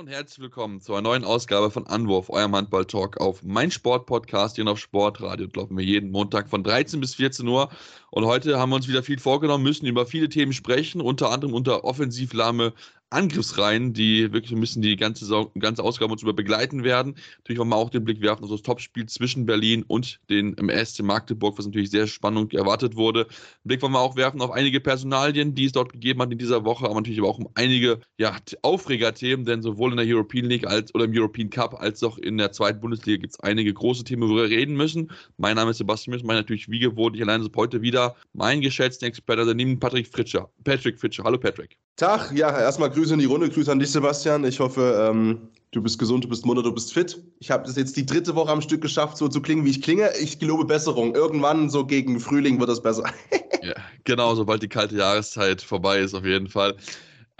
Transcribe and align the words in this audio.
Und 0.00 0.08
herzlich 0.08 0.40
willkommen 0.40 0.80
zu 0.80 0.94
einer 0.94 1.02
neuen 1.02 1.24
Ausgabe 1.24 1.70
von 1.70 1.86
Anwurf, 1.86 2.30
eurem 2.30 2.56
Handball-Talk 2.56 3.20
auf 3.20 3.42
mein 3.42 3.70
Sport-Podcast 3.70 4.56
hier 4.56 4.66
auf 4.66 4.78
Sportradio. 4.78 5.44
Dort 5.44 5.56
laufen 5.56 5.76
wir 5.76 5.84
jeden 5.84 6.10
Montag 6.10 6.48
von 6.48 6.64
13 6.64 7.00
bis 7.00 7.16
14 7.16 7.46
Uhr. 7.46 7.68
Und 8.10 8.24
heute 8.24 8.58
haben 8.58 8.70
wir 8.70 8.76
uns 8.76 8.88
wieder 8.88 9.02
viel 9.02 9.18
vorgenommen, 9.18 9.62
müssen 9.62 9.84
über 9.84 10.06
viele 10.06 10.30
Themen 10.30 10.54
sprechen, 10.54 11.02
unter 11.02 11.30
anderem 11.30 11.52
unter 11.52 11.84
Offensivlahme 11.84 12.72
Angriffsreihen, 13.10 13.92
die 13.92 14.32
wirklich 14.32 14.52
ein 14.52 14.60
bisschen 14.60 14.82
die 14.82 14.96
ganze, 14.96 15.26
ganze 15.58 15.82
Ausgabe 15.82 16.12
uns 16.12 16.22
über 16.22 16.32
begleiten 16.32 16.84
werden. 16.84 17.16
Natürlich 17.38 17.58
wollen 17.58 17.68
wir 17.68 17.76
auch 17.76 17.90
den 17.90 18.04
Blick 18.04 18.20
werfen 18.20 18.44
auf 18.44 18.50
das 18.50 18.62
Topspiel 18.62 19.06
zwischen 19.06 19.46
Berlin 19.46 19.84
und 19.86 20.20
den 20.30 20.56
MSC 20.56 21.02
Magdeburg, 21.02 21.58
was 21.58 21.66
natürlich 21.66 21.90
sehr 21.90 22.06
spannend 22.06 22.54
erwartet 22.54 22.96
wurde. 22.96 23.22
Einen 23.22 23.28
Blick 23.64 23.82
wollen 23.82 23.92
wir 23.92 24.00
auch 24.00 24.16
werfen 24.16 24.40
auf 24.40 24.52
einige 24.52 24.80
Personalien, 24.80 25.54
die 25.54 25.66
es 25.66 25.72
dort 25.72 25.92
gegeben 25.92 26.22
hat 26.22 26.30
in 26.30 26.38
dieser 26.38 26.64
Woche, 26.64 26.84
aber 26.86 26.94
natürlich 26.94 27.20
auch 27.20 27.38
um 27.38 27.48
einige 27.54 28.00
ja, 28.16 28.36
Aufregerthemen, 28.62 29.44
denn 29.44 29.62
sowohl 29.62 29.90
in 29.90 29.96
der 29.96 30.06
European 30.06 30.46
League 30.46 30.66
als 30.66 30.94
oder 30.94 31.04
im 31.04 31.12
European 31.12 31.50
Cup 31.50 31.80
als 31.80 32.02
auch 32.04 32.16
in 32.16 32.38
der 32.38 32.52
zweiten 32.52 32.80
Bundesliga 32.80 33.20
gibt 33.20 33.34
es 33.34 33.40
einige 33.40 33.74
große 33.74 34.04
Themen, 34.04 34.22
worüber 34.22 34.48
wir 34.48 34.56
reden 34.56 34.76
müssen. 34.76 35.10
Mein 35.36 35.56
Name 35.56 35.72
ist 35.72 35.78
Sebastian 35.78 36.12
Müssen, 36.12 36.26
mein 36.26 36.36
natürlich 36.36 36.68
wie 36.70 36.78
gewohnt, 36.78 37.16
ich 37.16 37.22
alleine 37.22 37.48
heute 37.56 37.82
wieder 37.82 38.14
mein 38.32 38.60
geschätzter 38.60 39.06
Experte, 39.06 39.44
daneben 39.44 39.80
Patrick 39.80 40.06
Fritscher. 40.06 40.48
Patrick 40.62 40.98
Fritscher. 40.98 41.24
Hallo 41.24 41.38
Patrick. 41.38 41.76
Tag, 41.96 42.32
ja, 42.32 42.58
erstmal 42.58 42.90
Grüße 43.00 43.14
in 43.14 43.20
die 43.20 43.24
Runde, 43.24 43.48
Grüße 43.48 43.72
an 43.72 43.78
dich, 43.78 43.90
Sebastian. 43.92 44.44
Ich 44.44 44.60
hoffe, 44.60 45.08
ähm, 45.08 45.48
du 45.70 45.80
bist 45.80 45.98
gesund, 45.98 46.22
du 46.22 46.28
bist 46.28 46.44
munter, 46.44 46.62
du 46.62 46.70
bist 46.70 46.92
fit. 46.92 47.18
Ich 47.38 47.50
habe 47.50 47.66
es 47.66 47.74
jetzt 47.74 47.96
die 47.96 48.04
dritte 48.04 48.34
Woche 48.34 48.50
am 48.50 48.60
Stück 48.60 48.82
geschafft, 48.82 49.16
so 49.16 49.26
zu 49.26 49.40
klingen, 49.40 49.64
wie 49.64 49.70
ich 49.70 49.80
klinge. 49.80 50.10
Ich 50.20 50.38
gelobe 50.38 50.66
Besserung. 50.66 51.14
Irgendwann, 51.14 51.70
so 51.70 51.86
gegen 51.86 52.20
Frühling, 52.20 52.60
wird 52.60 52.68
das 52.68 52.82
besser. 52.82 53.04
ja, 53.62 53.72
genau, 54.04 54.34
sobald 54.34 54.62
die 54.62 54.68
kalte 54.68 54.96
Jahreszeit 54.96 55.62
vorbei 55.62 56.00
ist, 56.00 56.12
auf 56.12 56.26
jeden 56.26 56.46
Fall. 56.46 56.76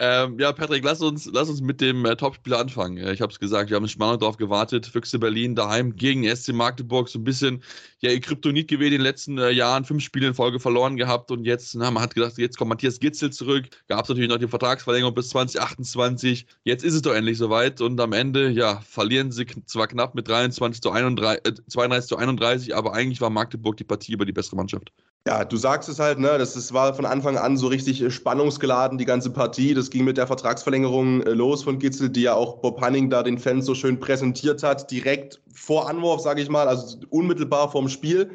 Ähm, 0.03 0.39
ja, 0.39 0.51
Patrick, 0.53 0.83
lass 0.83 1.03
uns, 1.03 1.27
lass 1.31 1.51
uns 1.51 1.61
mit 1.61 1.83
dem 1.83 2.07
äh, 2.07 2.17
Topspieler 2.17 2.59
anfangen. 2.59 2.97
Äh, 2.97 3.13
ich 3.13 3.21
habe 3.21 3.31
es 3.31 3.39
gesagt, 3.39 3.69
wir 3.69 3.77
haben 3.77 3.85
in 3.85 3.91
Spannung 3.91 4.19
darauf 4.19 4.39
gewartet. 4.39 4.87
Füchse 4.87 5.19
Berlin 5.19 5.55
daheim 5.55 5.95
gegen 5.95 6.25
SC 6.25 6.55
Magdeburg. 6.55 7.11
So 7.11 7.19
ein 7.19 7.25
bisschen, 7.25 7.63
ja, 7.99 8.11
ihr 8.11 8.21
Kryptonit 8.23 8.69
gewesen 8.69 8.95
in 8.95 8.99
den 9.01 9.03
letzten 9.03 9.37
äh, 9.37 9.51
Jahren. 9.51 9.85
Fünf 9.85 10.03
Spiele 10.03 10.29
in 10.29 10.33
Folge 10.33 10.59
verloren 10.59 10.97
gehabt. 10.97 11.31
Und 11.31 11.45
jetzt, 11.45 11.75
na, 11.75 11.91
man 11.91 12.03
hat 12.03 12.15
gedacht, 12.15 12.39
jetzt 12.39 12.57
kommt 12.57 12.71
Matthias 12.71 12.99
Gitzel 12.99 13.31
zurück. 13.31 13.67
Gab 13.89 14.05
es 14.05 14.09
natürlich 14.09 14.31
noch 14.31 14.39
die 14.39 14.49
Vertragsverlängerung 14.49 15.15
bis 15.15 15.29
2028. 15.29 16.47
Jetzt 16.65 16.83
ist 16.83 16.95
es 16.95 17.03
doch 17.03 17.13
endlich 17.13 17.37
soweit. 17.37 17.83
Und 17.83 18.01
am 18.01 18.15
Ende, 18.15 18.49
ja, 18.49 18.81
verlieren 18.81 19.31
sie 19.31 19.45
zwar 19.67 19.87
knapp 19.87 20.15
mit 20.15 20.27
23 20.29 20.81
zu 20.81 20.93
31, 20.93 21.45
äh, 21.45 21.53
32 21.69 22.09
zu 22.09 22.17
31, 22.17 22.75
aber 22.75 22.95
eigentlich 22.95 23.21
war 23.21 23.29
Magdeburg 23.29 23.77
die 23.77 23.85
Partie 23.85 24.15
über 24.15 24.25
die 24.25 24.33
bessere 24.33 24.57
Mannschaft. 24.57 24.93
Ja, 25.27 25.45
du 25.45 25.59
sagst 25.59 25.89
es 25.91 25.99
halt, 25.99 26.19
ne? 26.19 26.39
Das, 26.39 26.55
das 26.55 26.73
war 26.73 26.95
von 26.95 27.05
Anfang 27.05 27.37
an 27.37 27.59
so 27.59 27.67
richtig 27.67 28.01
äh, 28.03 28.11
spannungsgeladen, 28.11 28.97
die 28.97 29.05
ganze 29.05 29.31
Partie. 29.31 29.75
Das 29.75 29.91
ging 29.91 30.05
mit 30.05 30.17
der 30.17 30.27
Vertragsverlängerung 30.27 31.23
äh, 31.23 31.33
los 31.33 31.63
von 31.63 31.79
Gitzel, 31.79 32.09
die 32.09 32.23
ja 32.23 32.35
auch 32.35 32.57
Bob 32.63 32.81
Hanning 32.81 33.11
da 33.11 33.23
den 33.23 33.39
Fans 33.39 33.67
so 33.67 33.75
schön 33.75 34.01
präsentiert 34.01 34.63
hat, 34.63 34.91
direkt 34.91 35.43
vor 35.53 35.91
Anwurf, 35.91 36.23
sage 36.23 36.41
ich 36.41 36.49
mal, 36.49 36.69
also 36.69 36.97
unmittelbar 37.11 37.71
vorm 37.71 37.91
Spiel, 37.91 38.31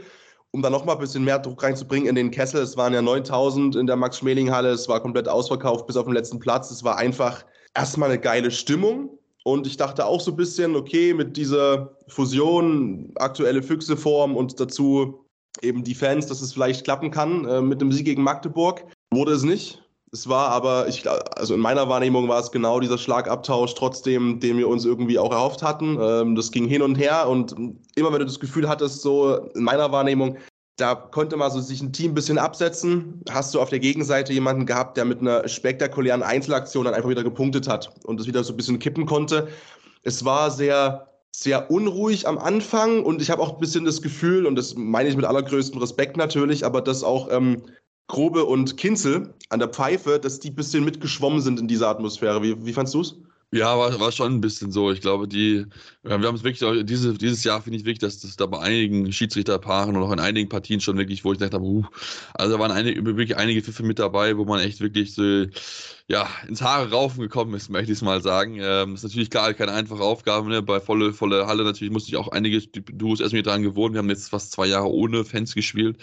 um 0.51 0.61
da 0.61 0.69
nochmal 0.69 0.95
ein 0.95 1.01
bisschen 1.01 1.23
mehr 1.23 1.39
Druck 1.39 1.63
reinzubringen 1.63 2.07
in 2.07 2.15
den 2.15 2.29
Kessel. 2.29 2.61
Es 2.61 2.77
waren 2.77 2.93
ja 2.93 3.01
9000 3.01 3.75
in 3.75 3.87
der 3.87 3.95
Max-Schmeling-Halle, 3.95 4.69
es 4.69 4.87
war 4.87 4.99
komplett 5.01 5.27
ausverkauft 5.27 5.87
bis 5.87 5.97
auf 5.97 6.05
den 6.05 6.13
letzten 6.13 6.37
Platz. 6.37 6.69
Es 6.69 6.83
war 6.83 6.97
einfach 6.97 7.45
erstmal 7.73 8.11
eine 8.11 8.19
geile 8.19 8.51
Stimmung. 8.51 9.17
Und 9.43 9.67
ich 9.67 9.77
dachte 9.77 10.05
auch 10.05 10.21
so 10.21 10.31
ein 10.31 10.37
bisschen, 10.37 10.75
okay, 10.75 11.13
mit 11.13 11.35
dieser 11.37 11.95
Fusion, 12.07 13.11
aktuelle 13.15 13.63
Füchseform 13.63 14.35
und 14.35 14.59
dazu 14.59 15.24
eben 15.61 15.83
die 15.83 15.95
Fans, 15.95 16.27
dass 16.27 16.41
es 16.41 16.53
vielleicht 16.53 16.83
klappen 16.83 17.11
kann 17.11 17.45
äh, 17.45 17.61
mit 17.61 17.81
dem 17.81 17.91
Sieg 17.91 18.05
gegen 18.05 18.23
Magdeburg. 18.23 18.85
Wurde 19.11 19.33
es 19.33 19.43
nicht. 19.43 19.81
Es 20.11 20.29
war 20.29 20.49
aber, 20.49 20.87
ich, 20.87 21.03
also 21.09 21.55
in 21.55 21.59
meiner 21.59 21.89
Wahrnehmung 21.89 22.29
war 22.29 22.39
es 22.39 22.51
genau 22.51 22.79
dieser 22.79 22.97
Schlagabtausch 22.97 23.75
trotzdem, 23.75 24.39
den 24.39 24.57
wir 24.57 24.69
uns 24.69 24.85
irgendwie 24.85 25.19
auch 25.19 25.31
erhofft 25.31 25.61
hatten. 25.61 25.97
Ähm, 25.99 26.35
das 26.35 26.51
ging 26.51 26.67
hin 26.67 26.81
und 26.81 26.95
her 26.95 27.27
und 27.27 27.53
immer 27.95 28.11
wenn 28.13 28.19
du 28.19 28.25
das 28.25 28.39
Gefühl 28.39 28.69
hattest, 28.69 29.01
so 29.01 29.35
in 29.55 29.63
meiner 29.63 29.91
Wahrnehmung, 29.91 30.37
da 30.77 30.95
konnte 30.95 31.37
man 31.37 31.51
so 31.51 31.59
sich 31.59 31.81
ein 31.81 31.93
Team 31.93 32.11
ein 32.11 32.15
bisschen 32.15 32.37
absetzen. 32.37 33.21
Hast 33.29 33.53
du 33.53 33.61
auf 33.61 33.69
der 33.69 33.79
Gegenseite 33.79 34.33
jemanden 34.33 34.65
gehabt, 34.65 34.97
der 34.97 35.05
mit 35.05 35.21
einer 35.21 35.47
spektakulären 35.47 36.23
Einzelaktion 36.23 36.85
dann 36.85 36.93
einfach 36.93 37.09
wieder 37.09 37.23
gepunktet 37.23 37.67
hat 37.67 37.91
und 38.05 38.19
das 38.19 38.27
wieder 38.27 38.43
so 38.43 38.53
ein 38.53 38.57
bisschen 38.57 38.79
kippen 38.79 39.05
konnte. 39.05 39.47
Es 40.03 40.23
war 40.23 40.51
sehr 40.51 41.07
sehr 41.39 41.71
unruhig 41.71 42.27
am 42.27 42.37
Anfang 42.37 43.03
und 43.03 43.21
ich 43.21 43.29
habe 43.29 43.41
auch 43.41 43.53
ein 43.53 43.59
bisschen 43.59 43.85
das 43.85 44.01
Gefühl, 44.01 44.45
und 44.45 44.55
das 44.55 44.75
meine 44.75 45.09
ich 45.09 45.15
mit 45.15 45.25
allergrößtem 45.25 45.79
Respekt 45.79 46.17
natürlich, 46.17 46.65
aber 46.65 46.81
dass 46.81 47.03
auch 47.03 47.29
ähm, 47.31 47.63
Grobe 48.07 48.45
und 48.45 48.77
Kinzel 48.77 49.33
an 49.49 49.59
der 49.59 49.69
Pfeife, 49.69 50.19
dass 50.19 50.39
die 50.39 50.49
ein 50.49 50.55
bisschen 50.55 50.85
mitgeschwommen 50.85 51.41
sind 51.41 51.59
in 51.59 51.67
dieser 51.67 51.89
Atmosphäre. 51.89 52.41
Wie, 52.43 52.65
wie 52.65 52.73
fandst 52.73 52.93
du 52.93 53.01
es? 53.01 53.15
Ja, 53.51 53.77
war, 53.77 53.97
war 53.99 54.11
schon 54.11 54.33
ein 54.33 54.41
bisschen 54.41 54.71
so. 54.71 54.91
Ich 54.91 55.01
glaube, 55.01 55.27
die, 55.27 55.65
wir 56.03 56.11
haben 56.11 56.35
es 56.35 56.43
wirklich, 56.43 56.85
diese, 56.85 57.13
dieses 57.13 57.43
Jahr 57.43 57.61
finde 57.61 57.77
ich 57.77 57.85
wirklich, 57.85 57.99
dass 57.99 58.19
das 58.19 58.35
da 58.35 58.47
bei 58.47 58.59
einigen 58.59 59.11
Schiedsrichterpaaren 59.11 59.95
und 59.95 60.03
auch 60.03 60.11
in 60.11 60.19
einigen 60.19 60.49
Partien 60.49 60.81
schon 60.81 60.97
wirklich, 60.97 61.23
wo 61.23 61.31
ich 61.31 61.39
dachte, 61.39 61.61
uh, 61.61 61.85
also 62.33 62.53
da 62.53 62.59
waren 62.59 62.71
einige, 62.71 63.05
wirklich 63.05 63.37
einige 63.37 63.61
Pfiffe 63.61 63.83
mit 63.83 63.99
dabei, 63.99 64.37
wo 64.37 64.45
man 64.45 64.59
echt 64.59 64.81
wirklich 64.81 65.13
so, 65.13 65.45
ja, 66.07 66.29
ins 66.47 66.61
Haare 66.61 66.91
raufen 66.91 67.19
gekommen 67.21 67.55
ist, 67.55 67.69
möchte 67.69 67.91
ich 67.91 67.97
es 67.97 68.03
mal 68.03 68.21
sagen. 68.21 68.59
Ähm, 68.61 68.93
ist 68.93 69.03
natürlich 69.03 69.31
klar 69.31 69.55
keine 69.55 69.71
einfache 69.71 70.03
Aufgabe, 70.03 70.49
ne? 70.49 70.61
Bei 70.61 70.79
volle, 70.79 71.13
volle 71.13 71.47
Halle 71.47 71.63
natürlich 71.63 71.91
musste 71.91 72.09
ich 72.11 72.17
auch 72.17 72.27
einige 72.27 72.61
Duos 72.61 73.21
erstmal 73.21 73.41
dran 73.41 73.63
gewohnt. 73.63 73.93
Wir 73.93 73.99
haben 73.99 74.09
jetzt 74.09 74.29
fast 74.29 74.51
zwei 74.51 74.67
Jahre 74.67 74.91
ohne 74.91 75.25
Fans 75.25 75.55
gespielt. 75.55 75.97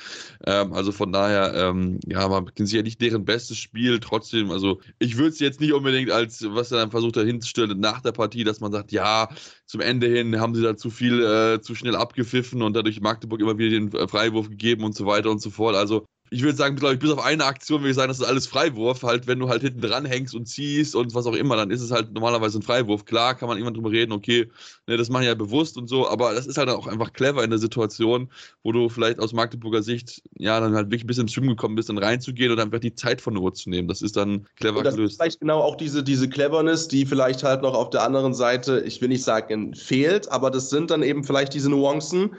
Ähm, 0.45 0.73
also 0.73 0.91
von 0.91 1.13
daher, 1.13 1.55
ähm, 1.55 2.01
ja, 2.05 2.27
man 2.27 2.53
kennt 2.53 2.69
sicher 2.69 2.83
nicht 2.83 3.01
deren 3.01 3.25
bestes 3.25 3.59
Spiel. 3.59 4.01
Trotzdem, 4.01 4.51
also 4.51 4.81
ich 4.99 5.17
würde 5.19 5.29
es 5.31 5.39
jetzt 5.39 5.61
nicht 5.61 5.73
unbedingt 5.73 6.11
als, 6.11 6.45
was 6.49 6.73
er 6.73 6.79
dann 6.79 6.91
versucht 6.91 7.17
hat 7.17 7.27
hinzustellen 7.27 7.79
nach 7.79 8.01
der 8.01 8.13
Partie, 8.13 8.43
dass 8.43 8.59
man 8.59 8.73
sagt, 8.73 8.91
ja, 8.91 9.29
zum 9.67 9.81
Ende 9.81 10.09
hin 10.09 10.41
haben 10.41 10.57
sie 10.57 10.63
da 10.63 10.77
zu 10.77 10.91
viel, 10.91 11.23
äh, 11.23 11.61
zu 11.61 11.77
schnell 11.77 11.95
abgepfiffen 11.95 12.63
und 12.63 12.75
dadurch 12.75 13.01
Magdeburg 13.01 13.41
immer 13.41 13.57
wieder 13.57 13.71
den 13.71 13.93
äh, 13.93 14.09
Freiwurf 14.09 14.49
gegeben 14.51 14.83
und 14.84 14.97
so 14.97 15.07
weiter 15.07 15.31
und 15.31 15.41
so 15.41 15.51
fort. 15.51 15.77
Also 15.77 16.07
ich 16.32 16.43
würde 16.43 16.56
sagen, 16.56 16.76
glaube 16.76 16.94
ich, 16.94 17.00
bis 17.00 17.10
auf 17.10 17.22
eine 17.22 17.44
Aktion 17.44 17.82
würde 17.82 17.91
ich 17.91 17.97
sagen, 17.97 18.09
das 18.09 18.19
ist 18.19 18.25
alles 18.25 18.47
Freiwurf. 18.47 19.03
Halt, 19.03 19.26
wenn 19.26 19.38
du 19.38 19.50
halt 19.50 19.60
hinten 19.60 19.82
dran 19.82 20.06
hängst 20.06 20.34
und 20.34 20.47
ziehst 20.47 20.97
und 20.97 21.15
was 21.15 21.26
auch 21.26 21.34
immer, 21.34 21.56
dann 21.56 21.70
ist 21.70 21.82
es 21.82 21.91
halt 21.91 22.12
normalerweise 22.15 22.59
ein 22.59 22.62
Freiwurf. 22.62 23.04
Klar 23.04 23.34
kann 23.34 23.48
man 23.48 23.59
irgendwann 23.59 23.75
drüber 23.75 23.91
reden, 23.91 24.12
okay, 24.12 24.48
ne, 24.87 24.97
das 24.97 25.10
machen 25.10 25.26
ja 25.26 25.34
bewusst 25.34 25.76
und 25.76 25.88
so, 25.88 26.09
aber 26.09 26.32
das 26.32 26.47
ist 26.47 26.56
halt 26.56 26.71
auch 26.71 26.87
einfach 26.87 27.12
clever 27.12 27.44
in 27.44 27.50
der 27.50 27.59
Situation, 27.59 28.31
wo 28.62 28.72
du 28.72 28.88
vielleicht 28.88 29.19
aus 29.19 29.34
Magdeburger 29.34 29.82
Sicht, 29.82 30.22
ja, 30.38 30.59
dann 30.59 30.75
halt 30.75 30.87
wirklich 30.87 31.04
ein 31.04 31.06
bisschen 31.06 31.25
ins 31.25 31.34
Schwimmen 31.34 31.50
gekommen 31.50 31.75
bist, 31.75 31.91
dann 31.91 31.98
reinzugehen 31.98 32.50
und 32.50 32.59
einfach 32.59 32.80
die 32.80 32.95
Zeit 32.95 33.21
von 33.21 33.34
der 33.34 33.42
Uhr 33.42 33.53
zu 33.53 33.68
nehmen. 33.68 33.86
Das 33.86 34.01
ist 34.01 34.16
dann 34.16 34.48
clever 34.57 34.78
und 34.78 34.84
das 34.84 34.95
gelöst. 34.95 35.12
Ist 35.12 35.21
vielleicht 35.21 35.41
genau 35.41 35.60
auch 35.60 35.77
diese, 35.77 36.03
diese 36.03 36.30
Cleverness, 36.30 36.89
die 36.89 37.04
vielleicht 37.04 37.42
halt 37.42 37.60
noch 37.60 37.74
auf 37.74 37.91
der 37.91 38.04
anderen 38.04 38.33
Seite, 38.33 38.83
ich 38.86 39.03
will 39.03 39.09
nicht 39.09 39.22
sagen, 39.22 39.74
fehlt, 39.74 40.33
aber 40.33 40.51
das 40.51 40.71
sind 40.71 40.91
dann 40.91 41.03
eben 41.03 41.24
vielleicht 41.24 41.53
diese 41.53 41.68
Nuancen 41.68 42.30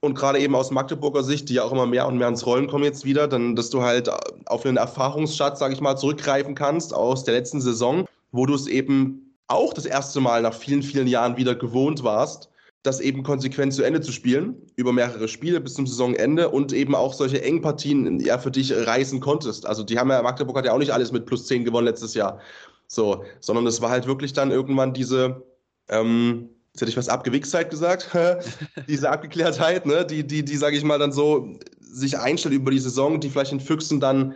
und 0.00 0.14
gerade 0.14 0.38
eben 0.38 0.54
aus 0.54 0.70
Magdeburger 0.70 1.22
Sicht, 1.22 1.48
die 1.48 1.54
ja 1.54 1.64
auch 1.64 1.72
immer 1.72 1.86
mehr 1.86 2.06
und 2.06 2.18
mehr 2.18 2.28
ins 2.28 2.46
Rollen 2.46 2.68
kommen 2.68 2.84
jetzt 2.84 3.04
wieder, 3.04 3.28
dann, 3.28 3.56
dass 3.56 3.70
du 3.70 3.82
halt 3.82 4.10
auf 4.46 4.64
einen 4.64 4.76
Erfahrungsschatz, 4.76 5.58
sage 5.58 5.74
ich 5.74 5.80
mal, 5.80 5.96
zurückgreifen 5.96 6.54
kannst 6.54 6.94
aus 6.94 7.24
der 7.24 7.34
letzten 7.34 7.60
Saison, 7.60 8.06
wo 8.32 8.46
du 8.46 8.54
es 8.54 8.66
eben 8.66 9.34
auch 9.48 9.72
das 9.72 9.86
erste 9.86 10.20
Mal 10.20 10.42
nach 10.42 10.54
vielen, 10.54 10.82
vielen 10.82 11.06
Jahren 11.06 11.36
wieder 11.36 11.54
gewohnt 11.54 12.04
warst, 12.04 12.50
das 12.82 13.00
eben 13.00 13.22
konsequent 13.22 13.74
zu 13.74 13.82
Ende 13.82 14.00
zu 14.00 14.12
spielen, 14.12 14.56
über 14.76 14.92
mehrere 14.92 15.28
Spiele 15.28 15.60
bis 15.60 15.74
zum 15.74 15.86
Saisonende 15.86 16.50
und 16.50 16.72
eben 16.72 16.94
auch 16.94 17.14
solche 17.14 17.42
Engpartien 17.42 18.20
ja 18.20 18.38
für 18.38 18.50
dich 18.50 18.72
reißen 18.72 19.20
konntest. 19.20 19.66
Also 19.66 19.82
die 19.82 19.98
haben 19.98 20.10
ja, 20.10 20.22
Magdeburg 20.22 20.56
hat 20.56 20.66
ja 20.66 20.72
auch 20.72 20.78
nicht 20.78 20.92
alles 20.92 21.10
mit 21.10 21.26
plus 21.26 21.46
10 21.46 21.64
gewonnen 21.64 21.86
letztes 21.86 22.14
Jahr. 22.14 22.40
So, 22.86 23.24
sondern 23.40 23.66
es 23.66 23.80
war 23.80 23.90
halt 23.90 24.06
wirklich 24.06 24.32
dann 24.32 24.52
irgendwann 24.52 24.92
diese, 24.92 25.42
ähm, 25.88 26.50
jetzt 26.76 26.82
hätte 26.82 26.90
ich 26.90 26.96
was 26.98 27.08
Abgewichstheit 27.08 27.70
gesagt, 27.70 28.10
diese 28.88 29.10
Abgeklärtheit, 29.10 29.86
ne, 29.86 30.04
die, 30.04 30.26
die, 30.26 30.44
die, 30.44 30.56
sage 30.56 30.76
ich 30.76 30.84
mal, 30.84 30.98
dann 30.98 31.10
so 31.10 31.58
sich 31.80 32.18
einstellt 32.18 32.54
über 32.54 32.70
die 32.70 32.78
Saison, 32.78 33.18
die 33.18 33.30
vielleicht 33.30 33.52
den 33.52 33.60
Füchsen 33.60 33.98
dann 33.98 34.34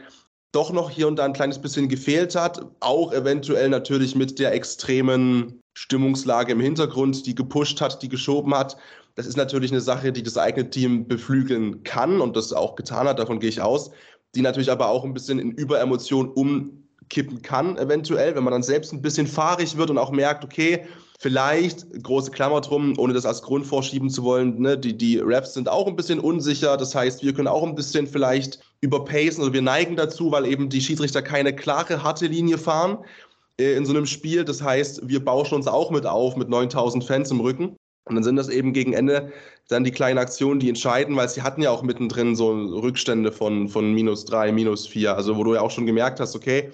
doch 0.53 0.73
noch 0.73 0.89
hier 0.89 1.07
und 1.07 1.17
da 1.17 1.27
ein 1.27 1.35
kleines 1.35 1.61
bisschen 1.61 1.91
gefehlt 1.91 2.35
hat. 2.35 2.65
Auch 2.81 3.13
eventuell 3.13 3.69
natürlich 3.69 4.15
mit 4.17 4.39
der 4.39 4.55
extremen 4.55 5.61
Stimmungslage 5.75 6.53
im 6.53 6.61
Hintergrund, 6.61 7.27
die 7.27 7.35
gepusht 7.35 7.83
hat, 7.83 8.03
die 8.03 8.09
geschoben 8.09 8.55
hat. 8.55 8.79
Das 9.17 9.27
ist 9.27 9.37
natürlich 9.37 9.71
eine 9.71 9.83
Sache, 9.83 10.11
die 10.11 10.23
das 10.23 10.39
eigene 10.39 10.71
Team 10.71 11.07
beflügeln 11.07 11.83
kann 11.83 12.23
und 12.23 12.37
das 12.37 12.55
auch 12.55 12.75
getan 12.75 13.07
hat, 13.07 13.19
davon 13.19 13.39
gehe 13.39 13.51
ich 13.51 13.61
aus. 13.61 13.91
Die 14.35 14.41
natürlich 14.41 14.71
aber 14.71 14.89
auch 14.89 15.05
ein 15.05 15.13
bisschen 15.13 15.39
in 15.39 15.51
Überemotion 15.51 16.31
umkippen 16.31 17.43
kann, 17.43 17.77
eventuell, 17.77 18.35
wenn 18.35 18.45
man 18.45 18.53
dann 18.53 18.63
selbst 18.63 18.95
ein 18.95 19.03
bisschen 19.03 19.27
fahrig 19.27 19.77
wird 19.77 19.91
und 19.91 19.99
auch 19.99 20.11
merkt, 20.11 20.43
okay, 20.43 20.87
vielleicht, 21.21 22.03
große 22.03 22.31
Klammer 22.31 22.63
drum, 22.63 22.95
ohne 22.99 23.13
das 23.13 23.27
als 23.27 23.43
Grund 23.43 23.67
vorschieben 23.67 24.09
zu 24.09 24.25
wollen, 24.25 24.59
ne, 24.59 24.79
die, 24.79 24.97
die 24.97 25.19
Raps 25.19 25.53
sind 25.53 25.69
auch 25.69 25.87
ein 25.87 25.95
bisschen 25.95 26.19
unsicher. 26.19 26.79
Das 26.79 26.95
heißt, 26.95 27.23
wir 27.23 27.35
können 27.35 27.47
auch 27.47 27.63
ein 27.63 27.75
bisschen 27.75 28.07
vielleicht 28.07 28.59
überpacen 28.81 29.43
oder 29.43 29.53
wir 29.53 29.61
neigen 29.61 29.97
dazu, 29.97 30.33
weil 30.33 30.47
eben 30.47 30.71
die 30.71 30.81
Schiedsrichter 30.81 31.21
keine 31.21 31.55
klare, 31.55 32.03
harte 32.03 32.27
Linie 32.27 32.57
fahren 32.57 33.05
äh, 33.59 33.75
in 33.75 33.85
so 33.85 33.93
einem 33.93 34.07
Spiel. 34.07 34.47
Das 34.47 34.63
heißt, 34.63 35.09
wir 35.09 35.23
bauschen 35.23 35.57
uns 35.57 35.67
auch 35.67 35.91
mit 35.91 36.07
auf 36.07 36.37
mit 36.37 36.49
9000 36.49 37.05
Fans 37.05 37.31
im 37.31 37.41
Rücken. 37.41 37.77
Und 38.07 38.15
dann 38.15 38.25
sind 38.25 38.37
das 38.37 38.49
eben 38.49 38.73
gegen 38.73 38.95
Ende 38.95 39.31
dann 39.69 39.85
die 39.85 39.91
kleinen 39.91 40.19
Aktionen, 40.19 40.59
die 40.59 40.71
entscheiden, 40.71 41.15
weil 41.17 41.29
sie 41.29 41.43
hatten 41.43 41.61
ja 41.61 41.71
auch 41.71 41.83
mittendrin 41.83 42.35
so 42.35 42.51
Rückstände 42.51 43.31
von, 43.31 43.69
von 43.69 43.93
minus 43.93 44.25
drei, 44.25 44.53
minus 44.53 44.87
vier. 44.87 45.15
Also 45.15 45.37
wo 45.37 45.45
du 45.45 45.55
ja 45.55 45.61
auch 45.61 45.71
schon 45.71 45.85
gemerkt 45.85 46.19
hast, 46.19 46.35
okay, 46.35 46.73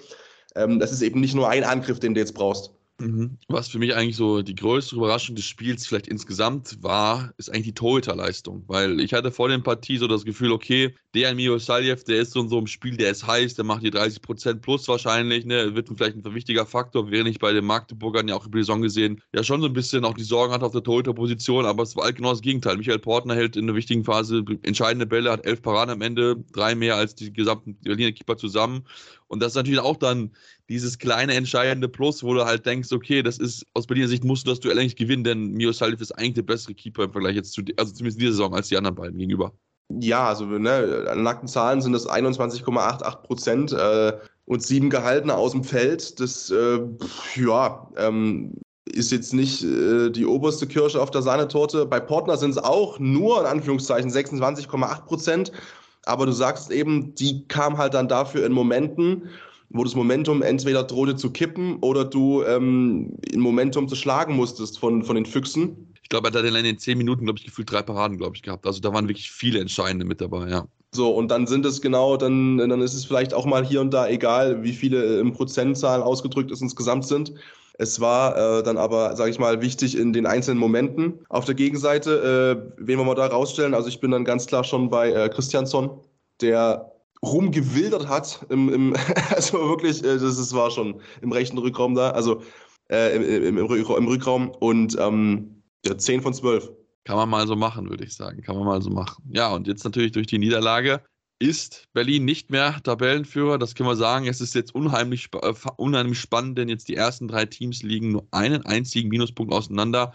ähm, 0.55 0.79
das 0.79 0.93
ist 0.93 1.01
eben 1.01 1.19
nicht 1.19 1.35
nur 1.35 1.49
ein 1.49 1.65
Angriff, 1.65 1.99
den 1.99 2.13
du 2.13 2.21
jetzt 2.21 2.33
brauchst. 2.33 2.76
Mhm. 2.99 3.37
Was 3.47 3.67
für 3.67 3.77
mich 3.77 3.93
eigentlich 3.93 4.15
so 4.15 4.41
die 4.41 4.55
größte 4.55 4.95
Überraschung 4.95 5.35
des 5.35 5.45
Spiels 5.45 5.85
vielleicht 5.85 6.07
insgesamt 6.07 6.81
war, 6.81 7.31
ist 7.37 7.49
eigentlich 7.51 7.65
die 7.67 7.73
Torhüterleistung. 7.75 8.63
Weil 8.67 8.99
ich 8.99 9.13
hatte 9.13 9.31
vor 9.31 9.49
der 9.49 9.59
Partie 9.59 9.97
so 9.97 10.07
das 10.07 10.25
Gefühl, 10.25 10.51
okay, 10.51 10.95
der 11.13 11.35
Mio 11.35 11.59
Saljev, 11.59 12.03
der 12.05 12.21
ist 12.21 12.31
so 12.31 12.41
in 12.41 12.49
so 12.49 12.57
einem 12.57 12.65
Spiel, 12.65 12.97
der 12.97 13.11
ist 13.11 13.27
heiß, 13.27 13.53
der 13.53 13.65
macht 13.65 13.83
die 13.83 13.91
30% 13.91 14.61
plus 14.61 14.87
wahrscheinlich, 14.87 15.45
ne, 15.45 15.75
wird 15.75 15.89
vielleicht 15.95 16.15
ein 16.17 16.33
wichtiger 16.33 16.65
Faktor, 16.65 17.11
während 17.11 17.29
ich 17.29 17.37
bei 17.37 17.53
den 17.53 17.65
Magdeburgern 17.65 18.27
ja 18.27 18.35
auch 18.35 18.47
über 18.47 18.57
die 18.57 18.63
Saison 18.63 18.81
gesehen, 18.81 19.21
ja 19.31 19.43
schon 19.43 19.61
so 19.61 19.67
ein 19.67 19.73
bisschen 19.73 20.03
auch 20.03 20.15
die 20.15 20.23
Sorgen 20.23 20.51
hatte 20.51 20.65
auf 20.65 20.71
der 20.71 20.81
Torhüterposition, 20.83 21.67
aber 21.67 21.83
es 21.83 21.95
war 21.95 22.05
halt 22.05 22.15
genau 22.15 22.31
das 22.31 22.41
Gegenteil. 22.41 22.77
Michael 22.77 22.99
Portner 22.99 23.35
hält 23.35 23.55
in 23.57 23.67
der 23.67 23.75
wichtigen 23.75 24.05
Phase 24.05 24.43
entscheidende 24.63 25.05
Bälle, 25.05 25.31
hat 25.31 25.45
elf 25.45 25.61
Paraden 25.61 25.91
am 25.91 26.01
Ende, 26.01 26.43
drei 26.51 26.73
mehr 26.73 26.95
als 26.95 27.13
die 27.13 27.31
gesamten 27.31 27.75
Berliner 27.79 28.11
Keeper 28.11 28.37
zusammen. 28.37 28.85
Und 29.27 29.41
das 29.41 29.51
ist 29.51 29.55
natürlich 29.55 29.79
auch 29.79 29.97
dann 29.97 30.31
dieses 30.69 30.97
kleine 30.97 31.33
entscheidende 31.33 31.89
Plus, 31.89 32.23
wo 32.23 32.33
du 32.33 32.45
halt 32.45 32.65
denkst, 32.65 32.91
okay, 32.91 33.21
das 33.23 33.37
ist 33.37 33.65
aus 33.73 33.87
Berliner 33.87 34.07
Sicht 34.07 34.23
musst 34.23 34.45
du 34.45 34.51
das 34.51 34.59
Duell 34.59 34.79
eigentlich 34.79 34.95
gewinnen, 34.95 35.23
denn 35.23 35.51
Mio 35.51 35.71
Salif 35.71 36.01
ist 36.01 36.11
eigentlich 36.13 36.35
der 36.35 36.43
bessere 36.43 36.73
Keeper 36.73 37.03
im 37.05 37.11
Vergleich 37.11 37.35
jetzt 37.35 37.53
zu, 37.53 37.61
also 37.77 37.93
zumindest 37.93 38.19
in 38.19 38.21
dieser 38.21 38.33
Saison 38.33 38.55
als 38.55 38.69
die 38.69 38.77
anderen 38.77 38.95
beiden 38.95 39.17
gegenüber. 39.17 39.53
Ja, 39.89 40.27
also 40.27 40.45
ne, 40.45 41.05
an 41.09 41.23
nackten 41.23 41.47
Zahlen 41.47 41.81
sind 41.81 41.93
das 41.93 42.09
21,88 42.09 43.15
Prozent 43.21 43.71
äh, 43.71 44.13
und 44.45 44.61
sieben 44.63 44.89
Gehaltene 44.89 45.33
aus 45.33 45.53
dem 45.53 45.63
Feld. 45.63 46.19
Das, 46.19 46.51
äh, 46.51 46.79
ja, 47.35 47.89
ähm, 47.95 48.53
ist 48.85 49.11
jetzt 49.11 49.33
nicht 49.33 49.63
äh, 49.63 50.09
die 50.09 50.25
oberste 50.25 50.67
Kirsche 50.67 51.01
auf 51.01 51.11
der 51.11 51.21
Sahnetorte. 51.21 51.85
Bei 51.85 51.99
Portner 51.99 52.37
sind 52.37 52.51
es 52.51 52.57
auch 52.57 52.99
nur 52.99 53.41
in 53.41 53.45
Anführungszeichen 53.45 54.11
26,8 54.11 55.05
Prozent. 55.05 55.51
Aber 56.07 56.25
du 56.25 56.31
sagst 56.31 56.71
eben, 56.71 57.13
die 57.15 57.45
kam 57.47 57.77
halt 57.77 57.93
dann 57.93 58.07
dafür 58.07 58.45
in 58.45 58.53
Momenten, 58.53 59.29
wo 59.69 59.83
das 59.83 59.93
Momentum 59.95 60.41
entweder 60.41 60.83
drohte 60.83 61.17
zu 61.17 61.31
kippen 61.31 61.77
oder 61.81 62.05
du 62.05 62.43
ähm, 62.43 63.17
in 63.29 63.41
Momentum 63.41 63.89
zu 63.89 63.95
schlagen 63.95 64.35
musstest 64.35 64.79
von, 64.79 65.03
von 65.03 65.15
den 65.15 65.25
Füchsen. 65.25 65.93
Ich 66.01 66.09
glaube, 66.09 66.29
er 66.29 66.33
hat 66.33 66.45
dann 66.45 66.55
in 66.55 66.63
den 66.63 66.77
zehn 66.77 66.97
Minuten, 66.97 67.25
glaube 67.25 67.39
ich, 67.39 67.45
gefühlt 67.45 67.69
drei 67.69 67.81
Paraden, 67.81 68.17
glaube 68.17 68.37
ich, 68.37 68.41
gehabt. 68.41 68.65
Also 68.65 68.79
da 68.79 68.93
waren 68.93 69.09
wirklich 69.09 69.29
viele 69.29 69.59
Entscheidende 69.59 70.05
mit 70.05 70.21
dabei, 70.21 70.47
ja. 70.47 70.65
So, 70.93 71.09
und 71.09 71.29
dann 71.29 71.45
sind 71.45 71.65
es 71.65 71.81
genau, 71.81 72.15
dann, 72.15 72.57
dann 72.57 72.81
ist 72.81 72.93
es 72.93 73.03
vielleicht 73.03 73.33
auch 73.33 73.45
mal 73.45 73.65
hier 73.65 73.81
und 73.81 73.93
da 73.93 74.07
egal, 74.07 74.63
wie 74.63 74.71
viele 74.71 75.19
im 75.19 75.33
Prozentzahlen 75.33 76.01
ausgedrückt 76.01 76.49
es 76.51 76.61
insgesamt 76.61 77.05
sind. 77.05 77.33
Es 77.79 77.99
war 77.99 78.35
äh, 78.59 78.63
dann 78.63 78.77
aber, 78.77 79.15
sage 79.15 79.29
ich 79.29 79.39
mal, 79.39 79.61
wichtig 79.61 79.97
in 79.97 80.11
den 80.11 80.25
einzelnen 80.25 80.59
Momenten. 80.59 81.19
Auf 81.29 81.45
der 81.45 81.55
Gegenseite, 81.55 82.65
äh, 82.67 82.73
wen 82.77 82.97
wir 82.97 83.05
mal 83.05 83.15
da 83.15 83.27
rausstellen, 83.27 83.73
also 83.73 83.87
ich 83.87 83.99
bin 83.99 84.11
dann 84.11 84.25
ganz 84.25 84.47
klar 84.47 84.63
schon 84.63 84.89
bei 84.89 85.11
äh, 85.11 85.29
Christiansson, 85.29 85.99
der 86.41 86.91
rumgewildert 87.23 88.07
hat, 88.07 88.45
im, 88.49 88.69
im 88.69 88.95
also 89.35 89.57
wirklich, 89.69 90.03
äh, 90.03 90.17
das, 90.17 90.37
das 90.37 90.53
war 90.53 90.71
schon 90.71 91.01
im 91.21 91.31
rechten 91.31 91.57
Rückraum 91.57 91.93
da, 91.93 92.11
also 92.11 92.41
äh, 92.89 93.15
im, 93.15 93.23
im, 93.23 93.57
im, 93.57 94.07
Rückraum 94.07 94.49
und 94.49 94.97
ähm, 94.99 95.61
ja, 95.85 95.97
10 95.97 96.21
von 96.21 96.33
12. 96.33 96.71
Kann 97.03 97.15
man 97.15 97.29
mal 97.29 97.47
so 97.47 97.55
machen, 97.55 97.89
würde 97.89 98.03
ich 98.03 98.15
sagen. 98.15 98.41
Kann 98.41 98.55
man 98.55 98.65
mal 98.65 98.81
so 98.81 98.89
machen. 98.89 99.23
Ja, 99.31 99.53
und 99.53 99.67
jetzt 99.67 99.83
natürlich 99.85 100.11
durch 100.11 100.27
die 100.27 100.39
Niederlage 100.39 101.01
ist 101.39 101.87
Berlin 101.93 102.25
nicht 102.25 102.49
mehr 102.49 102.81
Tabellenführer. 102.83 103.57
Das 103.57 103.75
können 103.75 103.89
wir 103.89 103.95
sagen. 103.95 104.27
Es 104.27 104.41
ist 104.41 104.55
jetzt 104.55 104.73
unheimlich, 104.73 105.29
äh, 105.33 105.53
unheimlich 105.77 106.19
spannend, 106.19 106.57
denn 106.57 106.69
jetzt 106.69 106.87
die 106.87 106.95
ersten 106.95 107.27
drei 107.27 107.45
Teams 107.45 107.83
liegen 107.83 108.11
nur 108.11 108.27
einen 108.31 108.65
einzigen 108.65 109.09
Minuspunkt 109.09 109.53
auseinander 109.53 110.13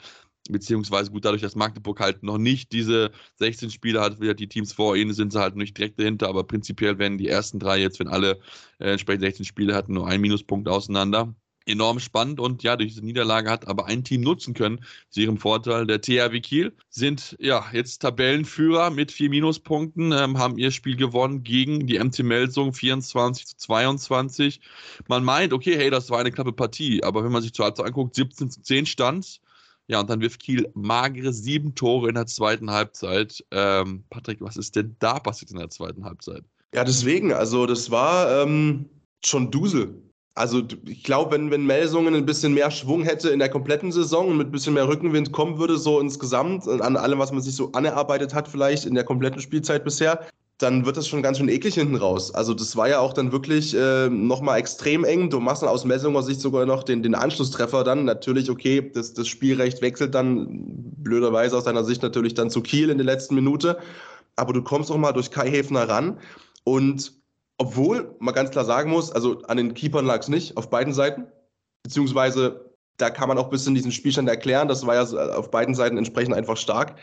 beziehungsweise 0.51 1.11
gut 1.11 1.25
dadurch, 1.25 1.43
dass 1.43 1.55
Magdeburg 1.55 2.01
halt 2.01 2.23
noch 2.23 2.39
nicht 2.39 2.73
diese 2.73 3.13
16 3.37 3.71
Spiele 3.71 4.01
hat, 4.01 4.21
wie 4.21 4.35
die 4.35 4.49
Teams 4.49 4.73
vor 4.73 4.97
ihnen 4.97 5.13
sind 5.13 5.33
sie 5.33 5.41
halt 5.41 5.57
nicht 5.57 5.77
direkt 5.77 5.99
dahinter, 5.99 6.29
aber 6.29 6.45
prinzipiell 6.45 6.99
werden 6.99 7.19
die 7.19 7.29
ersten 7.29 7.59
drei 7.59 7.79
jetzt, 7.81 8.01
wenn 8.01 8.09
alle 8.09 8.41
äh, 8.79 8.93
entsprechend 8.93 9.23
16 9.23 9.45
Spiele 9.47 9.75
hatten, 9.75 9.95
nur 9.95 10.09
einen 10.09 10.21
Minuspunkt 10.21 10.69
auseinander. 10.69 11.35
Enorm 11.67 12.01
spannend 12.01 12.41
und 12.41 12.63
ja, 12.63 12.77
durch 12.77 12.91
diese 12.91 13.05
Niederlage 13.05 13.51
hat 13.51 13.69
aber 13.69 13.87
ein 13.87 14.05
Team 14.05 14.23
nutzen 14.23 14.55
können 14.55 14.85
zu 15.11 15.21
ihrem 15.21 15.39
Vorteil. 15.39 15.87
Der 15.87 16.01
THW 16.01 16.41
Kiel 16.41 16.73
sind 16.91 17.37
ja 17.41 17.65
jetzt 17.73 18.03
Tabellenführer 18.03 18.91
mit 18.91 19.13
vier 19.13 19.31
Minuspunkten, 19.31 20.13
ähm, 20.13 20.39
haben 20.39 20.59
ihr 20.59 20.71
Spiel 20.71 20.97
gewonnen 20.97 21.43
gegen 21.43 21.87
die 21.87 21.99
MT 21.99 22.21
Melsung 22.21 22.73
24 22.73 23.47
zu 23.47 23.57
22. 23.57 24.61
Man 25.09 25.25
meint, 25.25 25.53
okay, 25.53 25.77
hey, 25.77 25.91
das 25.91 26.11
war 26.11 26.19
eine 26.19 26.33
knappe 26.33 26.53
Partie, 26.53 27.03
aber 27.03 27.25
wenn 27.25 27.33
man 27.33 27.43
sich 27.43 27.53
zur 27.53 27.65
Halbzeit 27.65 27.87
anguckt, 27.87 28.15
17 28.15 28.51
zu 28.51 28.63
10 28.63 28.87
stand 28.87 29.41
ja, 29.89 30.01
und 30.01 30.09
dann 30.09 30.21
wirft 30.21 30.41
Kiel 30.41 30.71
magere 30.75 31.33
sieben 31.33 31.75
Tore 31.75 32.09
in 32.09 32.15
der 32.15 32.27
zweiten 32.27 32.71
Halbzeit. 32.71 33.45
Ähm, 33.51 34.05
Patrick, 34.11 34.41
was 34.41 34.57
ist 34.57 34.77
denn 34.77 34.97
da 35.01 35.19
passiert 35.19 35.51
in 35.51 35.59
der 35.59 35.71
zweiten 35.71 36.05
Halbzeit? 36.05 36.45
Ja, 36.75 36.85
deswegen, 36.85 37.33
also 37.33 37.67
das 37.67 37.91
war 37.91 38.43
ähm, 38.43 38.89
schon 39.25 39.51
Dusel. 39.51 39.95
Also 40.35 40.63
ich 40.87 41.05
glaube, 41.05 41.33
wenn, 41.33 41.51
wenn 41.51 41.67
Melsungen 41.67 42.15
ein 42.15 42.25
bisschen 42.25 42.55
mehr 42.55 42.71
Schwung 42.71 43.03
hätte 43.03 43.29
in 43.31 43.39
der 43.39 43.51
kompletten 43.51 43.93
Saison 43.93 44.29
und 44.29 44.39
mit 44.39 44.49
ein 44.49 44.53
bisschen 44.53 44.75
mehr 44.75 44.89
Rückenwind 44.89 45.31
kommen 45.33 45.59
würde, 45.59 45.77
so 45.77 46.01
insgesamt, 46.01 46.67
an 46.67 46.97
allem, 46.97 47.19
was 47.19 47.33
man 47.33 47.43
sich 47.43 47.55
so 47.55 47.71
anerarbeitet 47.73 48.33
hat, 48.33 48.49
vielleicht 48.49 48.87
in 48.87 48.95
der 48.95 49.05
kompletten 49.05 49.43
Spielzeit 49.43 49.85
bisher, 49.85 50.27
dann 50.63 50.87
wird 50.87 50.97
das 50.97 51.09
schon 51.09 51.23
ganz 51.23 51.39
schön 51.39 51.49
eklig 51.49 51.75
hinten 51.75 51.97
raus. 51.97 52.35
Also 52.35 52.55
das 52.55 52.77
war 52.77 52.89
ja 52.89 53.01
auch 53.01 53.13
dann 53.13 53.33
wirklich 53.33 53.75
äh, 53.75 54.09
nochmal 54.09 54.59
extrem 54.59 55.05
eng. 55.05 55.29
Du 55.29 55.41
machst 55.41 55.63
dann 55.63 55.69
aus 55.69 55.85
Messunger 55.85 56.23
Sicht 56.23 56.41
sogar 56.41 56.65
noch 56.67 56.85
den, 56.85 57.03
den 57.03 57.15
Anschlusstreffer 57.15 57.85
dann. 57.85 58.05
Natürlich, 58.05 58.49
okay, 58.49 58.91
das, 58.95 59.13
das 59.13 59.29
Spielrecht 59.29 59.83
wechselt 59.83 60.15
dann 60.15 60.65
blöderweise 60.97 61.57
aus 61.57 61.65
deiner 61.65 61.85
Sicht 61.85 62.03
natürlich 62.03 62.35
dann 62.35 62.49
zu 62.49 62.63
Kiel 62.63 62.91
in 62.91 62.99
der 62.99 63.07
letzten 63.07 63.35
Minute. 63.35 63.79
Aber 64.37 64.53
du 64.53 64.63
kommst 64.63 64.91
auch 64.91 64.97
mal 64.97 65.13
durch 65.13 65.31
Kai 65.31 65.51
Häfner 65.51 65.89
ran. 65.89 66.19
Und 66.65 67.13
obwohl 67.63 68.17
man 68.19 68.35
ganz 68.35 68.51
klar 68.51 68.65
sagen 68.65 68.91
muss, 68.91 69.13
also 69.13 69.41
an 69.43 69.57
den 69.57 69.73
Keepern 69.73 70.05
lag 70.05 70.19
es 70.19 70.29
nicht 70.29 70.57
auf 70.57 70.69
beiden 70.69 70.93
Seiten. 70.93 71.29
Beziehungsweise 71.85 72.73
da 72.97 73.09
kann 73.09 73.29
man 73.29 73.39
auch 73.39 73.45
ein 73.45 73.51
bisschen 73.51 73.77
diesen 73.77 73.93
Spielstand 73.93 74.29
erklären. 74.29 74.67
Das 74.67 74.85
war 74.85 74.97
ja 74.97 75.05
auf 75.37 75.53
beiden 75.53 75.77
Seiten 75.77 75.97
entsprechend 75.97 76.35
einfach 76.35 76.57
stark. 76.57 76.99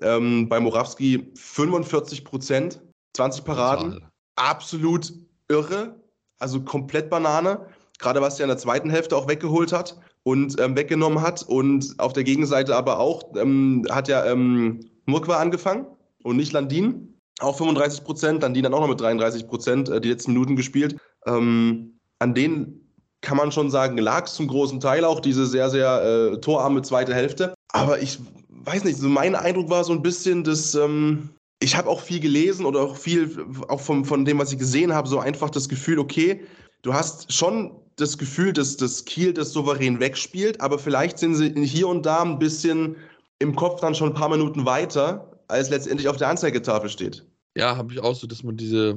Ähm, 0.00 0.48
bei 0.48 0.58
Morawski 0.58 1.30
45 1.34 2.24
Prozent 2.24 2.80
20 3.14 3.44
Paraden. 3.44 3.92
Total. 3.92 4.08
Absolut 4.36 5.12
irre. 5.48 6.00
Also 6.38 6.62
komplett 6.62 7.10
Banane. 7.10 7.66
Gerade 7.98 8.22
was 8.22 8.40
er 8.40 8.44
in 8.44 8.48
der 8.48 8.56
zweiten 8.56 8.88
Hälfte 8.88 9.14
auch 9.14 9.28
weggeholt 9.28 9.70
hat 9.70 10.00
und 10.22 10.58
ähm, 10.58 10.76
weggenommen 10.76 11.20
hat. 11.20 11.42
Und 11.42 11.94
auf 11.98 12.14
der 12.14 12.24
Gegenseite 12.24 12.74
aber 12.74 13.00
auch 13.00 13.36
ähm, 13.36 13.84
hat 13.90 14.08
ja 14.08 14.24
ähm, 14.24 14.80
Murkwa 15.04 15.36
angefangen 15.36 15.84
und 16.22 16.38
nicht 16.38 16.54
Landin. 16.54 17.19
Auch 17.40 17.56
35 17.56 18.04
Prozent. 18.04 18.42
Landin 18.42 18.64
dann 18.64 18.74
auch 18.74 18.80
noch 18.80 18.88
mit 18.88 19.00
33 19.00 19.48
Prozent 19.48 19.88
äh, 19.88 20.00
die 20.00 20.10
letzten 20.10 20.32
Minuten 20.32 20.56
gespielt. 20.56 20.96
Ähm, 21.26 21.98
an 22.18 22.34
denen 22.34 22.80
kann 23.22 23.36
man 23.36 23.52
schon 23.52 23.70
sagen, 23.70 23.98
lag 23.98 24.26
es 24.26 24.34
zum 24.34 24.48
großen 24.48 24.80
Teil 24.80 25.04
auch 25.04 25.20
diese 25.20 25.46
sehr, 25.46 25.68
sehr 25.70 26.02
äh, 26.32 26.40
torarme 26.40 26.82
zweite 26.82 27.14
Hälfte. 27.14 27.54
Aber 27.72 28.00
ich 28.00 28.18
weiß 28.48 28.84
nicht, 28.84 28.98
so 28.98 29.08
mein 29.08 29.34
Eindruck 29.34 29.70
war 29.70 29.84
so 29.84 29.92
ein 29.92 30.02
bisschen, 30.02 30.44
dass 30.44 30.74
ähm, 30.74 31.30
ich 31.62 31.76
habe 31.76 31.88
auch 31.88 32.00
viel 32.00 32.20
gelesen 32.20 32.64
oder 32.64 32.80
auch 32.80 32.96
viel, 32.96 33.44
auch 33.68 33.80
vom, 33.80 34.04
von 34.04 34.24
dem, 34.24 34.38
was 34.38 34.52
ich 34.52 34.58
gesehen 34.58 34.94
habe, 34.94 35.08
so 35.08 35.18
einfach 35.18 35.50
das 35.50 35.68
Gefühl, 35.68 35.98
okay, 35.98 36.40
du 36.82 36.94
hast 36.94 37.32
schon 37.32 37.76
das 37.96 38.16
Gefühl, 38.16 38.52
dass 38.52 38.76
das 38.76 39.04
Kiel 39.04 39.34
das 39.34 39.52
souverän 39.52 40.00
wegspielt, 40.00 40.60
aber 40.60 40.78
vielleicht 40.78 41.18
sind 41.18 41.34
sie 41.34 41.52
hier 41.64 41.88
und 41.88 42.06
da 42.06 42.22
ein 42.22 42.38
bisschen 42.38 42.96
im 43.38 43.54
Kopf 43.54 43.80
dann 43.80 43.94
schon 43.94 44.10
ein 44.10 44.14
paar 44.14 44.30
Minuten 44.30 44.64
weiter, 44.64 45.30
als 45.48 45.68
letztendlich 45.68 46.08
auf 46.08 46.16
der 46.16 46.28
Anzeigetafel 46.28 46.88
steht. 46.88 47.26
Ja, 47.56 47.76
habe 47.76 47.92
ich 47.92 48.00
auch 48.00 48.14
so, 48.14 48.26
dass 48.26 48.42
man 48.42 48.56
diese, 48.56 48.96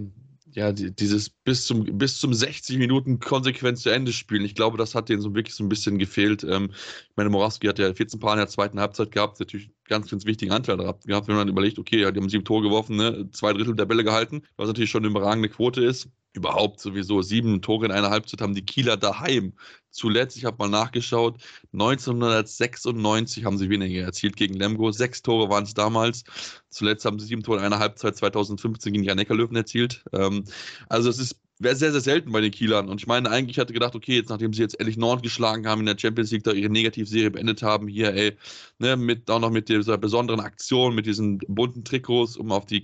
ja, 0.52 0.72
die, 0.72 0.92
dieses 0.96 1.30
bis 1.30 1.66
zum, 1.66 1.86
bis 1.98 2.20
zum 2.20 2.34
60 2.34 2.78
Minuten 2.78 3.20
konsequent 3.20 3.80
zu 3.80 3.90
Ende 3.90 4.14
spielen. 4.14 4.46
Ich 4.46 4.56
glaube, 4.56 4.78
das 4.78 4.94
hat 4.96 5.10
denen 5.10 5.22
so 5.22 5.34
wirklich 5.34 5.56
so 5.56 5.64
ein 5.64 5.70
bisschen 5.70 5.98
gefehlt. 5.98 6.44
Ähm, 6.44 6.70
ich 6.72 7.16
meine, 7.16 7.30
Morawski 7.30 7.68
hat 7.68 7.80
ja 7.80 7.94
14 7.94 8.20
Paar 8.20 8.34
in 8.34 8.38
der 8.40 8.48
zweiten 8.48 8.80
Halbzeit 8.80 9.12
gehabt, 9.12 9.40
natürlich 9.40 9.72
ganz, 9.86 10.10
ganz 10.10 10.26
wichtigen 10.26 10.52
Anteil 10.52 10.78
gehabt, 10.78 11.28
wenn 11.28 11.36
man 11.36 11.48
überlegt, 11.48 11.80
okay, 11.80 11.98
die 11.98 12.06
haben 12.06 12.30
sieben 12.30 12.46
Tore 12.46 12.62
geworfen, 12.64 12.96
ne, 12.98 13.30
zwei 13.32 13.54
Drittel 13.54 13.76
der 13.76 13.86
Bälle 13.86 14.04
gehalten, 14.04 14.44
was 14.56 14.68
natürlich 14.68 14.92
schon 14.92 15.04
eine 15.04 15.12
überragende 15.12 15.50
Quote 15.50 15.84
ist. 15.84 16.10
Überhaupt 16.34 16.80
sowieso. 16.80 17.22
Sieben 17.22 17.62
Tore 17.62 17.86
in 17.86 17.92
einer 17.92 18.10
Halbzeit 18.10 18.42
haben 18.42 18.56
die 18.56 18.66
Kieler 18.66 18.98
daheim. 18.98 19.54
Zuletzt, 19.92 20.38
ich 20.38 20.46
habe 20.46 20.58
mal 20.58 20.70
nachgeschaut, 20.70 21.42
1996 21.74 23.46
haben 23.46 23.58
sie 23.58 23.70
weniger 23.70 24.04
erzielt 24.04 24.36
gegen 24.36 24.56
Lemgo. 24.56 24.92
Sechs 24.92 25.22
Tore 25.22 25.50
waren 25.50 25.64
es 25.64 25.74
damals. 25.74 26.24
Zuletzt 26.70 27.06
haben 27.06 27.20
sie 27.20 27.28
sieben 27.28 27.44
Tore 27.44 27.60
in 27.60 27.66
einer 27.66 27.80
Halbzeit 27.80 28.16
2015 28.18 28.94
gegen 28.94 29.04
die 29.04 29.10
Rhein-Neckar-Löwen 29.10 29.56
erzielt. 29.56 30.04
Ähm, 30.12 30.46
also 30.90 31.10
es 31.10 31.20
ist 31.20 31.40
wäre 31.64 31.76
sehr, 31.76 31.92
sehr 31.92 32.02
selten 32.02 32.32
bei 32.32 32.42
den 32.42 32.52
Kielern. 32.52 32.90
Und 32.90 33.00
ich 33.02 33.08
meine, 33.08 33.30
eigentlich 33.32 33.60
hatte 33.60 33.74
gedacht, 33.74 33.96
okay, 33.96 34.16
jetzt 34.18 34.30
nachdem 34.30 34.54
sie 34.54 34.62
jetzt 34.62 34.80
endlich 34.80 34.98
Nord 34.98 35.24
geschlagen 35.24 35.68
haben 35.68 35.80
in 35.80 35.86
der 35.86 35.98
Champions 35.98 36.32
League, 36.32 36.44
da 36.44 36.52
ihre 36.52 36.70
Negativserie 36.70 37.32
beendet 37.32 37.64
haben, 37.64 37.88
hier, 37.88 38.14
ey, 38.14 38.38
ne, 38.80 38.98
mit, 38.98 39.30
auch 39.30 39.40
noch 39.40 39.50
mit 39.50 39.70
dieser 39.70 39.98
besonderen 39.98 40.40
Aktion, 40.40 40.96
mit 40.96 41.06
diesen 41.06 41.40
bunten 41.48 41.84
Trikots, 41.84 42.38
um 42.38 42.52
auf 42.52 42.66
die, 42.66 42.84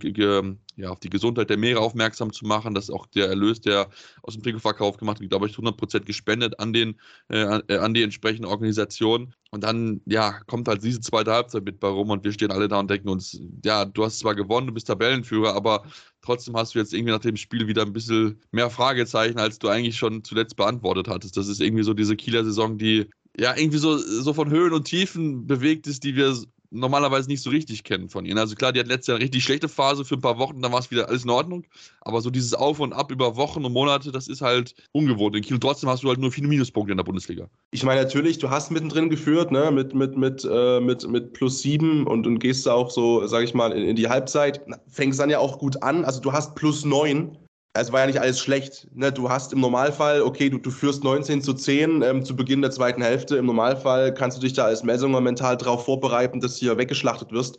ja, 0.75 0.89
auf 0.89 0.99
die 0.99 1.09
Gesundheit 1.09 1.49
der 1.49 1.57
Meere 1.57 1.79
aufmerksam 1.79 2.31
zu 2.33 2.45
machen, 2.45 2.73
dass 2.73 2.89
auch 2.89 3.05
der 3.07 3.27
Erlös, 3.27 3.61
der 3.61 3.89
aus 4.23 4.33
dem 4.33 4.43
Trikotverkauf 4.43 4.97
gemacht 4.97 5.19
wird, 5.19 5.29
glaube 5.29 5.47
ich, 5.47 5.55
100% 5.55 6.01
gespendet 6.01 6.59
an, 6.59 6.73
den, 6.73 6.99
äh, 7.29 7.59
äh, 7.67 7.77
an 7.77 7.93
die 7.93 8.03
entsprechende 8.03 8.47
Organisation. 8.47 9.33
Und 9.51 9.63
dann, 9.63 10.01
ja, 10.05 10.39
kommt 10.45 10.67
halt 10.67 10.83
diese 10.83 10.99
zweite 11.01 11.31
Halbzeit 11.31 11.63
mit 11.63 11.79
bei 11.79 11.87
rum 11.87 12.11
und 12.11 12.23
wir 12.23 12.31
stehen 12.31 12.51
alle 12.51 12.67
da 12.67 12.79
und 12.79 12.89
denken 12.89 13.09
uns, 13.09 13.39
ja, 13.65 13.83
du 13.85 14.03
hast 14.03 14.19
zwar 14.19 14.35
gewonnen, 14.35 14.67
du 14.67 14.73
bist 14.73 14.87
Tabellenführer, 14.87 15.55
aber 15.55 15.85
trotzdem 16.21 16.55
hast 16.55 16.75
du 16.75 16.79
jetzt 16.79 16.93
irgendwie 16.93 17.13
nach 17.13 17.19
dem 17.19 17.35
Spiel 17.35 17.67
wieder 17.67 17.81
ein 17.81 17.93
bisschen 17.93 18.39
mehr 18.51 18.69
Fragezeichen, 18.69 19.39
als 19.39 19.57
du 19.57 19.67
eigentlich 19.69 19.97
schon 19.97 20.23
zuletzt 20.23 20.55
beantwortet 20.55 21.07
hattest. 21.07 21.35
Das 21.35 21.47
ist 21.47 21.61
irgendwie 21.61 21.83
so 21.83 21.95
diese 21.95 22.15
Kieler 22.15 22.43
Saison, 22.43 22.77
die 22.77 23.09
ja 23.39 23.55
irgendwie 23.57 23.79
so, 23.79 23.97
so 23.97 24.33
von 24.33 24.51
Höhen 24.51 24.73
und 24.73 24.85
Tiefen 24.85 25.47
bewegt 25.47 25.87
ist, 25.87 26.03
die 26.03 26.15
wir 26.15 26.37
normalerweise 26.71 27.29
nicht 27.29 27.41
so 27.41 27.49
richtig 27.49 27.83
kennen 27.83 28.09
von 28.09 28.25
ihnen. 28.25 28.37
Also 28.37 28.55
klar, 28.55 28.71
die 28.71 28.79
hat 28.79 28.87
letztes 28.87 29.07
Jahr 29.07 29.15
eine 29.15 29.23
richtig 29.23 29.43
schlechte 29.43 29.67
Phase 29.67 30.05
für 30.05 30.15
ein 30.15 30.21
paar 30.21 30.37
Wochen, 30.37 30.61
dann 30.61 30.71
war 30.71 30.79
es 30.79 30.91
wieder 30.91 31.09
alles 31.09 31.23
in 31.23 31.29
Ordnung. 31.29 31.65
Aber 32.01 32.21
so 32.21 32.29
dieses 32.29 32.53
Auf 32.53 32.79
und 32.79 32.93
Ab 32.93 33.11
über 33.11 33.35
Wochen 33.35 33.65
und 33.65 33.73
Monate, 33.73 34.11
das 34.11 34.27
ist 34.27 34.41
halt 34.41 34.75
ungewohnt. 34.91 35.35
In 35.35 35.43
Kiel 35.43 35.59
trotzdem 35.59 35.89
hast 35.89 36.03
du 36.03 36.09
halt 36.09 36.19
nur 36.19 36.31
viele 36.31 36.47
Minuspunkte 36.47 36.91
in 36.91 36.97
der 36.97 37.03
Bundesliga. 37.03 37.49
Ich 37.71 37.83
meine, 37.83 38.01
natürlich, 38.01 38.37
du 38.37 38.49
hast 38.49 38.71
mittendrin 38.71 39.09
geführt, 39.09 39.51
ne, 39.51 39.71
mit, 39.71 39.93
mit, 39.93 40.17
mit, 40.17 40.47
äh, 40.49 40.79
mit, 40.79 41.07
mit 41.07 41.33
plus 41.33 41.61
sieben 41.61 42.05
und, 42.05 42.27
und 42.27 42.39
gehst 42.39 42.65
da 42.65 42.73
auch 42.73 42.91
so, 42.91 43.25
sag 43.27 43.43
ich 43.43 43.53
mal, 43.53 43.71
in, 43.71 43.83
in 43.83 43.95
die 43.95 44.07
Halbzeit. 44.07 44.61
Fängst 44.87 45.19
dann 45.19 45.29
ja 45.29 45.39
auch 45.39 45.59
gut 45.59 45.81
an. 45.81 46.05
Also 46.05 46.21
du 46.21 46.31
hast 46.31 46.55
plus 46.55 46.85
neun 46.85 47.37
es 47.73 47.91
war 47.91 48.01
ja 48.01 48.07
nicht 48.07 48.19
alles 48.19 48.39
schlecht. 48.39 48.87
Ne? 48.93 49.11
Du 49.11 49.29
hast 49.29 49.53
im 49.53 49.59
Normalfall, 49.59 50.21
okay, 50.21 50.49
du, 50.49 50.57
du 50.57 50.71
führst 50.71 51.03
19 51.03 51.41
zu 51.41 51.53
10 51.53 52.01
ähm, 52.01 52.25
zu 52.25 52.35
Beginn 52.35 52.61
der 52.61 52.71
zweiten 52.71 53.01
Hälfte. 53.01 53.37
Im 53.37 53.45
Normalfall 53.45 54.13
kannst 54.13 54.37
du 54.37 54.41
dich 54.41 54.53
da 54.53 54.65
als 54.65 54.83
Messunger 54.83 55.21
mental 55.21 55.57
darauf 55.57 55.85
vorbereiten, 55.85 56.39
dass 56.39 56.55
du 56.55 56.61
hier 56.61 56.77
weggeschlachtet 56.77 57.31
wirst. 57.31 57.57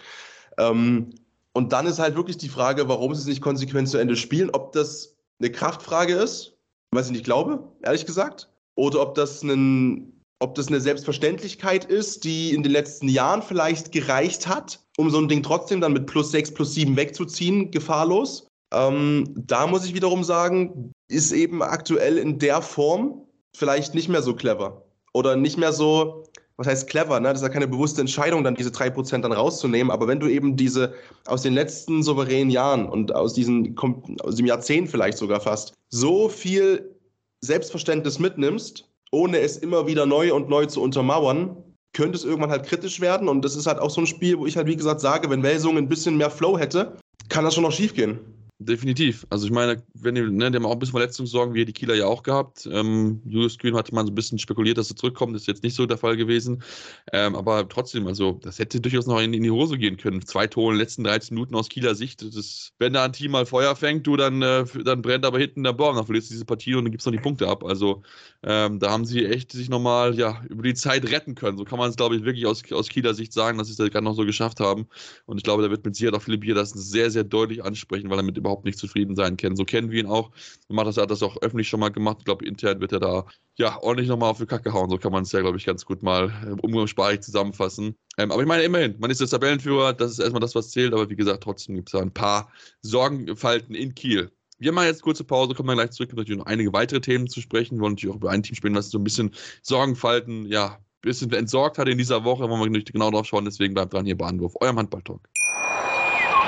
Ähm, 0.59 1.15
und 1.53 1.73
dann 1.73 1.87
ist 1.87 1.99
halt 1.99 2.17
wirklich 2.17 2.39
die 2.39 2.49
Frage, 2.49 2.89
warum 2.89 3.15
sie 3.15 3.23
es 3.23 3.27
nicht 3.27 3.41
konsequent 3.41 3.89
zu 3.89 3.99
Ende 3.99 4.17
spielen. 4.17 4.51
Ob 4.51 4.73
das 4.73 5.17
eine 5.41 5.51
Kraftfrage 5.51 6.15
ist, 6.15 6.57
was 6.93 7.07
ich 7.07 7.13
nicht 7.13 7.25
glaube, 7.25 7.63
ehrlich 7.83 8.07
gesagt. 8.07 8.49
Oder 8.75 9.01
ob 9.03 9.15
das, 9.15 9.43
ein, 9.43 10.13
ob 10.39 10.55
das 10.55 10.69
eine 10.69 10.81
Selbstverständlichkeit 10.81 11.85
ist, 11.85 12.25
die 12.25 12.55
in 12.55 12.63
den 12.63 12.73
letzten 12.73 13.09
Jahren 13.09 13.43
vielleicht 13.43 13.93
gereicht 13.93 14.47
hat, 14.47 14.81
um 14.97 15.11
so 15.11 15.19
ein 15.19 15.29
Ding 15.29 15.43
trotzdem 15.43 15.81
dann 15.81 15.93
mit 15.93 16.07
plus 16.07 16.31
6, 16.31 16.55
plus 16.55 16.75
7 16.75 16.97
wegzuziehen, 16.97 17.71
gefahrlos. 17.71 18.50
Ähm, 18.73 19.33
da 19.37 19.67
muss 19.67 19.85
ich 19.85 19.95
wiederum 19.95 20.25
sagen, 20.25 20.93
ist 21.09 21.33
eben 21.33 21.63
aktuell 21.63 22.19
in 22.19 22.39
der 22.39 22.63
Form 22.63 23.27
vielleicht 23.55 23.95
nicht 23.95 24.09
mehr 24.09 24.23
so 24.23 24.35
clever. 24.35 24.85
Oder 25.13 25.37
nicht 25.37 25.59
mehr 25.59 25.73
so, 25.73 26.25
was 26.57 26.69
heißt 26.69 26.89
clever, 26.89 27.19
ne? 27.19 27.29
Das 27.29 27.39
ist 27.39 27.43
ja 27.43 27.49
keine 27.49 27.67
bewusste 27.67 28.01
Entscheidung, 28.01 28.45
dann 28.45 28.55
diese 28.55 28.71
3% 28.71 29.23
dann 29.23 29.33
rauszunehmen. 29.33 29.91
Aber 29.91 30.07
wenn 30.07 30.21
du 30.21 30.29
eben 30.29 30.57
diese 30.57 30.95
aus 31.27 31.43
den 31.43 31.55
letzten 31.55 32.03
souveränen 32.03 32.51
Jahren 32.51 32.87
und 32.87 33.15
aus, 33.15 33.35
diesen, 33.35 33.77
aus 34.23 34.37
dem 34.37 34.47
Jahrzehnt 34.47 34.89
vielleicht 34.89 35.19
sogar 35.19 35.41
fast, 35.41 35.75
so 35.89 36.29
viel 36.29 36.95
Selbstverständnis 37.41 38.19
mitnimmst, 38.19 38.89
ohne 39.11 39.41
es 39.41 39.57
immer 39.57 39.87
wieder 39.89 40.07
neu 40.07 40.33
und 40.33 40.49
neu 40.49 40.67
zu 40.67 40.81
untermauern, 40.81 41.57
könnte 41.93 42.17
es 42.17 42.25
irgendwann 42.25 42.51
halt 42.51 42.67
kritisch 42.67 43.01
werden. 43.01 43.29
Und 43.29 43.45
das 43.45 43.57
ist 43.57 43.67
halt 43.67 43.81
auch 43.81 43.91
so 43.91 44.03
ein 44.03 44.07
Spiel, 44.07 44.39
wo 44.39 44.47
ich 44.47 44.57
halt, 44.57 44.69
wie 44.69 44.77
gesagt, 44.77 45.01
sage, 45.01 45.29
wenn 45.29 45.43
Welsung 45.43 45.77
ein 45.77 45.89
bisschen 45.89 46.17
mehr 46.17 46.31
Flow 46.31 46.57
hätte, 46.57 46.97
kann 47.29 47.45
das 47.45 47.55
schon 47.55 47.65
noch 47.65 47.73
schief 47.73 47.95
gehen. 47.95 48.21
Definitiv. 48.63 49.27
Also 49.31 49.47
ich 49.47 49.53
meine, 49.53 49.83
wenn 49.95 50.15
die, 50.15 50.21
ne, 50.21 50.51
die 50.51 50.57
haben 50.57 50.67
auch 50.67 50.73
ein 50.73 50.79
bisschen 50.79 50.93
Verletzungssorgen, 50.93 51.55
wie 51.55 51.65
die 51.65 51.73
Kieler 51.73 51.95
ja 51.95 52.05
auch 52.05 52.23
gehabt. 52.23 52.69
Ähm, 52.71 53.23
Julius 53.25 53.57
Green 53.57 53.75
hatte 53.75 53.95
man 53.95 54.05
so 54.05 54.13
ein 54.13 54.15
bisschen 54.15 54.39
spekuliert, 54.39 54.77
dass 54.77 54.91
er 54.91 54.97
zurückkommt. 54.97 55.35
Das 55.35 55.45
ist 55.45 55.49
jetzt 55.49 55.63
nicht 55.63 55.75
so 55.75 55.87
der 55.87 55.97
Fall 55.97 56.19
gewesen. 56.19 56.63
Ähm, 57.11 57.37
aber 57.37 57.67
trotzdem, 57.71 58.07
also 58.07 58.39
das 58.43 58.59
hätte 58.59 58.79
durchaus 58.79 59.07
noch 59.07 59.19
in, 59.19 59.33
in, 59.33 59.43
die 59.45 59.51
Hose 59.51 59.79
gehen 59.79 59.97
können. 59.97 60.21
Zwei 60.27 60.47
Tore 60.47 60.73
in 60.73 60.75
den 60.75 60.81
letzten 60.81 61.05
13 61.05 61.35
Minuten 61.35 61.55
aus 61.55 61.71
Kieler 61.71 61.95
Sicht. 61.95 62.21
Das, 62.21 62.75
wenn 62.79 62.93
da 62.93 63.07
ein 63.07 63.15
Team 63.15 63.31
mal 63.31 63.47
Feuer 63.47 63.75
fängt, 63.75 64.07
du, 64.07 64.19
dann, 64.19 64.43
äh, 64.43 64.67
dann 64.85 65.01
brennt 65.01 65.25
aber 65.25 65.39
hinten 65.39 65.63
der 65.63 65.73
Baum. 65.73 65.97
Dann 65.97 66.05
verlierst 66.05 66.29
du 66.29 66.35
diese 66.35 66.45
Partie 66.45 66.75
und 66.75 66.85
dann 66.85 66.93
gibst 66.93 67.07
du 67.07 67.11
noch 67.11 67.17
die 67.17 67.23
Punkte 67.23 67.49
ab. 67.49 67.65
Also 67.65 68.03
ähm, 68.43 68.79
da 68.79 68.91
haben 68.91 69.07
sie 69.07 69.25
echt 69.25 69.53
sich 69.53 69.71
nochmal 69.71 70.19
ja, 70.19 70.43
über 70.51 70.65
die 70.65 70.75
Zeit 70.75 71.11
retten 71.11 71.35
können. 71.35 71.57
So 71.57 71.65
kann 71.65 71.79
man 71.79 71.89
es, 71.89 71.97
glaube 71.97 72.15
ich, 72.15 72.25
wirklich 72.25 72.45
aus, 72.45 72.63
aus 72.73 72.91
Kieler 72.91 73.15
Sicht 73.15 73.33
sagen, 73.33 73.57
dass 73.57 73.69
sie 73.69 73.73
es 73.73 73.79
das 73.79 73.89
gerade 73.91 74.05
noch 74.05 74.17
so 74.17 74.27
geschafft 74.27 74.61
haben. 74.61 74.87
Und 75.25 75.39
ich 75.39 75.45
glaube, 75.45 75.63
da 75.63 75.71
wird 75.71 75.83
mit 75.83 75.97
Sicherheit 75.97 76.15
auch 76.15 76.23
Philipp 76.23 76.45
hier 76.45 76.55
das 76.55 76.73
sehr, 76.73 77.11
sehr 77.11 77.25
deutlich 77.25 77.65
ansprechen, 77.65 78.11
weil 78.11 78.19
er 78.19 78.23
mit 78.23 78.37
überhaupt 78.37 78.50
nicht 78.65 78.79
zufrieden 78.79 79.17
sein 79.17 79.37
kennen. 79.37 79.57
So 79.57 79.65
kennen 79.65 79.91
wir 79.91 80.01
ihn 80.01 80.07
auch. 80.07 80.31
Er 80.69 80.77
hat 80.77 81.11
das 81.11 81.23
auch 81.23 81.37
öffentlich 81.43 81.69
schon 81.69 81.81
mal 81.81 81.91
gemacht. 81.91 82.19
Ich 82.21 82.25
glaube, 82.25 82.45
intern 82.45 82.81
wird 82.81 82.93
er 82.93 83.01
da 83.01 83.27
ja 83.57 83.81
ordentlich 83.83 84.09
nochmal 84.09 84.31
auf 84.31 84.39
die 84.39 84.47
Kacke 84.47 84.73
hauen. 84.73 84.91
So 84.91 84.99
kann 84.99 85.13
man 85.13 85.23
es 85.23 85.33
ja, 85.33 85.41
glaube 85.41 85.59
ich, 85.59 85.67
ganz 85.67 85.85
gut 85.85 86.03
mal 86.03 86.31
äh, 86.47 86.61
umgangssprachlich 86.61 87.21
zusammenfassen. 87.21 87.95
Ähm, 88.19 88.33
aber 88.33 88.43
ich 88.43 88.49
meine, 88.49 88.63
immerhin, 88.63 88.97
man 88.99 89.11
ist 89.11 89.21
der 89.21 89.29
Tabellenführer, 89.29 89.93
das 89.93 90.13
ist 90.13 90.19
erstmal 90.19 90.41
das, 90.41 90.55
was 90.55 90.71
zählt. 90.71 90.93
Aber 90.93 91.09
wie 91.11 91.17
gesagt, 91.17 91.43
trotzdem 91.43 91.77
gibt 91.77 91.89
es 91.89 91.93
da 91.93 92.01
ein 92.01 92.13
paar 92.13 92.51
Sorgenfalten 92.83 93.75
in 93.75 93.95
Kiel. 93.95 94.31
Wir 94.59 94.73
machen 94.73 94.87
jetzt 94.87 95.03
kurze 95.03 95.25
Pause, 95.25 95.55
kommen 95.55 95.69
dann 95.69 95.79
gleich 95.79 95.93
zurück, 95.93 96.11
um 96.13 96.19
natürlich 96.19 96.39
noch 96.39 96.47
einige 96.47 96.73
weitere 96.75 97.01
Themen 97.01 97.29
zu 97.29 97.41
sprechen. 97.41 97.77
Wir 97.77 97.83
wollen 97.83 97.95
natürlich 97.95 98.13
auch 98.13 98.19
über 98.19 98.31
ein 98.31 98.43
Team 98.43 98.55
spielen, 98.55 98.75
was 98.75 98.91
so 98.91 98.99
ein 98.99 99.05
bisschen 99.05 99.31
Sorgenfalten, 99.63 100.45
ja, 100.47 100.75
ein 100.75 100.81
bisschen 101.01 101.33
entsorgt 101.33 101.79
hat 101.79 101.89
in 101.89 101.97
dieser 101.97 102.25
Woche. 102.25 102.43
Wollen 102.43 102.61
wir 102.61 102.67
natürlich 102.67 102.93
genau 102.93 103.11
drauf 103.11 103.27
schauen, 103.27 103.47
deswegen 103.47 103.73
bleibt 103.73 103.95
dran 103.95 104.05
hier 104.05 104.19
bei 104.19 104.27
Anwurf, 104.27 104.53
eurem 104.61 104.79
Handball-Talk. 104.79 105.27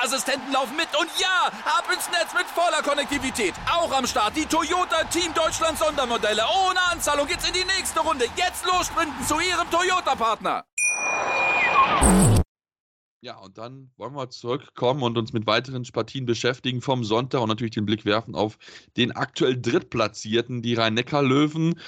Sicherheitsassistenten 0.00 0.52
laufen 0.52 0.76
mit. 0.76 0.88
Und 0.98 1.10
ja, 1.18 1.46
ab 1.64 1.84
ins 1.92 2.08
Netz 2.10 2.32
mit 2.34 2.46
voller 2.46 2.82
Konnektivität. 2.82 3.54
Auch 3.70 3.92
am 3.92 4.06
Start 4.06 4.36
die 4.36 4.46
Toyota 4.46 5.04
Team 5.04 5.32
Deutschland 5.34 5.78
Sondermodelle. 5.78 6.42
Ohne 6.66 6.80
Anzahlung 6.90 7.26
geht's 7.26 7.46
in 7.46 7.54
die 7.54 7.64
nächste 7.64 8.00
Runde. 8.00 8.26
Jetzt 8.36 8.64
los 8.66 8.86
sprinten 8.86 9.24
zu 9.26 9.38
ihrem 9.40 9.70
Toyota-Partner. 9.70 10.64
Ja, 13.22 13.36
und 13.36 13.58
dann 13.58 13.90
wollen 13.98 14.14
wir 14.14 14.30
zurückkommen 14.30 15.02
und 15.02 15.18
uns 15.18 15.34
mit 15.34 15.46
weiteren 15.46 15.82
Partien 15.92 16.24
beschäftigen 16.24 16.80
vom 16.80 17.04
Sonntag 17.04 17.42
und 17.42 17.48
natürlich 17.48 17.74
den 17.74 17.84
Blick 17.84 18.06
werfen 18.06 18.34
auf 18.34 18.56
den 18.96 19.12
aktuell 19.12 19.60
Drittplatzierten, 19.60 20.62
die 20.62 20.72
Rhein-Neckar-Löwen, 20.72 21.78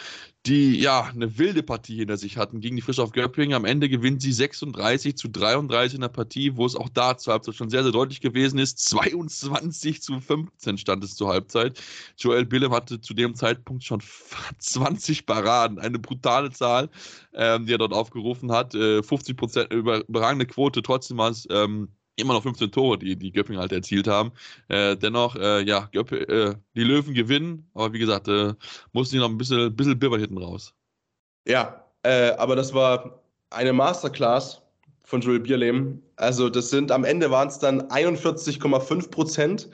die 0.47 0.81
ja 0.81 1.05
eine 1.05 1.39
wilde 1.39 1.63
Partie 1.63 1.97
hinter 1.97 2.17
sich 2.17 2.37
hatten 2.37 2.61
gegen 2.61 2.75
die 2.75 2.83
Frisch 2.83 2.99
auf 2.99 3.13
Göppingen. 3.13 3.55
Am 3.55 3.65
Ende 3.65 3.89
gewinnt 3.89 4.23
sie 4.23 4.33
36 4.33 5.17
zu 5.17 5.29
33 5.29 5.95
in 5.95 6.01
der 6.01 6.09
Partie, 6.09 6.57
wo 6.57 6.67
es 6.67 6.75
auch 6.75 6.89
da 6.89 7.17
zur 7.17 7.35
Halbzeit 7.35 7.55
schon 7.55 7.71
sehr, 7.71 7.85
sehr 7.85 7.93
deutlich 7.93 8.21
gewesen 8.21 8.59
ist. 8.59 8.81
22 8.81 10.03
zu 10.03 10.21
15 10.21 10.79
stand 10.79 11.05
es 11.05 11.15
zur 11.15 11.29
Halbzeit. 11.29 11.81
Joel 12.19 12.45
Billem 12.45 12.73
hatte 12.73 13.01
zu 13.01 13.15
dem 13.15 13.37
Zeitpunkt 13.37 13.85
schon 13.85 14.03
20 14.59 15.27
Paraden, 15.27 15.79
eine 15.79 16.01
brutale 16.01 16.51
Zahl, 16.51 16.91
ähm, 17.35 17.67
die 17.67 17.75
er 17.75 17.79
dort 17.79 17.93
aufgerufen 17.93 18.51
hat. 18.51 18.75
Äh, 18.75 19.05
50 19.05 19.37
Prozent 19.37 19.73
überragende 19.73 20.47
Quote, 20.47 20.83
trotzdem 20.83 21.19
war 21.19 21.31
es 21.31 21.47
ähm, 21.51 21.89
immer 22.17 22.35
noch 22.35 22.43
15 22.43 22.71
Tore, 22.71 22.99
die 22.99 23.17
die 23.17 23.33
Göppingen 23.33 23.61
halt 23.61 23.73
erzielt 23.73 24.07
haben. 24.07 24.33
Äh, 24.69 24.97
dennoch, 24.97 25.37
äh, 25.37 25.63
ja, 25.63 25.89
Göpp, 25.93 26.13
äh, 26.13 26.55
die 26.75 26.85
Löwen 26.85 27.15
gewinnen, 27.15 27.69
aber 27.75 27.93
wie 27.93 27.99
gesagt, 27.99 28.29
äh, 28.29 28.55
mussten 28.93 29.17
die 29.17 29.21
noch 29.21 29.29
ein 29.29 29.39
bisschen, 29.39 29.75
bisschen 29.75 29.99
Bibber 29.99 30.19
hinten 30.19 30.39
raus. 30.39 30.75
Ja, 31.47 31.85
äh, 32.03 32.31
aber 32.33 32.57
das 32.57 32.75
war 32.75 33.23
eine 33.51 33.73
Masterclass 33.73 34.63
von 35.05 35.21
Joel 35.21 35.41
Bierlehm. 35.41 36.03
Also 36.17 36.49
das 36.49 36.71
sind, 36.71 36.91
am 36.91 37.05
Ende 37.05 37.31
waren 37.31 37.49
es 37.49 37.59
dann 37.59 37.83
41,5 37.89 39.11
Prozent, 39.11 39.71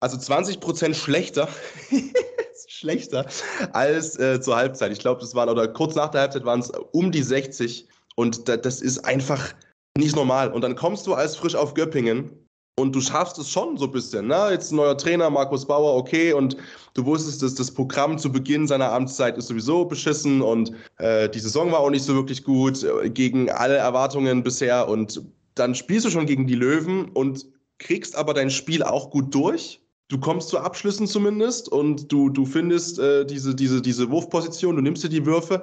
also 0.00 0.16
20 0.16 0.60
Prozent 0.60 0.96
schlechter. 0.96 1.48
schlechter 2.68 3.26
als 3.72 4.18
äh, 4.18 4.40
zur 4.40 4.56
Halbzeit. 4.56 4.92
Ich 4.92 4.98
glaube, 4.98 5.20
das 5.20 5.34
waren, 5.34 5.48
oder 5.48 5.68
kurz 5.68 5.94
nach 5.94 6.10
der 6.10 6.22
Halbzeit 6.22 6.44
waren 6.44 6.60
es 6.60 6.70
um 6.92 7.10
die 7.12 7.22
60. 7.22 7.88
Und 8.16 8.48
da, 8.48 8.56
das 8.56 8.80
ist 8.80 8.98
einfach 9.04 9.54
nicht 9.96 10.16
normal. 10.16 10.52
Und 10.52 10.62
dann 10.62 10.74
kommst 10.74 11.06
du 11.06 11.14
als 11.14 11.36
frisch 11.36 11.54
auf 11.54 11.74
Göppingen 11.74 12.30
und 12.76 12.94
du 12.94 13.00
schaffst 13.00 13.38
es 13.38 13.48
schon 13.48 13.76
so 13.76 13.84
ein 13.86 13.92
bisschen. 13.92 14.26
Ne? 14.26 14.48
Jetzt 14.50 14.72
ein 14.72 14.76
neuer 14.76 14.98
Trainer, 14.98 15.30
Markus 15.30 15.64
Bauer, 15.66 15.94
okay, 15.94 16.32
und 16.32 16.56
du 16.94 17.04
wusstest, 17.04 17.42
dass 17.42 17.54
das 17.54 17.70
Programm 17.70 18.18
zu 18.18 18.32
Beginn 18.32 18.66
seiner 18.66 18.92
Amtszeit 18.92 19.38
ist 19.38 19.46
sowieso 19.46 19.84
beschissen 19.84 20.42
und 20.42 20.72
äh, 20.98 21.28
die 21.28 21.38
Saison 21.38 21.70
war 21.70 21.80
auch 21.80 21.90
nicht 21.90 22.04
so 22.04 22.14
wirklich 22.14 22.42
gut, 22.42 22.82
äh, 22.82 23.08
gegen 23.10 23.50
alle 23.50 23.76
Erwartungen 23.76 24.42
bisher. 24.42 24.88
Und 24.88 25.22
dann 25.54 25.74
spielst 25.74 26.06
du 26.06 26.10
schon 26.10 26.26
gegen 26.26 26.48
die 26.48 26.56
Löwen 26.56 27.10
und 27.10 27.46
kriegst 27.78 28.16
aber 28.16 28.34
dein 28.34 28.50
Spiel 28.50 28.82
auch 28.82 29.10
gut 29.10 29.32
durch. 29.32 29.80
Du 30.08 30.18
kommst 30.18 30.48
zu 30.48 30.58
Abschlüssen 30.58 31.06
zumindest 31.06 31.68
und 31.68 32.10
du, 32.12 32.28
du 32.28 32.44
findest 32.44 32.98
äh, 32.98 33.24
diese, 33.24 33.54
diese, 33.54 33.80
diese 33.80 34.10
Wurfposition, 34.10 34.76
du 34.76 34.82
nimmst 34.82 35.02
dir 35.02 35.08
die 35.08 35.24
Würfe 35.24 35.62